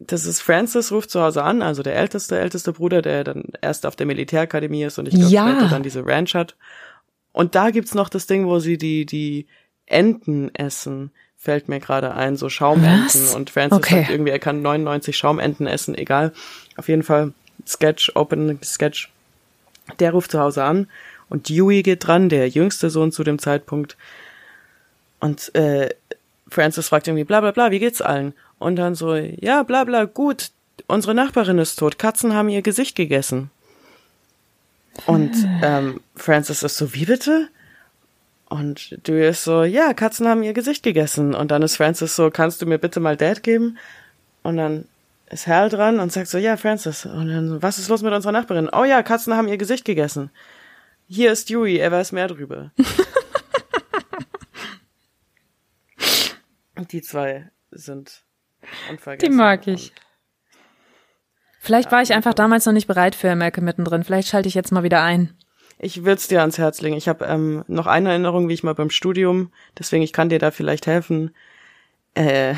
[0.00, 3.86] Das ist Francis ruft zu Hause an, also der älteste, älteste Bruder, der dann erst
[3.86, 5.68] auf der Militärakademie ist und ich glaube Ja.
[5.68, 6.56] dann diese Ranch hat.
[7.32, 9.46] Und da gibt's noch das Ding, wo sie die, die
[9.86, 13.04] Enten essen, fällt mir gerade ein, so Schaumenten.
[13.04, 13.34] Was?
[13.34, 13.96] Und Francis Okay.
[13.96, 16.32] sagt irgendwie, er kann 99 Schaumenten essen, egal.
[16.76, 17.32] Auf jeden Fall
[17.66, 19.10] Sketch, Open Sketch.
[19.98, 20.88] Der ruft zu Hause an
[21.28, 23.96] und Dewey geht dran, der jüngste Sohn zu dem Zeitpunkt.
[25.20, 25.90] Und äh,
[26.48, 28.32] Francis fragt irgendwie, bla bla bla, wie geht's allen?
[28.58, 30.50] Und dann so, ja, bla bla, gut,
[30.86, 33.50] unsere Nachbarin ist tot, Katzen haben ihr Gesicht gegessen.
[35.06, 35.32] Und
[35.62, 37.48] ähm, Francis ist so, wie bitte?
[38.54, 41.34] Und Dewey ist so, ja, Katzen haben ihr Gesicht gegessen.
[41.34, 43.78] Und dann ist Francis so, kannst du mir bitte mal Dad geben?
[44.44, 44.86] Und dann
[45.28, 47.04] ist Hal dran und sagt so, ja, Francis.
[47.04, 48.70] Und dann, was ist los mit unserer Nachbarin?
[48.72, 50.30] Oh ja, Katzen haben ihr Gesicht gegessen.
[51.08, 52.70] Hier ist Dewey, er weiß mehr drüber.
[56.76, 58.22] Und die zwei sind
[58.88, 59.32] unvergessen.
[59.32, 59.92] Die mag ich.
[61.58, 64.04] Vielleicht war ich einfach damals noch nicht bereit für Malcolm mittendrin.
[64.04, 65.36] Vielleicht schalte ich jetzt mal wieder ein.
[65.78, 66.96] Ich würde es dir ans Herz legen.
[66.96, 70.38] Ich habe ähm, noch eine Erinnerung, wie ich mal beim Studium, deswegen ich kann dir
[70.38, 71.34] da vielleicht helfen.
[72.14, 72.54] Äh,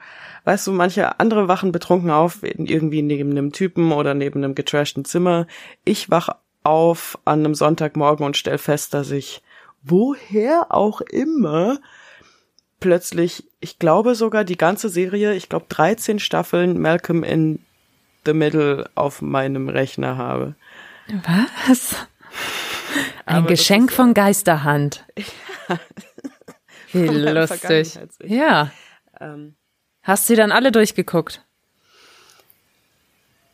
[0.44, 5.04] weißt du, manche andere wachen betrunken auf, irgendwie neben einem Typen oder neben einem getrashten
[5.04, 5.46] Zimmer.
[5.84, 6.28] Ich wach
[6.62, 9.42] auf an einem Sonntagmorgen und stell fest, dass ich
[9.82, 11.78] woher auch immer
[12.80, 17.60] plötzlich, ich glaube sogar die ganze Serie, ich glaube 13 Staffeln Malcolm in
[18.26, 20.54] the Middle auf meinem Rechner habe.
[21.66, 21.96] Was?
[23.26, 25.04] Ein Aber Geschenk von Geisterhand.
[26.92, 27.98] Wie Von meiner lustig.
[28.24, 28.70] Ja.
[29.20, 29.54] Ähm,
[30.02, 31.44] Hast sie dann alle durchgeguckt?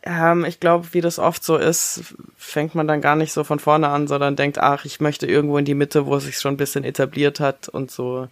[0.07, 3.59] ähm, ich glaube, wie das oft so ist, fängt man dann gar nicht so von
[3.59, 6.55] vorne an, sondern denkt, ach, ich möchte irgendwo in die Mitte, wo es sich schon
[6.55, 8.29] ein bisschen etabliert hat und so.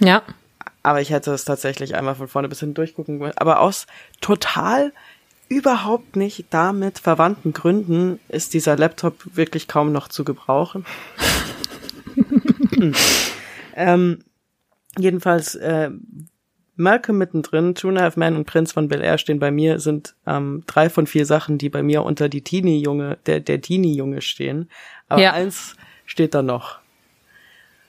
[0.00, 0.22] Ja.
[0.82, 3.36] Aber ich hätte es tatsächlich einmal von vorne bis hin durchgucken wollen.
[3.36, 3.86] Aber aus
[4.22, 4.92] total
[5.48, 10.84] überhaupt nicht damit verwandten Gründen ist dieser Laptop wirklich kaum noch zu gebrauchen.
[13.74, 14.24] ähm,
[14.98, 15.90] jedenfalls, äh,
[16.76, 19.80] Malcolm mittendrin, Two and a Half Men und Prinz von Bel Air stehen bei mir,
[19.80, 24.22] sind ähm, drei von vier Sachen, die bei mir unter die Teenie-Junge, der, der Teenie-Junge
[24.22, 24.70] stehen.
[25.08, 25.32] Aber Ja.
[25.32, 25.74] eins
[26.06, 26.78] steht da noch.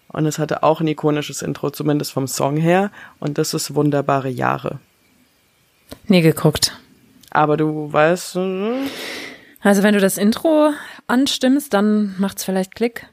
[0.08, 2.92] Und es hatte auch ein ikonisches Intro, zumindest vom Song her.
[3.20, 4.80] Und das ist Wunderbare Jahre.
[6.08, 6.76] Nie geguckt.
[7.32, 8.82] Aber du weißt, äh,
[9.62, 10.72] Also wenn du das Intro
[11.08, 13.08] anstimmst, dann macht's vielleicht Klick.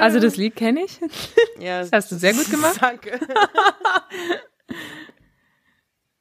[0.00, 1.00] Also das Lied kenne ich.
[1.58, 2.76] ja, Das hast du sehr gut gemacht.
[2.80, 3.18] Danke.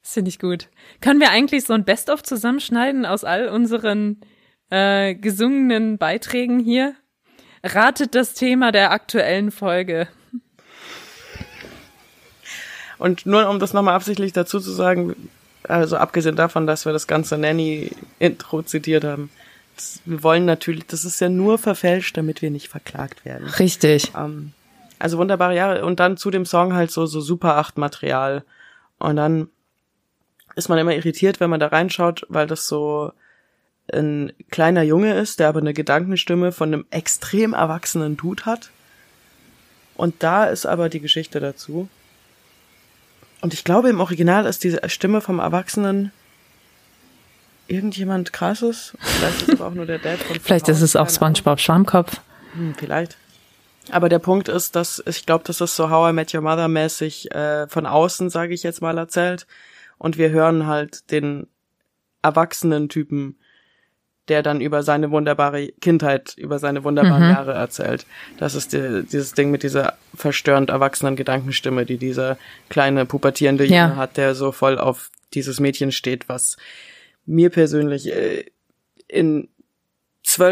[0.02, 0.68] Das finde ich gut.
[1.00, 4.20] Können wir eigentlich so ein Best-of zusammenschneiden aus all unseren
[4.70, 6.94] äh, gesungenen Beiträgen hier?
[7.64, 10.10] Ratet das Thema der aktuellen Folge.
[13.04, 15.30] Und nur um das nochmal absichtlich dazu zu sagen,
[15.64, 19.30] also abgesehen davon, dass wir das ganze Nanny-Intro zitiert haben,
[19.76, 23.46] das, wir wollen natürlich, das ist ja nur verfälscht, damit wir nicht verklagt werden.
[23.60, 24.14] Richtig.
[24.16, 24.54] Ähm,
[25.00, 28.46] also wunderbare Jahre und dann zu dem Song halt so so Super 8 Material
[29.00, 29.50] und dann
[30.56, 33.12] ist man immer irritiert, wenn man da reinschaut, weil das so
[33.92, 38.72] ein kleiner Junge ist, der aber eine Gedankenstimme von einem extrem erwachsenen Dude hat.
[39.96, 41.90] Und da ist aber die Geschichte dazu.
[43.44, 46.14] Und ich glaube, im Original ist diese Stimme vom Erwachsenen
[47.68, 48.94] irgendjemand krasses.
[49.02, 51.10] Vielleicht ist es aber auch nur der Dad von Vielleicht ist es auch.
[51.10, 52.22] SpongeBob Schwammkopf.
[52.54, 53.18] Hm, vielleicht.
[53.92, 56.70] Aber der Punkt ist, dass ich glaube, das ist so How I Met Your Mother
[56.70, 59.46] mäßig äh, von außen, sage ich jetzt mal, erzählt.
[59.98, 61.48] Und wir hören halt den
[62.22, 63.36] erwachsenen Typen,
[64.30, 67.30] der dann über seine wunderbare Kindheit, über seine wunderbaren Mhm.
[67.30, 68.06] Jahre erzählt.
[68.38, 72.38] Das ist die, dieses Ding mit dieser verstörend erwachsenen Gedankenstimme, die dieser
[72.70, 73.96] kleine pubertierende Junge Ja.
[73.98, 76.56] hat, der so voll auf dieses Mädchen steht, was
[77.26, 78.46] mir persönlich äh,
[79.08, 79.50] in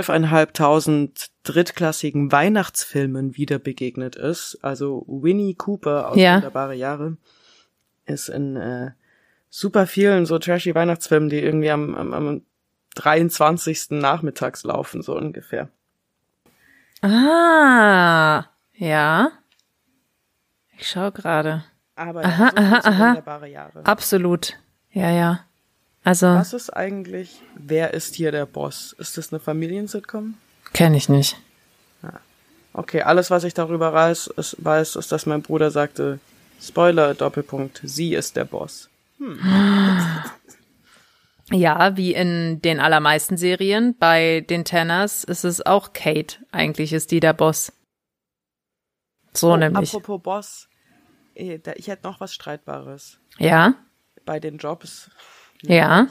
[0.01, 4.57] zwölfeinhalbtausend drittklassigen Weihnachtsfilmen wieder begegnet ist.
[4.61, 6.35] Also Winnie Cooper aus Ja.
[6.35, 7.17] Wunderbare Jahre
[8.05, 8.91] ist in äh,
[9.49, 12.41] super vielen so trashy Weihnachtsfilmen, die irgendwie am, am, am
[12.95, 13.91] 23.
[13.91, 15.69] nachmittags laufen, so ungefähr.
[17.01, 18.45] Ah,
[18.75, 19.31] ja.
[20.77, 21.63] Ich schaue gerade.
[21.95, 23.07] Aber Aha, ja, so aha, aha.
[23.09, 23.85] Wunderbare Jahre.
[23.85, 24.57] Absolut.
[24.91, 25.45] Ja, ja.
[26.03, 28.95] Also, Was ist eigentlich, wer ist hier der Boss?
[28.97, 30.35] Ist das eine Familiensitcom?
[30.73, 31.37] kenne ich nicht.
[32.73, 36.19] Okay, alles, was ich darüber weiß, ist, weiß, ist, dass mein Bruder sagte,
[36.61, 38.89] Spoiler, Doppelpunkt, sie ist der Boss.
[41.51, 43.97] Ja, wie in den allermeisten Serien.
[43.97, 46.37] Bei den Tenners ist es auch Kate.
[46.51, 47.73] Eigentlich ist die der Boss.
[49.33, 49.93] So oh, nämlich.
[49.93, 50.69] Apropos Boss,
[51.35, 53.19] da, ich hätte noch was Streitbares.
[53.37, 53.75] Ja,
[54.25, 55.09] Bei den Jobs
[55.61, 56.07] ja.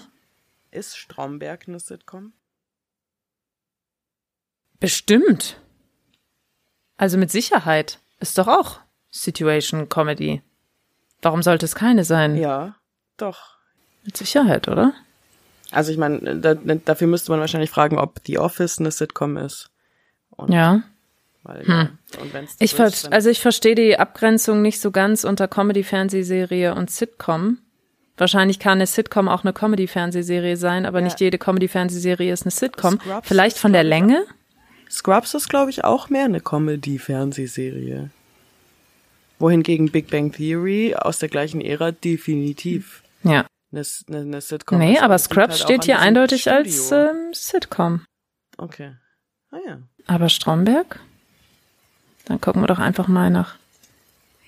[0.70, 2.32] ist Stromberg eine Sitcom?
[4.78, 5.60] Bestimmt.
[6.96, 7.98] Also mit Sicherheit.
[8.18, 8.80] Ist doch auch
[9.10, 10.42] Situation Comedy.
[11.22, 12.36] Warum sollte es keine sein?
[12.36, 12.76] Ja,
[13.16, 13.58] doch.
[14.04, 14.94] Mit Sicherheit, oder?
[15.72, 19.70] Also ich meine, da, dafür müsste man wahrscheinlich fragen, ob The Office eine Sitcom ist.
[20.30, 20.82] Und, Ja.
[21.42, 21.88] Weil, ja,
[22.32, 26.90] wenn's das Ich ist, also ich verstehe die Abgrenzung nicht so ganz unter Comedy-Fernsehserie und
[26.90, 27.58] Sitcom.
[28.18, 31.04] Wahrscheinlich kann eine Sitcom auch eine Comedy-Fernsehserie sein, aber Ja.
[31.04, 33.00] nicht jede Comedy-Fernsehserie ist eine Sitcom.
[33.00, 34.26] Scrubs Vielleicht von der Länge?
[34.90, 38.10] Scrubs ist, glaube ich, auch mehr eine Comedy-Fernsehserie.
[39.38, 43.46] Wohingegen Big Bang Theory aus der gleichen Ära definitiv Ja.
[43.72, 45.02] Eine, eine, eine Sitcom Nee, ist.
[45.02, 47.10] aber es liegt Scrubs halt steht hier eindeutig als Studio.
[47.10, 48.04] ähm, Sitcom.
[48.58, 48.96] Okay.
[49.50, 49.78] Ah ja.
[50.06, 51.00] Aber Stromberg?
[52.26, 53.56] Dann gucken wir doch einfach mal nach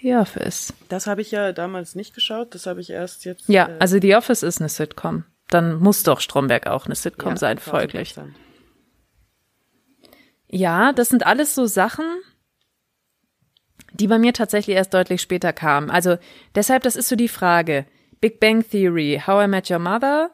[0.00, 0.74] The Office.
[0.88, 3.48] Das habe ich ja damals nicht geschaut, das habe ich erst jetzt.
[3.48, 5.24] Ja, äh, also The Office ist eine Sitcom.
[5.48, 7.60] Dann muss doch Stromberg auch eine Sitcom ja, sein, 1000%.
[7.60, 8.14] folglich.
[10.48, 12.04] Ja, das sind alles so Sachen,
[13.92, 15.90] die bei mir tatsächlich erst deutlich später kamen.
[15.90, 16.16] Also
[16.54, 17.86] deshalb, das ist so die Frage.
[18.22, 20.30] Big Bang Theory, How I Met Your Mother,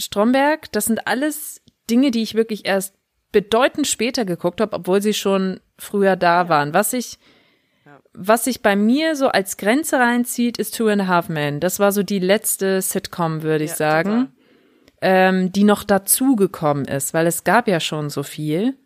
[0.00, 2.94] Stromberg, das sind alles Dinge, die ich wirklich erst
[3.30, 6.74] bedeutend später geguckt habe, obwohl sie schon früher da waren.
[6.74, 7.18] Was ich,
[8.12, 11.60] was sich bei mir so als Grenze reinzieht, ist Two and a Half Men.
[11.60, 14.32] Das war so die letzte Sitcom, würde ich Ja, sagen,
[15.00, 18.76] ähm, die noch dazugekommen ist, weil es gab ja schon so viel.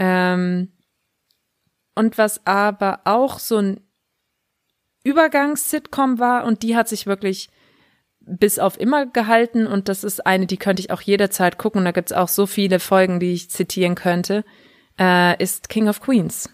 [0.00, 0.72] Ähm,
[1.94, 3.80] und was aber auch so ein
[5.04, 7.48] Übergangs-Sitcom war und die hat sich wirklich
[8.20, 11.84] bis auf immer gehalten und das ist eine, die könnte ich auch jederzeit gucken und
[11.86, 14.44] da gibt's auch so viele Folgen, die ich zitieren könnte,
[14.98, 16.48] äh, ist King of Queens.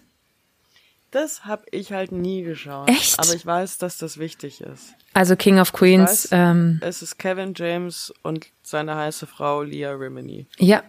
[1.11, 2.87] Das habe ich halt nie geschaut.
[2.89, 3.19] Echt?
[3.19, 4.93] Aber ich weiß, dass das wichtig ist.
[5.13, 6.29] Also King of Queens, weiß.
[6.31, 10.47] ähm, Es ist Kevin James und seine heiße Frau Leah Remini.
[10.57, 10.83] ja.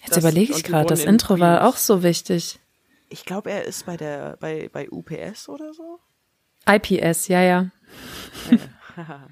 [0.00, 1.74] Jetzt Das- überlege ich gerade, das in Intro war Queens.
[1.74, 2.60] auch so wichtig.
[3.08, 5.98] Ich glaube, er ist bei der bei bei UPS oder so.
[6.68, 7.70] IPS, ja, ja.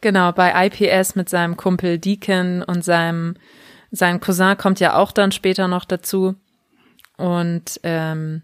[0.00, 3.36] genau, bei IPS mit seinem Kumpel Deacon und seinem,
[3.90, 6.36] sein Cousin kommt ja auch dann später noch dazu.
[7.16, 8.42] Und ähm,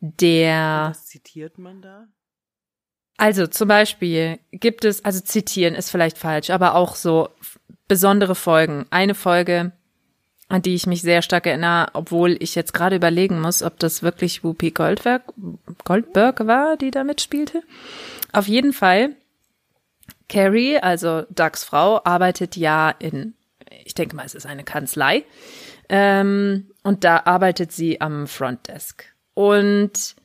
[0.00, 2.08] der, Was zitiert man da?
[3.16, 7.30] also zum Beispiel gibt es, also zitieren ist vielleicht falsch, aber auch so
[7.88, 8.86] besondere Folgen.
[8.90, 9.72] Eine Folge,
[10.48, 14.02] an die ich mich sehr stark erinnere, obwohl ich jetzt gerade überlegen muss, ob das
[14.02, 15.22] wirklich Whoopi Goldberg,
[15.84, 17.62] Goldberg war, die da mitspielte.
[18.32, 19.16] Auf jeden Fall,
[20.28, 23.34] Carrie, also Dougs Frau, arbeitet ja in,
[23.84, 25.24] ich denke mal, es ist eine Kanzlei.
[25.88, 29.04] Ähm, und da arbeitet sie am Frontdesk.
[29.34, 30.16] Und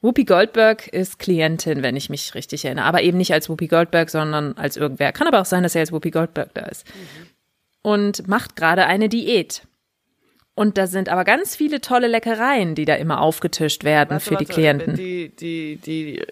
[0.00, 2.84] Whoopi Goldberg ist Klientin, wenn ich mich richtig erinnere.
[2.84, 5.12] Aber eben nicht als Whoopi Goldberg, sondern als irgendwer.
[5.12, 6.84] Kann aber auch sein, dass er als Whoopi Goldberg da ist.
[7.84, 9.62] Und macht gerade eine Diät.
[10.54, 14.36] Und da sind aber ganz viele tolle Leckereien, die da immer aufgetischt werden Warte, für
[14.36, 14.96] die warte, Klienten.
[14.96, 16.22] Die die die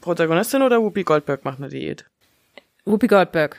[0.00, 2.04] Protagonistin oder Whoopi Goldberg macht eine Diät?
[2.84, 3.56] Whoopi Goldberg.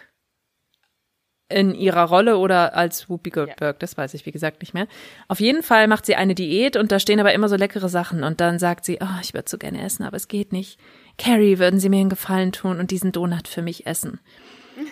[1.51, 4.87] In ihrer Rolle oder als Whoopi Goldberg, das weiß ich wie gesagt nicht mehr.
[5.27, 8.23] Auf jeden Fall macht sie eine Diät und da stehen aber immer so leckere Sachen
[8.23, 10.79] und dann sagt sie, oh, ich würde so gerne essen, aber es geht nicht.
[11.17, 14.19] Carrie, würden Sie mir einen Gefallen tun und diesen Donut für mich essen?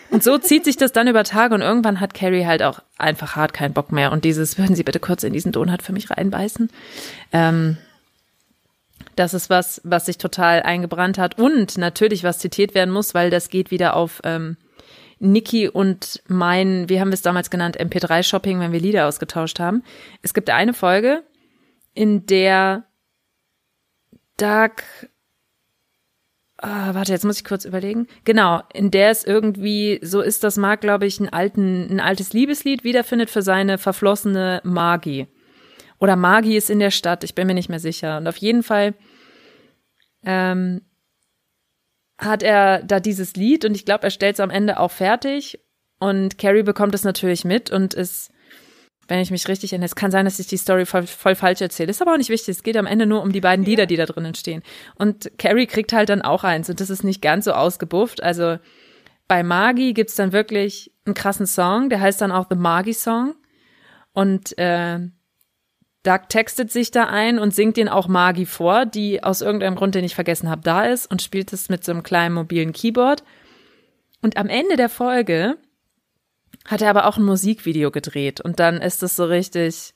[0.09, 3.35] Und so zieht sich das dann über Tage und irgendwann hat Carrie halt auch einfach
[3.35, 6.09] hart keinen Bock mehr und dieses, würden Sie bitte kurz in diesen Donut für mich
[6.09, 6.69] reinbeißen?
[7.31, 7.77] Ähm,
[9.15, 13.29] das ist was, was sich total eingebrannt hat und natürlich was zitiert werden muss, weil
[13.29, 14.57] das geht wieder auf ähm,
[15.19, 19.83] Niki und mein, wie haben wir es damals genannt, MP3-Shopping, wenn wir Lieder ausgetauscht haben.
[20.21, 21.23] Es gibt eine Folge,
[21.93, 22.83] in der
[24.37, 24.83] Doug,
[26.57, 28.07] ah, warte, jetzt muss ich kurz überlegen.
[28.23, 32.33] Genau, in der es irgendwie so ist, dass Mark, glaube ich, einen alten, ein altes
[32.33, 35.27] Liebeslied wiederfindet für seine verflossene Magi.
[35.99, 38.17] Oder Magi ist in der Stadt, ich bin mir nicht mehr sicher.
[38.17, 38.93] Und auf jeden Fall
[40.23, 40.81] ähm,
[42.17, 45.59] hat er da dieses Lied und ich glaube, er stellt es am Ende auch fertig.
[45.99, 48.31] Und Carrie bekommt es natürlich mit und ist,
[49.07, 51.61] wenn ich mich richtig erinnere, es kann sein, dass ich die Story voll, voll falsch
[51.61, 51.89] erzähle.
[51.89, 52.49] Ist aber auch nicht wichtig.
[52.49, 54.63] Es geht am Ende nur um die beiden Lieder, die da drinnen stehen.
[54.95, 58.21] Und Carrie kriegt halt dann auch eins und das ist nicht ganz so ausgebufft.
[58.21, 58.57] Also
[59.27, 63.35] bei Magi gibt's dann wirklich einen krassen Song, der heißt dann auch The Magi Song.
[64.13, 64.99] Und äh,
[66.03, 69.95] Doug textet sich da ein und singt den auch Magi vor, die aus irgendeinem Grund,
[69.95, 73.23] den ich vergessen habe, da ist und spielt es mit so einem kleinen mobilen Keyboard.
[74.21, 75.57] Und am Ende der Folge
[76.67, 79.93] hat er aber auch ein Musikvideo gedreht und dann ist es so richtig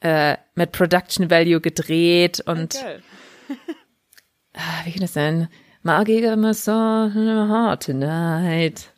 [0.00, 3.02] äh, mit Production Value gedreht und Geil.
[4.54, 5.48] ah, wie geht das denn?
[5.82, 8.88] Magi got my soul in my heart tonight.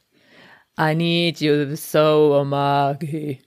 [0.76, 2.96] I need you so, oh.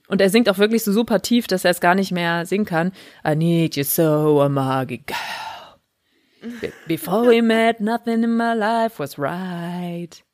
[0.08, 2.64] Und er singt auch wirklich so super tief, dass er es gar nicht mehr singen
[2.64, 2.92] kann.
[3.26, 6.58] I need you so, oh Magi girl.
[6.60, 10.24] Be- Before we met, nothing in my life was right.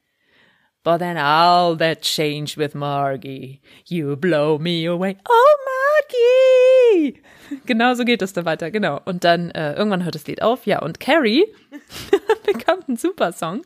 [0.84, 3.60] But then all that changed with Margie.
[3.86, 5.16] You blow me away.
[5.28, 7.22] Oh, Margie!
[7.66, 9.00] Genau so geht es dann weiter, genau.
[9.04, 10.80] Und dann äh, irgendwann hört das Lied auf, ja.
[10.80, 11.44] Und Carrie
[12.46, 13.62] bekommt einen super Song.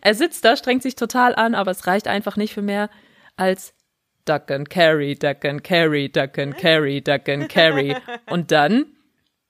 [0.00, 2.90] Er sitzt da, strengt sich total an, aber es reicht einfach nicht für mehr
[3.36, 3.74] als
[4.24, 7.96] Duck and Carry, Duck and Carry, Duck and Carry, Duck and Carry.
[8.30, 8.86] Und dann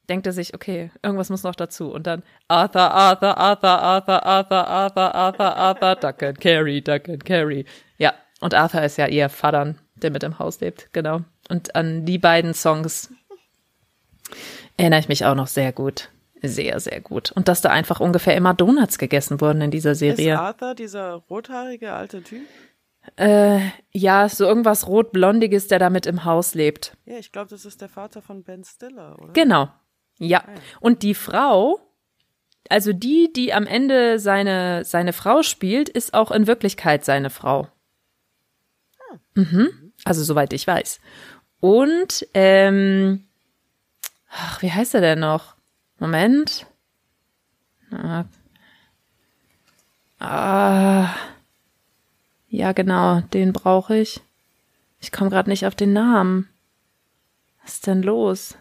[0.08, 1.90] denkt er sich, okay, irgendwas muss noch dazu.
[1.90, 7.24] Und dann Arthur, Arthur, Arthur, Arthur, Arthur, Arthur, Arthur, Arthur, Duck and Carry, Duck and
[7.24, 7.64] Carry.
[7.98, 11.20] Ja, und Arthur ist ja eher Vatern, der mit im Haus lebt, genau.
[11.48, 13.10] Und an die beiden Songs
[14.76, 16.10] erinnere ich mich auch noch sehr gut.
[16.40, 17.32] Sehr, sehr gut.
[17.32, 20.38] Und dass da einfach ungefähr immer Donuts gegessen wurden in dieser Ist Serie.
[20.38, 22.42] Arthur dieser rothaarige alte Typ?
[23.16, 23.60] Äh,
[23.90, 26.96] ja, so irgendwas rot-blondiges, der da mit im Haus lebt.
[27.06, 29.32] Ja, ich glaube, das ist der Vater von Ben Stiller, oder?
[29.32, 29.68] Genau.
[30.18, 30.44] Ja.
[30.80, 31.80] Und die Frau,
[32.68, 37.68] also die, die am Ende seine, seine Frau spielt, ist auch in Wirklichkeit seine Frau.
[39.34, 39.92] Mhm.
[40.04, 41.00] Also soweit ich weiß.
[41.60, 43.24] Und, ähm,
[44.30, 45.56] ach, wie heißt er denn noch?
[45.98, 46.66] Moment.
[50.20, 51.14] Ah,
[52.48, 54.20] ja, genau, den brauche ich.
[55.00, 56.48] Ich komme gerade nicht auf den Namen.
[57.62, 58.56] Was ist denn los?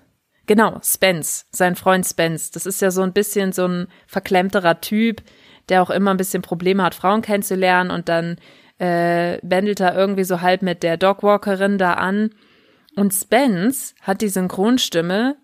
[0.48, 2.52] Genau, Spence, sein Freund Spence.
[2.52, 5.22] Das ist ja so ein bisschen so ein verklemmterer Typ,
[5.70, 8.38] der auch immer ein bisschen Probleme hat, Frauen kennenzulernen und dann
[8.80, 12.32] äh, bändelt er irgendwie so halb mit der Dogwalkerin da an.
[12.96, 15.36] Und Spence hat die Synchronstimme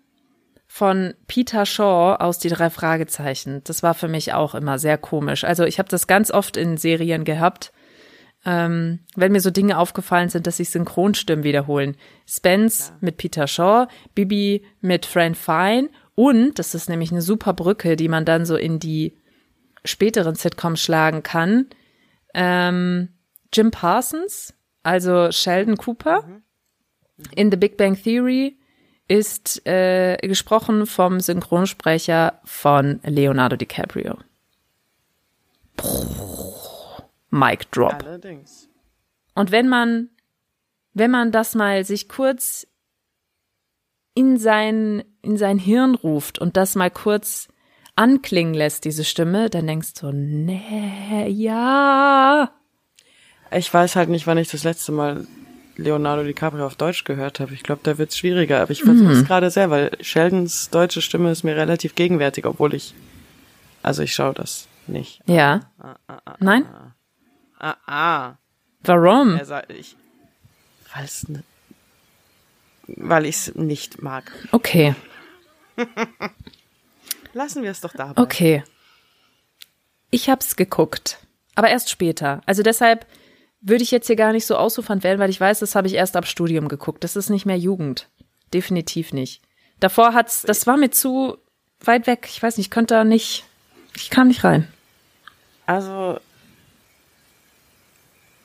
[0.66, 3.62] von Peter Shaw aus Die drei Fragezeichen.
[3.64, 5.44] Das war für mich auch immer sehr komisch.
[5.44, 7.72] Also ich habe das ganz oft in Serien gehabt,
[8.44, 11.96] ähm, wenn mir so Dinge aufgefallen sind, dass sich Synchronstimmen wiederholen.
[12.26, 17.96] Spence mit Peter Shaw, Bibi mit Fran Fine und, das ist nämlich eine super Brücke,
[17.96, 19.16] die man dann so in die
[19.84, 21.66] späteren Sitcoms schlagen kann,
[22.34, 23.08] ähm,
[23.52, 26.24] Jim Parsons, also Sheldon Cooper.
[27.36, 28.58] In The Big Bang Theory
[29.06, 34.18] ist äh, gesprochen vom Synchronsprecher von Leonardo DiCaprio.
[37.34, 38.04] Mic Drop.
[38.04, 38.68] Allerdings.
[39.34, 40.10] Und wenn man,
[40.92, 42.66] wenn man das mal sich kurz
[44.14, 47.48] in sein, in sein Hirn ruft und das mal kurz
[47.96, 52.52] anklingen lässt, diese Stimme, dann denkst du, nee, ja.
[53.50, 55.26] Ich weiß halt nicht, wann ich das letzte Mal
[55.76, 57.52] Leonardo DiCaprio auf Deutsch gehört habe.
[57.54, 58.62] Ich glaube, da wird's schwieriger.
[58.62, 62.74] Aber ich versuche es gerade sehr, weil Sheldons deutsche Stimme ist mir relativ gegenwärtig, obwohl
[62.74, 62.94] ich,
[63.82, 65.20] also ich schaue das nicht.
[65.26, 65.62] Ja.
[66.38, 66.64] Nein?
[67.64, 68.34] Ah, ah.
[68.82, 69.36] Warum?
[69.36, 69.96] Er sagt, ich,
[70.94, 71.42] weil's, ne,
[72.86, 74.30] weil ich es nicht mag.
[74.52, 74.94] Okay,
[77.32, 78.20] Lassen wir es doch dabei.
[78.20, 78.62] okay.
[80.10, 81.18] Ich hab's geguckt,
[81.54, 82.42] aber erst später.
[82.46, 83.06] Also deshalb
[83.60, 85.94] würde ich jetzt hier gar nicht so ausufernd werden, weil ich weiß, das habe ich
[85.94, 87.02] erst ab Studium geguckt.
[87.02, 88.08] Das ist nicht mehr Jugend.
[88.52, 89.42] Definitiv nicht.
[89.80, 91.38] Davor hat's, das war mir zu
[91.80, 92.28] weit weg.
[92.30, 93.44] Ich weiß nicht, ich könnte da nicht,
[93.96, 94.68] ich kam nicht rein.
[95.66, 96.20] Also,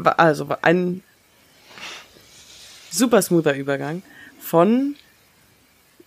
[0.04, 1.04] also ein
[2.92, 4.02] super smoother Übergang
[4.40, 4.96] von,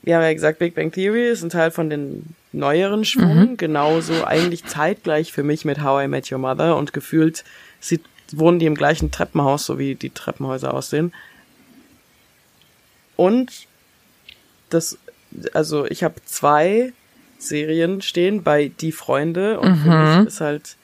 [0.02, 4.24] wir haben ja gesagt, Big Bang Theory ist ein Teil von den neueren Schwung, genauso
[4.24, 7.44] eigentlich zeitgleich für mich mit How I Met Your Mother und gefühlt
[7.81, 8.01] sie
[8.32, 11.12] wohnen die im gleichen Treppenhaus, so wie die Treppenhäuser aussehen.
[13.16, 13.66] Und
[14.70, 14.98] das,
[15.52, 16.93] also ich habe zwei
[17.39, 20.77] Serien stehen bei Die Freunde und für mich ist halt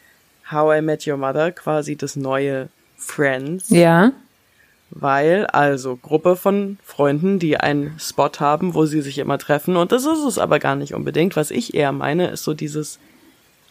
[0.51, 2.69] How I Met Your Mother quasi das neue
[2.99, 4.13] Friends, Ja.
[4.91, 9.93] weil also Gruppe von Freunden, die einen Spot haben, wo sie sich immer treffen und
[9.93, 11.37] das ist es aber gar nicht unbedingt.
[11.37, 12.99] Was ich eher meine, ist so dieses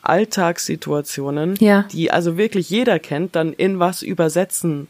[0.03, 1.83] Alltagssituationen, Ja.
[1.91, 4.87] die also wirklich jeder kennt, dann in was übersetzen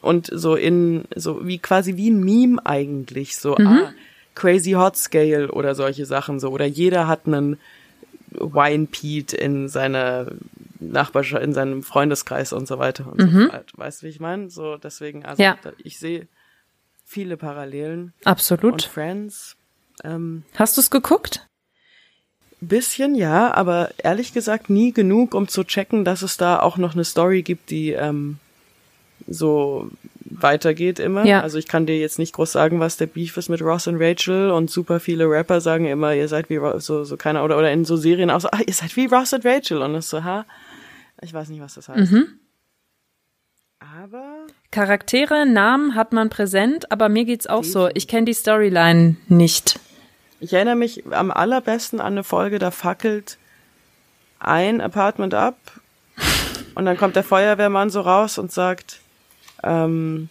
[0.00, 3.92] und so in so wie quasi wie ein Meme eigentlich so ah,
[4.34, 7.58] Crazy Hot Scale oder solche Sachen so oder jeder hat einen
[8.30, 10.26] Wine Pete in seiner
[10.80, 13.72] Nachbarschaft, in seinem Freundeskreis und so weiter und so fort.
[13.76, 14.50] Weißt du, wie ich meine?
[14.50, 15.56] So deswegen also Ja.
[15.82, 16.28] ich sehe
[17.04, 18.82] viele Parallelen und Absolut.
[18.82, 19.56] Friends
[20.04, 21.46] ähm, Hast du's geguckt?
[22.60, 26.94] Bisschen, ja, aber ehrlich gesagt nie genug, um zu checken, dass es da auch noch
[26.94, 28.38] eine Story gibt, die ähm,
[29.28, 29.90] so
[30.24, 31.24] weitergeht immer.
[31.24, 31.40] Ja.
[31.40, 33.96] Also ich kann dir jetzt nicht groß sagen, was der Beef ist mit Ross und
[34.00, 37.56] Rachel und super viele Rapper sagen immer, ihr seid wie Ross, so, so keiner, oder,
[37.56, 40.10] oder in so Serien auch so, ah, ihr seid wie Ross und Rachel und das
[40.10, 40.44] so, ha,
[41.20, 42.12] ich weiß nicht, was das heißt.
[43.80, 47.88] Aber Charaktere, Namen hat man präsent, aber mir geht's auch so.
[47.94, 49.78] Ich kenne die Storyline nicht.
[50.40, 53.38] Ich erinnere mich am allerbesten an eine Folge, da fackelt
[54.38, 55.56] ein Apartment ab
[56.74, 59.00] und dann kommt der Feuerwehrmann so raus und sagt,
[59.64, 60.28] ähm,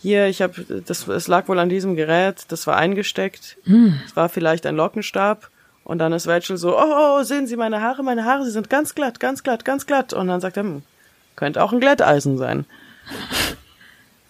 [0.00, 3.56] hier, ich habe, das, es lag wohl an diesem Gerät, das war eingesteckt,
[4.04, 5.48] es war vielleicht ein Lockenstab
[5.84, 6.82] und dann ist Rachel so, oh,
[7.18, 10.12] oh, sehen Sie meine Haare, meine Haare, sie sind ganz glatt, ganz glatt, ganz glatt
[10.12, 10.82] und dann sagt er, hm,
[11.36, 12.64] könnte auch ein Glätteisen sein.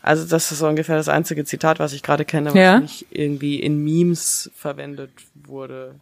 [0.03, 2.79] Also das ist so ungefähr das einzige Zitat, was ich gerade kenne, was Ja.
[2.81, 5.95] nicht irgendwie in Memes verwendet wurde.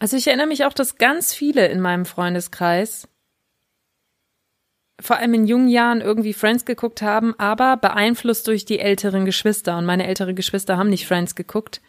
[0.00, 3.06] Also ich erinnere mich auch, dass ganz viele in meinem Freundeskreis
[5.00, 9.76] vor allem in jungen Jahren irgendwie Friends geguckt haben, aber beeinflusst durch die älteren Geschwister.
[9.78, 11.80] Und meine älteren Geschwister haben nicht Friends geguckt.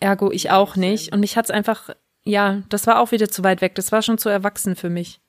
[0.00, 1.12] Ergo ich auch nicht.
[1.12, 1.90] Und mich hat's einfach,
[2.24, 3.74] ja, das war auch wieder zu weit weg.
[3.74, 5.20] Das war schon zu erwachsen für mich.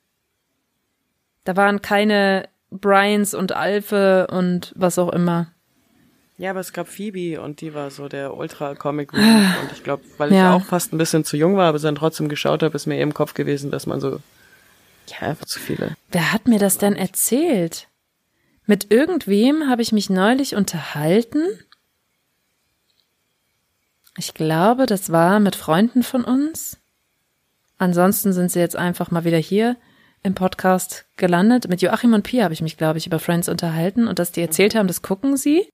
[1.44, 5.52] Da waren keine Bryans und Alfe und was auch immer.
[6.38, 9.60] Ja, aber es gab Phoebe und die war so der Ultra-Comic Relief.
[9.62, 10.54] Und ich glaube, weil ich Ja.
[10.54, 13.10] auch fast ein bisschen zu jung war, aber dann trotzdem geschaut habe, ist mir eben
[13.10, 14.20] im Kopf gewesen, dass man so,
[15.08, 15.96] ja, einfach zu viele.
[16.12, 17.88] Wer hat mir das denn erzählt?
[18.64, 21.42] Mit irgendwem habe ich mich neulich unterhalten.
[24.16, 26.78] Ich glaube, das war mit Freunden von uns.
[27.78, 29.76] Ansonsten sind sie jetzt einfach mal wieder hier
[30.22, 31.68] im Podcast gelandet.
[31.68, 34.42] Mit Joachim und Pia habe ich mich, glaube ich, über Friends unterhalten und dass die
[34.42, 35.68] erzählt haben, das gucken sie.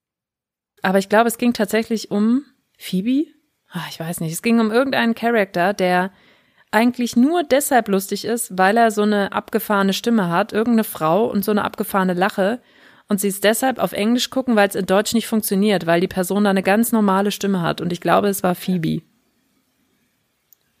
[0.81, 2.45] Aber ich glaube, es ging tatsächlich um
[2.77, 3.29] Phoebe.
[3.69, 4.31] Ah, ich weiß nicht.
[4.31, 6.11] Es ging um irgendeinen Charakter, der
[6.71, 11.43] eigentlich nur deshalb lustig ist, weil er so eine abgefahrene Stimme hat, irgendeine Frau und
[11.43, 12.61] so eine abgefahrene Lache.
[13.09, 16.07] Und sie es deshalb auf Englisch gucken, weil es in Deutsch nicht funktioniert, weil die
[16.09, 17.79] Person da eine ganz normale Stimme hat.
[17.79, 19.01] Und ich glaube, es war Phoebe.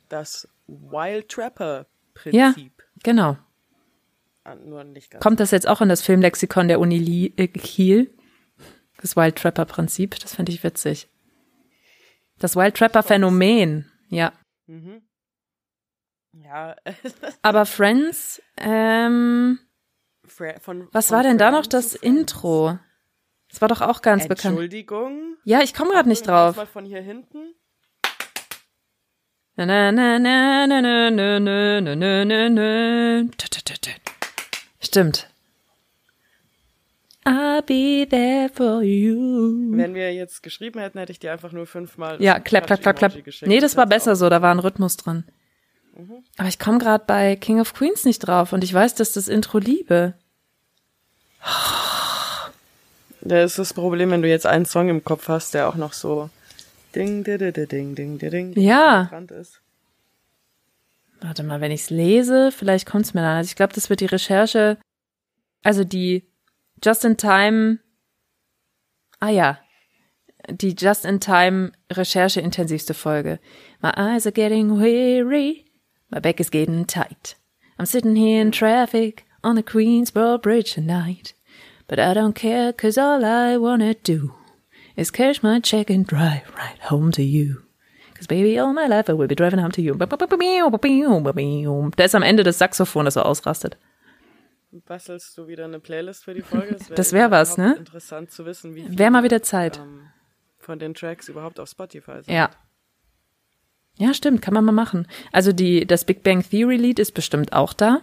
[0.09, 1.85] Das Wild Trapper
[2.25, 2.83] Ja, Prinzip.
[3.03, 3.37] genau.
[4.43, 5.23] Ah, Nur nicht ganz.
[5.23, 8.13] Kommt das jetzt auch in das Filmlexikon der Uni äh, Kiel?
[9.01, 11.07] Das Wild Trapper Prinzip, das finde ich witzig.
[12.39, 14.33] Das Wild Trapper Phänomen, ja.
[14.67, 15.01] Mhm.
[16.33, 16.75] Ja,
[17.41, 19.59] Aber Friends, ähm,
[20.59, 21.95] von, was von war denn da noch das.
[21.95, 22.79] Intro?
[23.49, 24.53] Das war doch auch ganz bekannt.
[24.53, 25.37] Entschuldigung.
[25.45, 26.69] Ja, ich komme gerade nicht Mal drauf.
[26.69, 27.53] von hier hinten.
[29.55, 33.23] Na, na, na, na, na, na, na, na, na, na, na, na.
[33.37, 33.91] Tü, tü, tü, tü.
[34.79, 35.27] Stimmt.
[37.25, 39.75] I'll be there for you.
[39.75, 42.21] Wenn wir jetzt geschrieben hätten, hätte ich dir einfach nur fünfmal.
[42.21, 43.13] Ja, klapp, klapp, klapp, klapp.
[43.41, 45.25] Nee, das war besser so, da war ein Rhythmus drin.
[46.37, 49.27] Aber ich komme gerade bei King of Queens nicht drauf und ich weiß, dass das
[49.27, 50.13] Intro liebe.
[53.21, 55.93] Das ist das Problem, wenn du jetzt einen Song im Kopf hast, der auch noch
[55.93, 56.29] so
[56.95, 59.09] ding, ding, ding, ding, ding, ding, Ja.
[59.39, 59.59] ist.
[61.21, 63.37] Warte mal, wenn ich's lese, vielleicht kommt's mir dann.
[63.37, 64.77] Also ich glaube, das wird die Recherche,
[65.63, 66.23] also die
[66.83, 67.79] Just-in-Time,
[69.19, 69.57] ah ja,
[70.49, 73.39] die Just-in-Time Recherche intensivste Folge.
[73.81, 75.65] My eyes are getting weary,
[76.09, 77.35] my back is getting tight.
[77.79, 81.33] I'm sitting here in traffic on the Queensboro Bridge tonight.
[81.87, 84.33] But I don't care, cause all I wanna do
[84.95, 87.61] is cash my check and drive right home to you.
[88.15, 89.95] Cause baby, all my life I will be driving home to you.
[91.95, 93.77] Da ist am Ende das Saxophon, das so ausrastet.
[94.85, 96.77] Bastelst du wieder eine Playlist für die Folge?
[96.95, 97.75] Das wär was, ne?
[97.77, 99.77] Interessant zu wissen, wie viele Wär mal wieder Zeit.
[99.77, 100.01] ähm,
[100.59, 102.33] von den Tracks überhaupt auf Spotify sind.
[102.33, 102.49] Ja.
[103.95, 105.07] Ja, stimmt, kann man mal machen.
[105.31, 108.01] Also die, das Big Bang Theory Lied ist bestimmt auch da.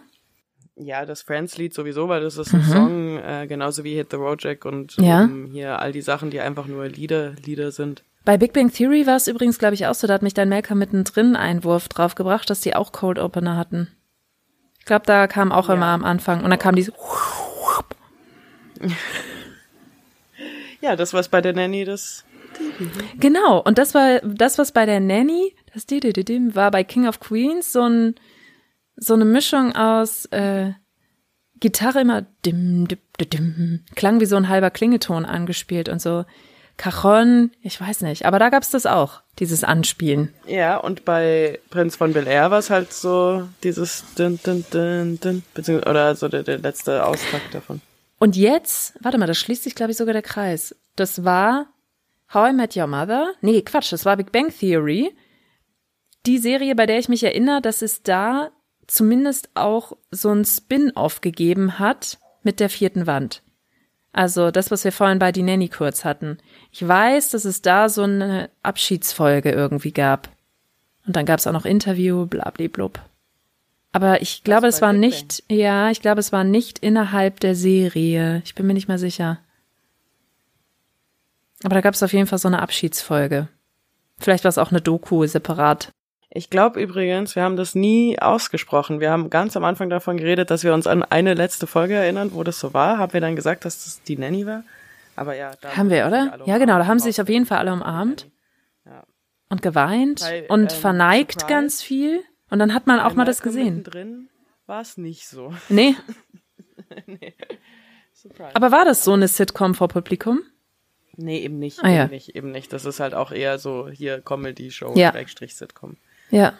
[0.76, 4.42] Ja, das Friends-Lied sowieso, weil das ist ein Song, äh, genauso wie Hit the Road
[4.42, 5.04] Jack und Mhm.
[5.04, 5.22] Ja.
[5.22, 8.02] ähm, hier all die Sachen, die einfach nur Lieder, Lieder sind.
[8.24, 10.48] Bei Big Bang Theory war es übrigens, glaube ich, auch so, da hat mich dein
[10.48, 13.88] Melker mittendrin Einwurf draufgebracht, dass die auch Cold Opener hatten.
[14.80, 16.90] Ich glaube, da kam auch immer am Anfang und dann kam die
[20.80, 22.24] Ja, das was bei der Nanny das.
[23.18, 25.86] Genau, und das war das, was bei der Nanny, das
[26.54, 28.14] war bei King of Queens so ein
[28.96, 30.72] so eine Mischung aus äh,
[31.60, 36.24] Gitarre immer dim, dim, dim, klang wie so ein halber Klingeton angespielt und so
[36.76, 40.34] Cajon, ich weiß nicht, aber da gab's das auch, dieses Anspielen.
[40.46, 45.20] Ja, und bei Prinz von Bel Air war es halt so dieses dun, dun, dun,
[45.20, 47.80] dun, beziehungsweise, oder so der, der letzte Austrag davon.
[48.18, 50.74] Und jetzt, warte mal, das schließt sich, glaube ich, sogar der Kreis.
[50.96, 51.66] Das war
[52.32, 53.34] How I Met Your Mother.
[53.40, 55.12] Nee, Quatsch, das war Big Bang Theory.
[56.26, 58.50] Die Serie, bei der ich mich erinnere, dass es da
[58.86, 63.42] zumindest auch so ein Spin-off gegeben hat mit der vierten Wand.
[64.12, 66.38] Also das, was wir vorhin bei Die Nanny kurz hatten.
[66.70, 70.28] Ich weiß, dass es da so eine Abschiedsfolge irgendwie gab.
[71.06, 73.00] Und dann gab es auch noch Interview, blablablub.
[73.90, 78.42] Aber ich glaube, es war nicht, ja, ich glaube, es war nicht innerhalb der Serie.
[78.44, 79.38] Ich bin mir nicht mehr sicher.
[81.62, 83.48] Aber da gab es auf jeden Fall so eine Abschiedsfolge.
[84.18, 85.90] Vielleicht war es auch eine Doku separat.
[86.36, 88.98] Ich glaube übrigens, wir haben das nie ausgesprochen.
[88.98, 92.30] Wir haben ganz am Anfang davon geredet, dass wir uns an eine letzte Folge erinnern,
[92.34, 92.98] wo das so war.
[92.98, 94.64] Haben wir dann gesagt, dass das die Nanny war?
[95.14, 96.40] Aber ja, da Haben wir, oder?
[96.44, 98.28] Ja, genau, da haben sie sich auf jeden Fall alle umarmt
[98.84, 99.04] Ja.
[99.48, 101.54] und geweint Bei, und ähm, verneigt Surprise?
[101.60, 102.20] ganz viel.
[102.50, 103.76] Und dann hat man auch mal das gesehen.
[103.76, 104.28] Mittendrin
[104.66, 105.52] war es nicht so.
[105.68, 105.94] Nee,
[108.12, 108.54] Surprise.
[108.54, 110.40] Aber war das so eine Sitcom vor Publikum?
[111.16, 112.02] Nee, eben nicht, Ah, ja.
[112.04, 112.72] eben nicht, eben nicht.
[112.72, 115.12] Das ist halt auch eher so hier Comedy-Show, Ja.
[115.48, 115.96] Sitcom.
[116.34, 116.52] Ja.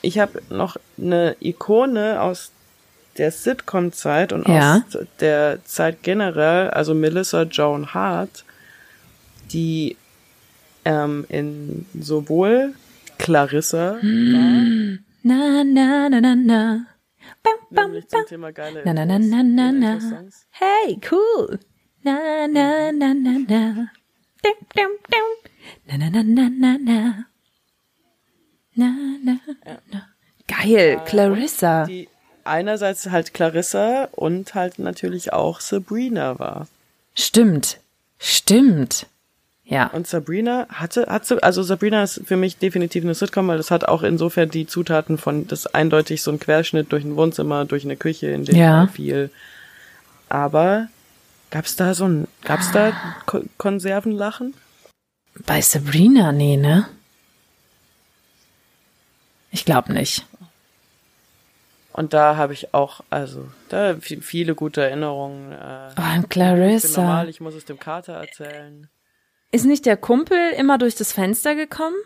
[0.00, 2.52] Ich habe noch eine Ikone aus
[3.16, 4.76] der Sitcom-Zeit und Ja.
[4.86, 8.44] aus der Zeit generell, also Melissa Joan Hart,
[9.52, 9.96] die
[10.84, 12.74] ähm, in sowohl
[13.18, 14.68] Clarissa war,
[15.24, 16.86] Na, na, na, na, na.
[17.42, 20.22] Bam, bam, zum Thema geile Na, na, na, na, na, na.
[20.50, 21.58] Hey, cool.
[22.04, 23.90] Na, na, na, na, na.
[24.44, 25.28] Dum, dum, dum.
[25.88, 27.24] Na, na, na, na, na, na.
[28.78, 28.94] Na,
[29.24, 29.38] na,
[29.90, 30.06] na.
[30.46, 31.84] Geil, Clarissa.
[31.86, 32.08] Die
[32.44, 36.68] einerseits halt Clarissa und halt natürlich auch Sabrina war.
[37.14, 37.80] Stimmt.
[38.20, 39.06] Stimmt.
[39.64, 39.88] Ja.
[39.88, 43.72] Und Sabrina hatte, hat so, also Sabrina ist für mich definitiv eine Sitcom, weil das
[43.72, 47.84] hat auch insofern die Zutaten von, das eindeutig so ein Querschnitt durch ein Wohnzimmer, durch
[47.84, 48.86] eine Küche, in dem Ja.
[48.86, 49.30] Viel.
[50.28, 50.86] Aber
[51.50, 52.92] gab's da so ein, gab's da
[53.26, 54.54] Ko Konservenlachen?
[55.46, 56.86] Bei Sabrina, nee, ne?
[59.50, 60.24] Ich glaube nicht.
[61.92, 65.52] Und da habe ich auch, also, da vi- viele gute Erinnerungen.
[65.52, 67.24] Äh, Oh, und ich bin normal, Clarissa.
[67.24, 68.88] ich muss es dem Kater erzählen.
[69.50, 71.96] Ist nicht der Kumpel immer durch das Fenster gekommen?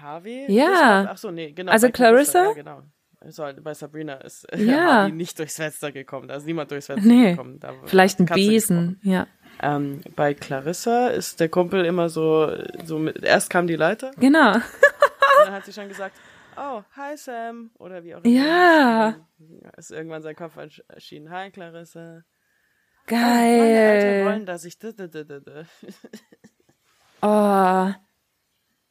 [0.00, 0.46] Harvey?
[0.48, 1.08] Ja.
[1.10, 1.72] Ach so, nee, genau.
[1.72, 2.52] Also Clarissa?
[2.52, 2.58] Clarissa?
[2.70, 2.82] Ja, genau.
[3.28, 4.76] So, bei Sabrina ist äh, Ja.
[5.02, 6.28] Harvey nicht durchs Fenster gekommen.
[6.28, 7.30] Da ist niemand durchs Fenster Nee.
[7.32, 7.58] gekommen.
[7.60, 9.24] Da Vielleicht ein Besen, ja.
[9.24, 9.36] gesprungen.
[9.62, 12.50] Ähm, bei Clarissa ist der Kumpel immer so,
[12.84, 14.52] so mit, erst kam die Leiter, und Genau.
[14.52, 16.14] dann hat sie schon gesagt,
[16.56, 18.34] oh, hi Sam, oder wie auch immer.
[18.34, 19.16] Ja.
[19.76, 22.22] Ist irgendwann sein Kopf ersch- erschienen, hi Clarissa.
[23.08, 24.44] Oh, Meine Eltern wollen, Geil.
[24.46, 24.78] dass ich.
[27.22, 27.92] Oh.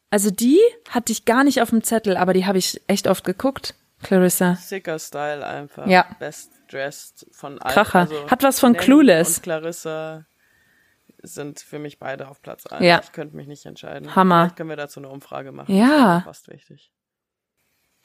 [0.09, 0.59] Also die
[0.89, 3.75] hatte ich gar nicht auf dem Zettel, aber die habe ich echt oft geguckt.
[4.01, 4.55] Clarissa.
[4.55, 5.87] Sicker Style einfach.
[5.87, 6.05] Ja.
[6.19, 7.73] Best dressed von allen.
[7.73, 8.07] Kracher.
[8.29, 9.37] Hat was von Nanny Clueless.
[9.37, 10.25] Und Clarissa
[11.21, 12.83] sind für mich beide auf Platz 1.
[12.85, 13.01] Ja.
[13.03, 14.15] Ich könnte mich nicht entscheiden.
[14.15, 14.43] Hammer.
[14.43, 15.73] Vielleicht können wir dazu eine Umfrage machen.
[15.75, 16.21] Ja.
[16.21, 16.91] Fast wichtig.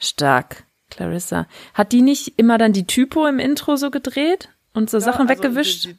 [0.01, 0.64] Stark.
[0.90, 1.47] Clarissa.
[1.72, 5.31] Hat die nicht immer dann die Typo im Intro so gedreht und so Sachen Ja,
[5.35, 5.85] also weggewischt?
[5.85, 5.98] Die,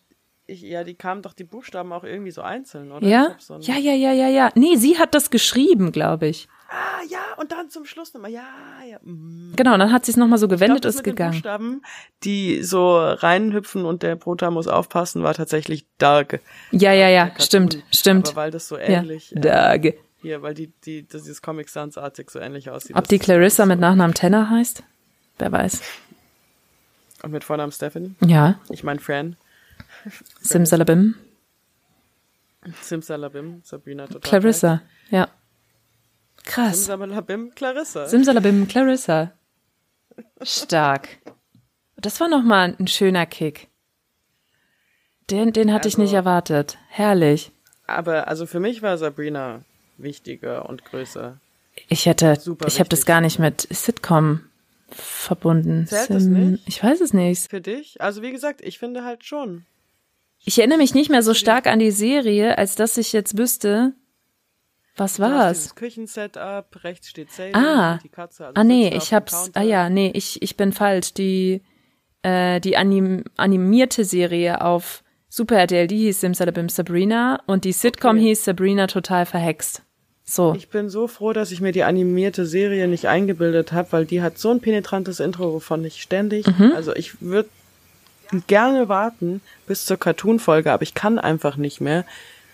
[0.50, 3.08] die, ja, die kamen doch die Buchstaben auch irgendwie so einzeln, oder?
[3.08, 3.36] Ja?
[3.40, 4.52] so Ja, ja, ja, ja, ja.
[4.56, 6.50] Nee, sie hat das geschrieben, glaube ich.
[6.70, 8.44] Ah, ja, und dann zum Schluss nochmal, ja,
[8.90, 8.98] ja.
[9.04, 9.54] mm.
[9.58, 11.34] Genau, dann hat sie es nochmal so glaub, gewendet, ist gegangen.
[11.34, 11.82] Buchstaben,
[12.24, 16.40] die so reinhüpfen und der Prota muss aufpassen, war tatsächlich Dark.
[16.72, 18.30] Ja, ja, ja, stimmt, stimmt.
[18.30, 19.02] Aber weil das so Ja.
[19.02, 19.94] ähnlich, äh, Dag.
[20.22, 22.96] Hier, weil die, die, das dieses Comic Sans artig so ähnlich aussieht.
[22.96, 24.84] Ob die Clarissa so- mit Nachnamen Tanner heißt?
[25.38, 25.82] Wer weiß.
[27.24, 28.16] Und mit Vornamen Stephanie.
[28.26, 29.36] Ja, Ich mein Fran.
[30.42, 31.16] Simsalabim.
[32.82, 34.22] Simsalabim, Sabrina total.
[34.22, 35.26] Clarissa, ja.
[35.26, 35.34] geil.
[36.44, 36.86] Krass.
[36.86, 38.08] Simsalabim, Clarissa.
[38.08, 39.32] Simsalabim, Clarissa.
[40.42, 41.10] Stark.
[41.96, 43.68] Das war nochmal ein schöner Kick.
[45.30, 46.78] Den, den hatte ich Also- nicht erwartet.
[46.90, 47.52] Herrlich.
[47.88, 49.64] Aber also für mich war Sabrina
[50.04, 51.40] wichtiger und größer.
[51.88, 54.42] Ich hätte, Super ich habe das gar nicht mit Sitcom
[54.90, 55.88] verbunden.
[55.88, 56.64] Zählt das nicht?
[56.68, 57.50] Ich weiß es nicht.
[57.50, 58.02] Für dich?
[58.02, 59.66] Also wie gesagt, ich finde halt schon.
[60.44, 63.94] Ich erinnere mich nicht mehr so stark an die Serie, als dass ich jetzt wüsste,
[64.98, 65.60] was war's.
[65.60, 68.00] dieses Küchensetup, rechts steht Sadie, Ah.
[68.04, 68.48] die Katze.
[68.48, 69.32] Also Ah nee, ich hab's.
[69.46, 69.60] Counter.
[69.60, 71.14] Ah ja, nee, ich ich bin falsch.
[71.14, 71.62] Die
[72.24, 78.18] äh, die anim, animierte Serie auf Super RTL, die hieß Simsalabim Sabrina und die Sitcom
[78.18, 78.28] Okay.
[78.28, 79.84] hieß Sabrina total verhext.
[80.34, 80.54] So.
[80.56, 84.22] Ich bin so froh, dass ich mir die animierte Serie nicht eingebildet habe, weil die
[84.22, 86.72] hat so ein penetrantes Intro, wovon ich ständig, Mhm.
[86.74, 87.50] also ich würde
[88.48, 92.06] gerne warten bis zur Cartoon-Folge, aber ich kann einfach nicht mehr.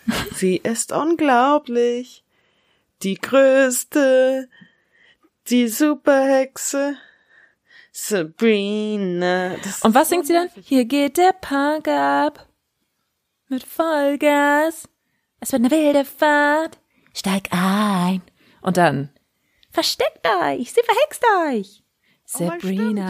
[0.36, 2.24] Sie ist unglaublich.
[3.04, 4.50] Die größte,
[5.50, 6.96] die Superhexe,
[7.92, 9.56] Sabrina.
[9.84, 10.50] Und was singt sie dann?
[10.64, 12.48] Hier geht der Punk ab
[13.50, 14.90] mit Vollgas.
[15.40, 16.80] Es wird eine wilde Fahrt.
[17.18, 18.22] Steig ein.
[18.62, 19.10] Und dann
[19.72, 21.84] versteckt euch, sie verhext euch.
[22.36, 23.10] Oh Sabrina.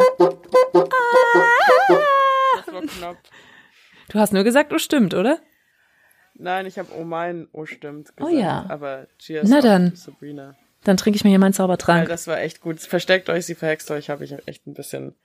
[2.55, 3.17] Das war knapp.
[4.09, 5.39] Du hast nur gesagt, oh stimmt, oder?
[6.35, 8.21] Nein, ich habe oh mein, oh stimmt gesagt.
[8.21, 8.65] Oh ja.
[8.69, 9.93] Aber cheers Na dann.
[9.95, 10.55] Sabrina.
[10.85, 12.07] Dann trinke ich mir hier meinen Ja, Zaubertrank.
[12.07, 12.79] das war echt gut.
[12.79, 15.15] Versteckt euch, sie verhext euch, habe ich echt ein bisschen,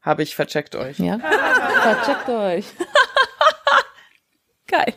[0.00, 0.98] habe ich vercheckt euch.
[0.98, 1.18] Ja.
[1.20, 2.64] Vercheckt euch.
[4.66, 4.94] Geil.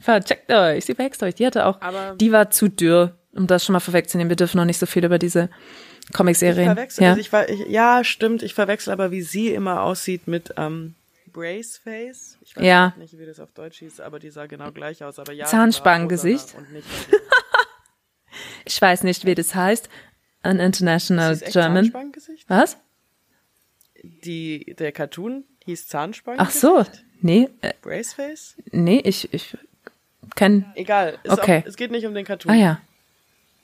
[0.00, 0.84] Vercheckt euch.
[0.84, 1.34] Sie verhext euch.
[1.34, 4.28] Die hatte auch, Aber- die war zu dürr, um das schon mal vorwegzunehmen.
[4.30, 5.48] Wir dürfen noch nicht so viel über diese
[6.06, 6.66] Ich Comic-Serien.
[6.74, 7.10] verwechsel, Ja.
[7.10, 10.94] also ich, war- ich, ja, stimmt, ich verwechsel aber, wie sie immer aussieht mit ähm,
[11.32, 12.38] Braceface.
[12.42, 12.94] Ich weiß Ja.
[12.98, 15.18] nicht, wie das auf Deutsch hieß, aber die sah genau gleich aus.
[15.18, 15.82] Aber ja, nicht
[18.64, 19.88] Ich weiß nicht, wie das heißt.
[20.42, 21.92] An International German.
[22.48, 22.76] Was?
[24.02, 26.64] Die, der Cartoon hieß Zahnspanngesicht.
[26.64, 26.86] Ach so.
[27.24, 28.54] Nee, äh, Braceface?
[28.70, 29.56] nee, ich, ich
[30.36, 30.66] kenn.
[30.74, 31.18] Egal.
[31.26, 31.62] Okay.
[31.62, 32.52] Auch, es geht nicht um den Cartoon.
[32.52, 32.80] Ah ja.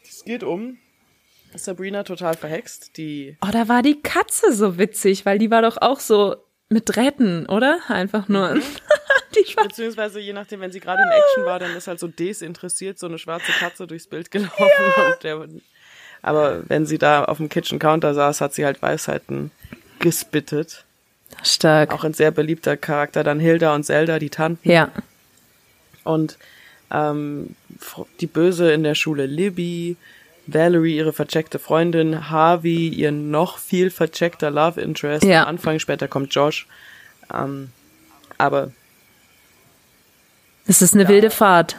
[0.02, 0.78] Es geht um
[1.54, 5.76] Sabrina total verhext, die Oh, da war die Katze so witzig, weil die war doch
[5.76, 6.36] auch so
[6.70, 7.80] mit Drähten, oder?
[7.88, 8.54] Einfach nur.
[8.54, 8.62] Mhm.
[9.62, 13.08] beziehungsweise je nachdem, wenn sie gerade in Action war, dann ist halt so desinteressiert so
[13.08, 14.54] eine schwarze Katze durchs Bild gelaufen
[15.06, 15.46] und der
[16.22, 19.50] aber wenn sie da auf dem Kitchen Counter saß, hat sie halt Weisheiten
[19.98, 20.84] gespittet.
[21.42, 21.92] Stark.
[21.94, 23.22] Auch ein sehr beliebter Charakter.
[23.24, 24.68] Dann Hilda und Zelda, die Tanten.
[24.70, 24.90] ja.
[26.02, 26.38] Und
[26.90, 27.54] ähm,
[28.20, 29.96] die Böse in der Schule Libby,
[30.46, 35.24] Valerie, ihre vercheckte Freundin, Harvey, ihr noch viel vercheckter Love Interest.
[35.24, 35.42] Ja.
[35.42, 36.66] Am Anfang, später kommt Josh.
[37.32, 37.70] Ähm,
[38.38, 38.72] aber
[40.66, 41.76] Es ist eine wilde Fahrt.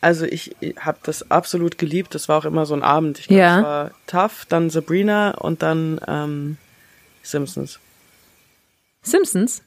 [0.00, 2.14] also ich, ich habe das absolut geliebt.
[2.14, 3.18] Das war auch immer so ein Abend.
[3.18, 3.58] Ich glaube, Ja.
[3.58, 6.56] es war Tough, dann Sabrina und dann ähm,
[7.22, 7.80] Simpsons.
[9.08, 9.62] Simpsons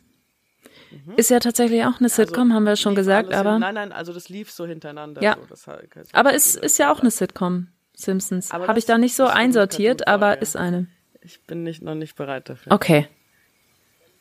[1.15, 2.97] ist ja tatsächlich auch eine Sitcom, haben wir schon Mhm.
[2.99, 5.22] Also gesagt, aber hin- nein, nein, also das lief so hintereinander.
[5.22, 5.35] Ja.
[5.39, 7.68] So, das halt- aber es ist ja auch eine Sitcom.
[7.93, 8.51] Simpsons.
[8.51, 10.34] Habe ich das- da nicht so das einsortiert, aber ja.
[10.34, 10.88] ist eine.
[11.22, 12.72] Ich bin nicht noch nicht bereit dafür.
[12.72, 13.07] Okay.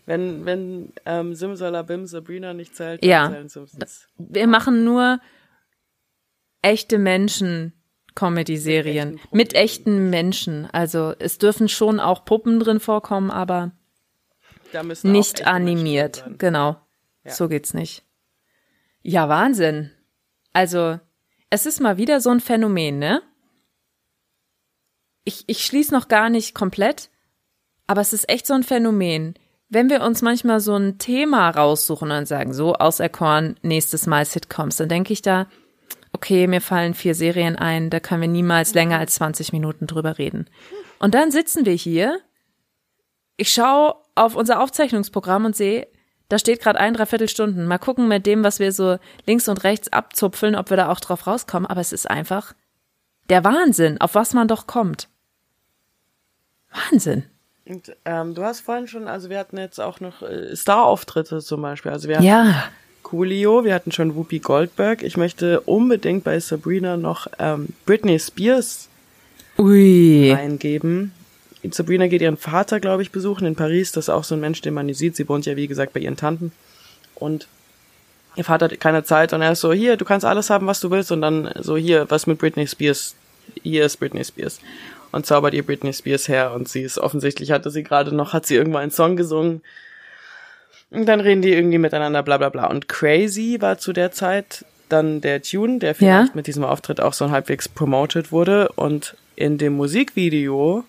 [0.06, 3.30] Wenn, wenn ähm, Simsalabim Sabrina nicht zählt, dann Ja.
[3.30, 4.08] zählen Simpsons.
[4.18, 5.20] Wir machen nur
[6.62, 7.72] echte Menschen
[8.16, 10.66] Comedy-Serien Mit echten mit echten Menschen.
[10.72, 13.70] Also es dürfen schon auch Puppen drin vorkommen, aber
[15.02, 16.24] nicht animiert.
[16.38, 16.76] Genau.
[17.24, 17.32] Ja.
[17.32, 18.04] So geht's nicht.
[19.02, 19.90] Ja, Wahnsinn.
[20.52, 20.98] Also,
[21.48, 23.22] es ist mal wieder so ein Phänomen, ne?
[25.24, 27.10] Ich, ich schließe noch gar nicht komplett,
[27.86, 29.34] aber es ist echt so ein Phänomen.
[29.68, 34.76] Wenn wir uns manchmal so ein Thema raussuchen und sagen, so auserkoren, nächstes Mal Sitcoms,
[34.76, 35.46] dann denke ich da,
[36.12, 40.18] okay, mir fallen vier Serien ein, da können wir niemals länger als 20 Minuten drüber
[40.18, 40.46] reden.
[40.98, 42.18] Und dann sitzen wir hier
[43.40, 45.88] ich schaue auf unser Aufzeichnungsprogramm und sehe,
[46.28, 47.66] da steht gerade ein, dreiviertel Stunden.
[47.66, 51.00] Mal gucken mit dem, was wir so links und rechts abzupfeln, ob wir da auch
[51.00, 51.68] drauf rauskommen.
[51.68, 52.54] Aber es ist einfach
[53.30, 55.08] der Wahnsinn, auf was man doch kommt.
[56.72, 57.24] Wahnsinn.
[57.66, 61.62] Und, ähm, du hast vorhin schon, also wir hatten jetzt auch noch äh, Star-Auftritte zum
[61.62, 61.92] Beispiel.
[61.92, 62.64] Also wir hatten Ja.
[63.02, 65.02] Coolio, wir hatten schon Whoopi Goldberg.
[65.02, 68.88] Ich möchte unbedingt bei Sabrina noch ähm, Britney Spears
[69.58, 70.32] Ui.
[70.32, 71.12] eingeben.
[71.70, 73.92] Sabrina geht ihren Vater, glaube ich, besuchen in Paris.
[73.92, 75.16] Das ist auch so ein Mensch, den man nie sieht.
[75.16, 76.52] Sie wohnt ja, wie gesagt, bei ihren Tanten.
[77.14, 77.46] Und
[78.36, 80.80] ihr Vater hat keine Zeit und er ist so, hier, du kannst alles haben, was
[80.80, 81.12] du willst.
[81.12, 83.14] Und dann so, hier, was mit Britney Spears?
[83.62, 84.60] Hier ist Britney Spears.
[85.12, 86.52] Und zaubert ihr Britney Spears her.
[86.54, 89.60] Und sie ist offensichtlich, hatte sie gerade noch, hat sie irgendwann einen Song gesungen.
[90.90, 92.66] Und dann reden die irgendwie miteinander, bla bla bla.
[92.66, 96.34] Und Crazy war zu der Zeit dann der Tune, der vielleicht Ja.
[96.34, 98.70] mit diesem Auftritt auch so halbwegs promoted wurde.
[98.76, 100.84] Und in dem Musikvideo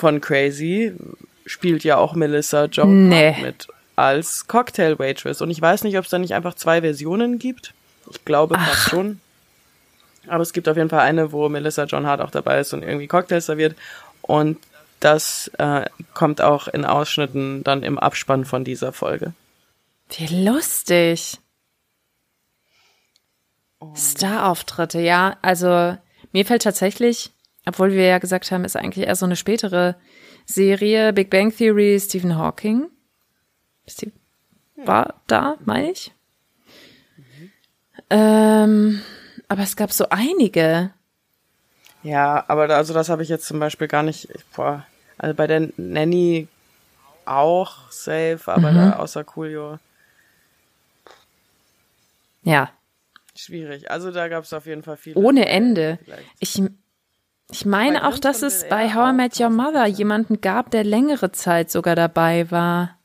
[0.00, 0.92] von Crazy
[1.46, 3.32] spielt ja auch Melissa Joan Nee.
[3.34, 5.42] Hart mit als Cocktail Waitress.
[5.42, 7.74] Und ich weiß nicht, ob es da nicht einfach zwei Versionen gibt.
[8.10, 9.20] Ich glaube fast schon.
[10.26, 12.82] Aber es gibt auf jeden Fall eine, wo Melissa John Hart auch dabei ist und
[12.82, 13.76] irgendwie Cocktails serviert.
[14.22, 14.58] Und
[15.00, 19.32] das äh, kommt auch in Ausschnitten dann im Abspann von dieser Folge.
[20.10, 21.38] Wie lustig.
[23.96, 25.36] Star-Auftritte, ja.
[25.42, 25.96] Also
[26.32, 27.30] mir fällt tatsächlich,
[27.66, 29.96] obwohl wir ja gesagt haben, ist eigentlich eher so eine spätere
[30.46, 32.88] Serie, Big Bang Theory, Stephen Hawking.
[33.86, 34.12] Ist die,
[34.76, 36.12] war da, meine ich.
[38.08, 39.00] Ähm,
[39.48, 40.92] aber es gab so einige.
[42.02, 44.28] Ja, aber da, also das habe ich jetzt zum Beispiel gar nicht.
[44.56, 44.86] Boah,
[45.18, 46.48] also bei der Nanny
[47.26, 49.78] auch safe, aber da außer Coolio
[52.42, 52.70] Ja,
[53.36, 53.90] schwierig.
[53.90, 55.16] Also da gab es auf jeden Fall viele.
[55.16, 55.98] ohne Ende.
[56.04, 56.24] Vielleicht.
[56.40, 56.62] Ich,
[57.50, 61.32] ich meine auch, dass es bei How I Met Your Mother jemanden gab, der längere
[61.32, 62.96] Zeit sogar dabei war.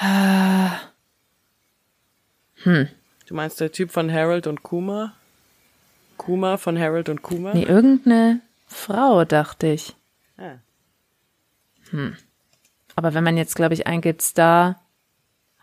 [2.64, 5.14] Du meinst der Typ von Harold und Kuma?
[6.18, 7.54] Kuma von Harold und Kuma?
[7.54, 9.96] Nee, irgendeine Frau, dachte ich.
[10.36, 10.56] Ah.
[12.96, 14.80] Aber wenn man jetzt, glaube ich, eingibt Star,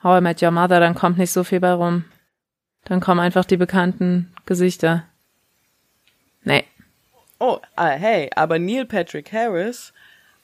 [0.02, 2.06] How I Met Your Mother, dann kommt nicht so viel bei rum.
[2.86, 5.04] Dann kommen einfach die bekannten Gesichter.
[6.44, 6.64] Nee.
[7.40, 9.94] Oh, ah, hey, aber Neil Patrick Harris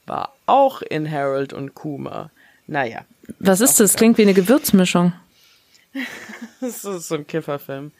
[0.06, 2.30] war auch in Harold und Kuma.
[2.66, 3.04] Naja,
[3.38, 3.94] Was ist das?
[3.94, 5.12] Klingt wie eine Gewürzmischung.
[6.60, 7.92] das ist so ein Kifferfilm.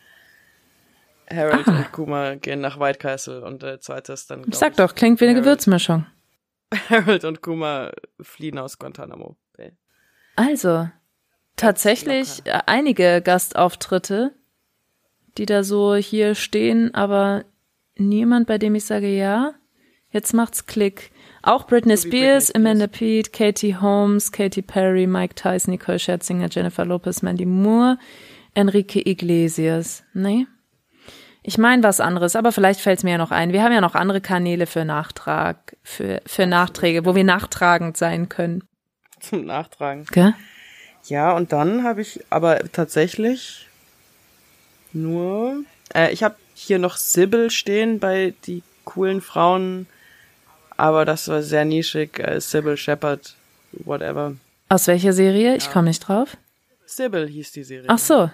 [1.31, 4.45] Harold und Kuma gehen nach White Castle und der zweite ist dann.
[4.49, 5.45] Ich sag doch, klingt wie eine Harold.
[5.45, 6.07] Gewürzmischung.
[6.91, 9.73] Harold und Kuma fliehen aus Guantanamo Bay.
[10.37, 10.89] Also,
[11.57, 14.35] tatsächlich äh, einige Gastauftritte,
[15.39, 17.45] die da so hier stehen, aber
[17.97, 19.55] niemand, bei dem ich sage, ja,
[20.11, 21.11] jetzt macht's Klick.
[21.43, 22.55] Auch Britney Britney Spears, Spears.
[22.55, 27.99] Amanda Pete, Katie Holmes, Katy Perry, Mike Tyson, Nicole Scherzinger, Jennifer Lopez, Mandy Moore,
[28.55, 30.05] Enrique Iglesias.
[30.15, 30.47] Nee.
[31.43, 33.53] Ich meine was anderes, aber vielleicht fällt es mir ja noch ein.
[33.53, 38.31] Wir haben ja noch andere Kanäle für Nachtrag, für, für Nachträge, wo wir nachtragend sein
[38.31, 38.65] können.
[39.21, 40.07] Zum Nachtragen.
[40.11, 40.33] Gell?
[41.05, 43.69] Ja, und dann habe ich aber tatsächlich
[44.95, 45.65] nur,
[45.95, 49.87] äh, ich habe hier noch Sybil stehen bei die coolen Frauen,
[50.77, 53.37] aber das war sehr nischig, äh, Sybil Shepherd,
[53.73, 54.35] whatever.
[54.69, 55.57] Aus welcher Serie?
[55.57, 56.37] Ich komme nicht drauf.
[56.87, 57.87] Sybil hieß die Serie.
[57.89, 58.31] Ach so.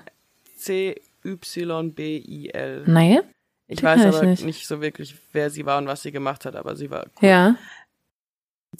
[0.58, 1.84] C-Y-B-I-L.
[2.86, 3.20] Nee.
[3.68, 4.44] Ich die weiß kenn ich aber nicht.
[4.44, 4.66] nicht.
[4.66, 7.28] so wirklich, wer sie war und was sie gemacht hat, aber sie war cool.
[7.28, 7.56] Ja.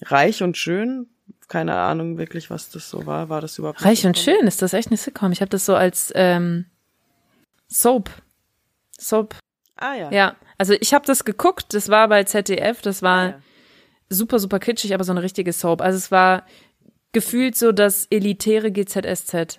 [0.03, 1.07] reich und schön.
[1.49, 3.29] Keine Ahnung wirklich, was das so war.
[3.29, 5.33] War das überhaupt Reich und schön, ist das echt eine Sitcom?
[5.33, 6.67] Ich habe das so als ähm,
[7.69, 8.11] Soap.
[8.99, 9.37] Soap.
[9.81, 10.11] Ah ja.
[10.13, 10.37] Ja.
[10.59, 13.41] Also ich habe das geguckt, das war bei ZDF, das war Ah, ja.
[14.11, 15.81] super, super kitschig, aber so eine richtige Soap.
[15.81, 16.45] Also es war
[17.13, 19.59] gefühlt so das elitäre GZSZ.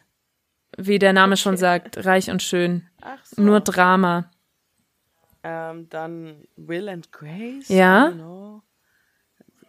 [0.77, 2.87] Wie der Name schon sagt, reich und schön.
[3.01, 3.41] Ach so.
[3.41, 4.29] Nur Drama.
[5.43, 7.67] Ähm, dann Will and Grace.
[7.67, 8.13] Ja.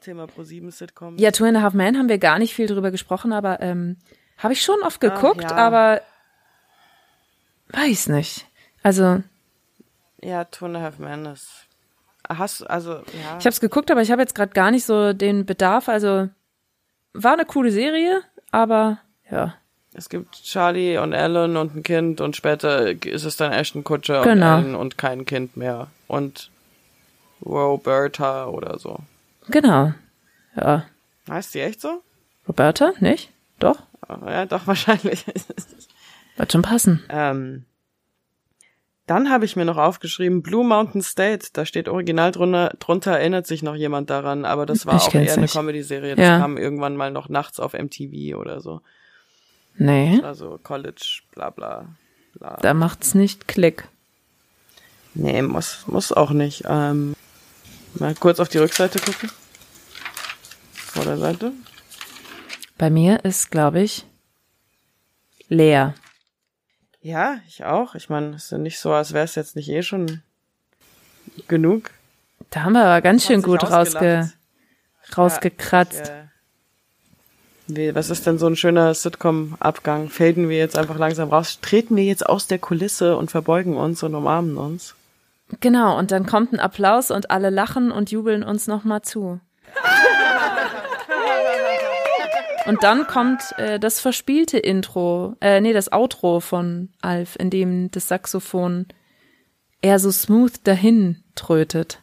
[0.01, 1.17] Thema Pro 7 Sitcom.
[1.17, 3.97] Ja, Two and a Half Men haben wir gar nicht viel drüber gesprochen, aber ähm,
[4.37, 5.53] habe ich schon oft geguckt, ja.
[5.57, 6.03] aber
[7.69, 8.47] weiß nicht.
[8.83, 9.23] Also
[10.25, 11.49] Ja, Two and a Half Men ist.
[12.29, 13.03] Hast also ja.
[13.39, 15.89] Ich habe es geguckt, aber ich habe jetzt gerade gar nicht so den Bedarf.
[15.89, 16.29] Also
[17.13, 18.23] war eine coole Serie,
[18.53, 18.99] aber
[19.31, 19.55] ja,
[19.93, 24.23] es gibt Charlie und Ellen und ein Kind und später ist es dann Ashton Kutcher
[24.23, 24.57] Genau.
[24.59, 26.51] und Ellen und kein Kind mehr und
[27.45, 28.99] Roberta oder so.
[29.49, 29.93] genau.
[30.55, 30.85] Ja,
[31.29, 32.03] Heißt die echt so?
[32.47, 33.31] Roberta, nicht?
[33.59, 33.79] Doch,
[34.27, 35.25] Ja, doch wahrscheinlich.
[36.37, 37.03] wird schon passen.
[37.09, 37.65] Ähm,
[39.13, 43.47] dann habe ich mir noch aufgeschrieben, Blue Mountain State, da steht original drunter, drunter erinnert
[43.47, 45.53] sich noch jemand daran, aber das war Ich auch eher eine nicht.
[45.55, 46.17] Comedy-Serie.
[46.17, 46.39] Das Ja.
[46.39, 48.81] kam irgendwann mal noch nachts auf MTV oder so.
[49.77, 51.87] Nee, Also College, bla bla
[52.39, 52.57] bla.
[52.63, 53.87] da macht's nicht Klick.
[55.15, 56.65] Nee, muss, muss auch nicht.
[56.67, 57.15] Ähm,
[57.95, 59.31] mal kurz auf die Rückseite gucken.
[60.73, 61.53] Vor der Seite.
[62.79, 64.07] Bei mir ist, glaube ich,
[65.49, 65.95] leer.
[67.03, 67.95] Ja, ich auch.
[67.95, 70.23] Ich meine, es ist ja nicht so, als wäre es jetzt nicht eh schon
[71.49, 71.91] genug.
[72.51, 74.33] Da haben wir aber ganz schön gut rausge
[75.17, 76.09] rausgekratzt.
[76.09, 76.25] Ja,
[77.69, 80.09] ich, äh, was ist denn so ein schöner Sitcom-Abgang?
[80.11, 81.59] Faden wir jetzt einfach langsam raus?
[81.61, 84.95] Treten wir jetzt aus der Kulisse und verbeugen uns und umarmen uns?
[85.61, 89.41] Genau, und dann kommt ein Applaus und alle lachen und jubeln uns nochmal zu.
[92.67, 97.91] Und dann kommt äh, das verspielte Intro, äh, nee, das Outro von Alf, in dem
[97.91, 98.87] das Saxophon
[99.81, 102.01] eher so smooth dahin trötet.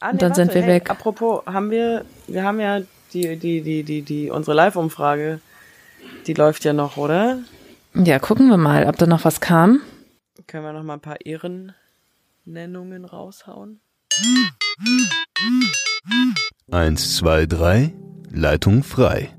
[0.00, 0.90] Ah, Und dann sind wir hey, weg.
[0.90, 2.80] Apropos, haben wir, wir haben ja
[3.12, 5.40] die, die, die, die, die, unsere Live-Umfrage,
[6.26, 7.38] die läuft ja noch, oder?
[7.94, 9.80] Ja, gucken wir mal, ob da noch was kam.
[10.46, 13.80] Können wir noch mal ein paar Ehrennennungen raushauen?
[16.70, 17.94] 1, 2, 3,
[18.30, 19.35] Leitung frei.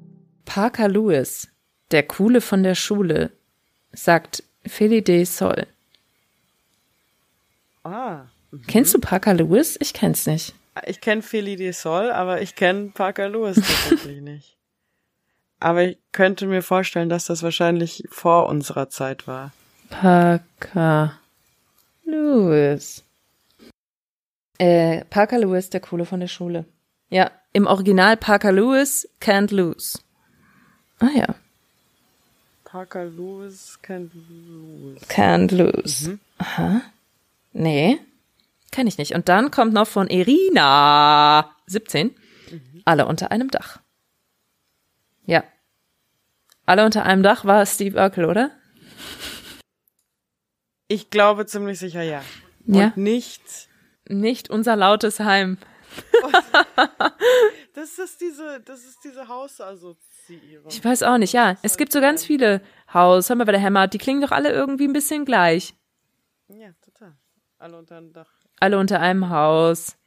[0.48, 1.50] Parker Lewis,
[1.92, 3.32] der Coole von der Schule,
[3.92, 5.68] sagt Philly de Sol.
[7.84, 8.26] Ah,
[8.68, 9.78] Kennst du Parker Lewis?
[9.82, 10.56] Ich kenn's nicht.
[10.86, 14.56] ich kenne Philly de Sol, aber ich kenne Parker Lewis tatsächlich nicht.
[15.60, 19.52] Aber ich könnte mir vorstellen, dass das wahrscheinlich vor unserer Zeit war.
[19.90, 21.20] Parker
[22.06, 23.04] Lewis.
[24.60, 26.66] Äh, Parker Lewis, der Coole von der Schule.
[27.10, 30.00] Ja, im Original Parker Lewis can't lose.
[31.00, 31.36] Ah ja,
[32.64, 35.02] Parker Lewis kennt Lewis.
[35.08, 36.20] can't lose.
[36.38, 36.82] Aha.
[37.54, 38.00] Nee,
[38.72, 39.14] kenn ich nicht.
[39.14, 42.14] Und dann kommt noch von Irina, 17,
[42.86, 43.80] alle unter einem Dach.
[45.26, 45.44] Ja.
[46.66, 48.52] Alle unter einem Dach war Steve Urkel, oder?
[50.90, 52.22] Ich glaube ziemlich sicher ja.
[52.66, 52.88] Ja.
[52.88, 53.70] Und nicht.
[54.10, 55.58] Nicht unser lautes Heim.
[57.74, 59.28] Das ist diese, das ist diese
[60.28, 60.68] Hausassoziierung.
[60.70, 61.58] Ich weiß auch nicht, ja.
[61.62, 62.62] Es gibt so ganz viele
[62.94, 65.74] Haus, haben wir bei der Hammer, die klingen doch alle irgendwie ein bisschen gleich.
[66.48, 67.14] Ja, total.
[67.58, 68.30] Alle unter einem Dach.
[68.60, 69.98] Alle unter einem Haus.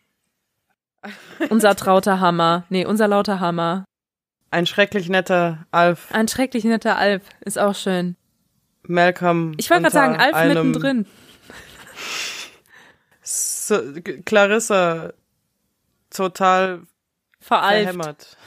[1.49, 2.65] Unser trauter Hammer.
[2.69, 3.85] Nee, unser lauter Hammer.
[4.51, 6.13] Ein schrecklich netter Alf.
[6.13, 7.23] Ein schrecklich netter Alp.
[7.41, 8.17] Ist auch schön.
[8.83, 9.55] Malcolm.
[9.59, 11.07] Ich wollte gerade sagen, Alf einem mittendrin.
[13.23, 13.81] So,
[14.25, 15.13] Clarissa.
[16.11, 16.83] Total
[17.41, 17.83] Veralft.
[17.83, 18.37] verhämmert.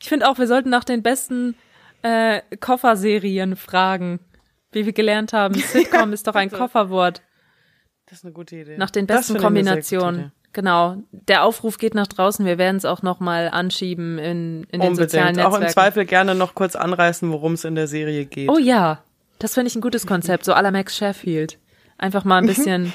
[0.00, 1.54] Ich finde auch, wir sollten nach den besten
[2.00, 4.20] äh, Kofferserien fragen.
[4.72, 7.20] Wie wir gelernt haben, Sitcom ist doch ein Kofferwort.
[8.06, 8.78] Das ist eine gute Idee.
[8.78, 10.32] Nach den besten Kombinationen.
[10.54, 10.96] Genau.
[11.10, 12.46] Der Aufruf geht nach draußen.
[12.46, 15.36] Wir werden es auch noch mal anschieben in, in den sozialen Unbedingt.
[15.36, 15.40] Netzwerken.
[15.40, 18.48] Auch im Zweifel gerne noch kurz anreißen, worum es in der Serie geht.
[18.48, 19.02] Oh ja,
[19.38, 21.58] das finde ich ein gutes Konzept, so à la Max Sheffield.
[21.98, 22.92] Einfach mal ein bisschen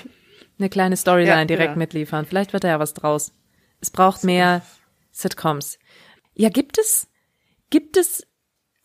[0.63, 1.77] eine kleine Storyline Ja, direkt ja.
[1.77, 2.25] mitliefern.
[2.25, 3.33] Vielleicht wird da ja was draus.
[3.81, 4.61] Es braucht mehr
[5.11, 5.77] Sitcoms.
[6.33, 7.07] Ja, gibt es,
[7.69, 8.25] gibt es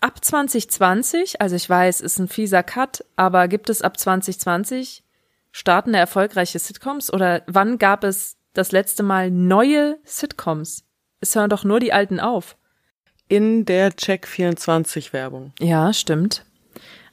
[0.00, 5.04] ab 2020, also ich weiß, ist ein fieser Cut, aber gibt es ab 2020
[5.50, 10.84] startende erfolgreiche Sitcoms oder wann gab es das letzte Mal neue Sitcoms?
[11.20, 12.56] Es hören doch nur die alten auf.
[13.28, 15.52] In der Check24 Werbung.
[15.58, 16.44] Ja, stimmt.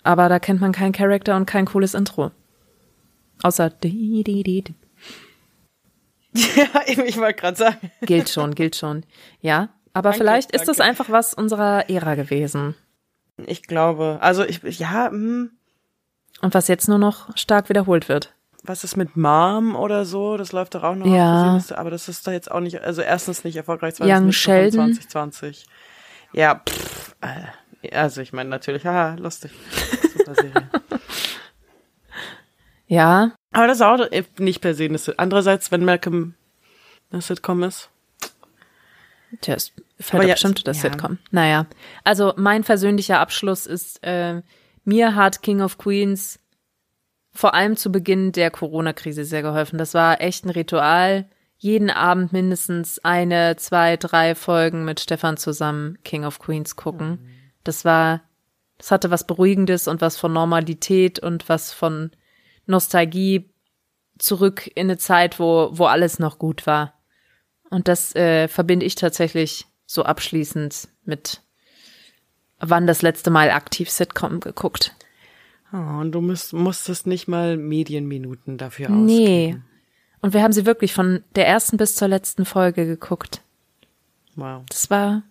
[0.04, 2.32] Aber da kennt man keinen Charakter und kein cooles Intro.
[3.44, 4.74] Außer di, di, di, di.
[6.56, 7.92] Ja, ich wollte gerade sagen.
[8.02, 9.04] gilt schon, gilt schon.
[9.42, 10.90] Ja, aber Danke, vielleicht ist das danke.
[10.90, 12.76] einfach was unserer Ära gewesen.
[13.46, 15.52] Ich glaube, also ich, ja, hm,
[16.42, 18.34] Und was jetzt nur noch stark wiederholt wird.
[18.64, 20.36] was ist mit Mom oder so?
[20.38, 21.06] Das läuft doch auch noch.
[21.06, 21.50] auf Ja.
[21.52, 24.42] Seeliste, aber das ist da jetzt auch nicht, also erstens nicht erfolgreich, Young zweitens nicht
[24.42, 24.94] so von Sheldon.
[24.94, 25.66] 2020.
[26.34, 29.52] Ja, pff, äh, also ich meine natürlich, haha, lustig.
[30.18, 30.70] Super Serie.
[32.88, 34.00] Ja, aber das ist auch
[34.38, 36.36] nicht per se Andererseits, wenn Malcolm
[37.10, 37.90] eine Sitcom ist.
[39.42, 40.92] tja, es fällt Aber bestimmt das ja.
[40.92, 41.18] Sitcom.
[41.32, 41.66] Naja,
[42.04, 44.42] also mein persönlicher Abschluss ist, äh,
[44.84, 46.40] mir hat King of Queens
[47.34, 49.78] vor allem zu Beginn der Corona-Krise sehr geholfen.
[49.78, 51.26] Das war echt ein Ritual.
[51.58, 57.30] Jeden Abend mindestens eine, zwei, drei Folgen mit Stefan zusammen King of Queens gucken.
[57.64, 58.22] Das war,
[58.78, 62.12] das hatte was Beruhigendes und was von Normalität und was von
[62.66, 63.50] Nostalgie
[64.18, 66.94] zurück in eine Zeit, wo, wo alles noch gut war.
[67.70, 71.42] Und das äh, verbinde ich tatsächlich so abschließend mit
[72.60, 74.96] wann das letzte Mal aktiv Sitcom geguckt.
[75.74, 79.06] Oh, und du musst, musstest nicht mal Medienminuten dafür ausgeben.
[79.06, 79.58] Nee.
[80.22, 83.42] Und wir haben sie wirklich von der ersten bis zur letzten Folge geguckt.
[84.36, 84.64] Wow.
[84.70, 85.24] Das war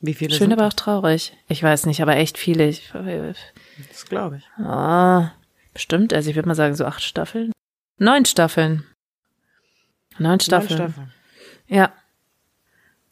[0.00, 1.36] Wie viele schön, aber auch traurig.
[1.48, 2.68] Ich weiß nicht, aber echt viele.
[2.68, 4.64] Ich, das, glaube ich.
[4.64, 5.32] ah,
[5.72, 7.52] bestimmt, also ich würde mal sagen so acht Staffeln.
[7.98, 8.84] Neun Staffeln.
[10.18, 10.78] Neun Staffeln.
[10.78, 11.12] Neun Staffeln.
[11.66, 11.92] Ja.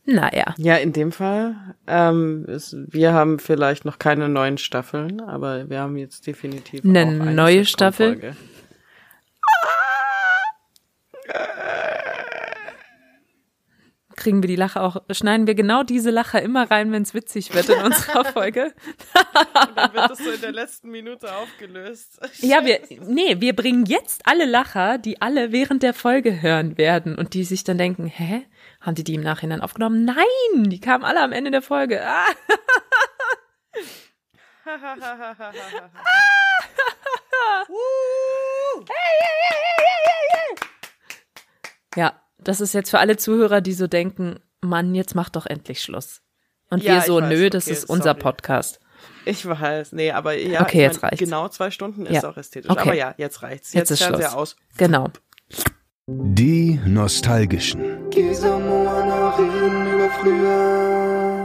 [0.04, 0.54] Naja.
[0.56, 1.56] Ja, in dem Fall,
[1.88, 7.02] ähm, ist, wir haben vielleicht noch keine neuen Staffeln, aber wir haben jetzt definitiv Eine
[7.02, 7.64] auch eine neue
[14.16, 17.52] Kriegen wir die Lache auch, schneiden wir genau diese Lache immer rein, wenn es witzig
[17.54, 18.72] wird in unserer Folge.
[19.74, 22.18] Dann wird das so in der letzten Minute aufgelöst.
[22.40, 27.14] Ja, wir, nee, wir bringen jetzt alle Lacher, die alle während der Folge hören werden
[27.16, 28.46] und die sich dann denken, hä?
[28.80, 30.04] Haben die die im Nachhinein aufgenommen?
[30.04, 32.02] Nein, die kamen alle am Ende der Folge.
[32.06, 32.26] Ah.
[41.96, 45.82] Ja, das ist jetzt für alle Zuhörer, die so denken, Mann, jetzt mach doch endlich
[45.82, 46.22] Schluss.
[46.70, 48.18] Und Ja, wir so, weiß, nö, das okay, ist unser sorry.
[48.20, 48.80] Podcast.
[49.24, 51.18] Ich weiß, nee, aber ja, Okay, ich jetzt mein, reicht's.
[51.24, 52.28] genau zwei Stunden ist Ja.
[52.30, 52.70] auch ästhetisch.
[52.70, 52.80] Okay.
[52.80, 53.72] Aber ja, jetzt reicht's.
[53.72, 54.54] Jetzt Jetzt, ist Fernseher Schluss.
[54.54, 54.56] aus.
[54.78, 55.08] Genau.
[56.08, 57.80] Die Nostalgischen.
[57.80, 61.35] Moor nach reden über früher.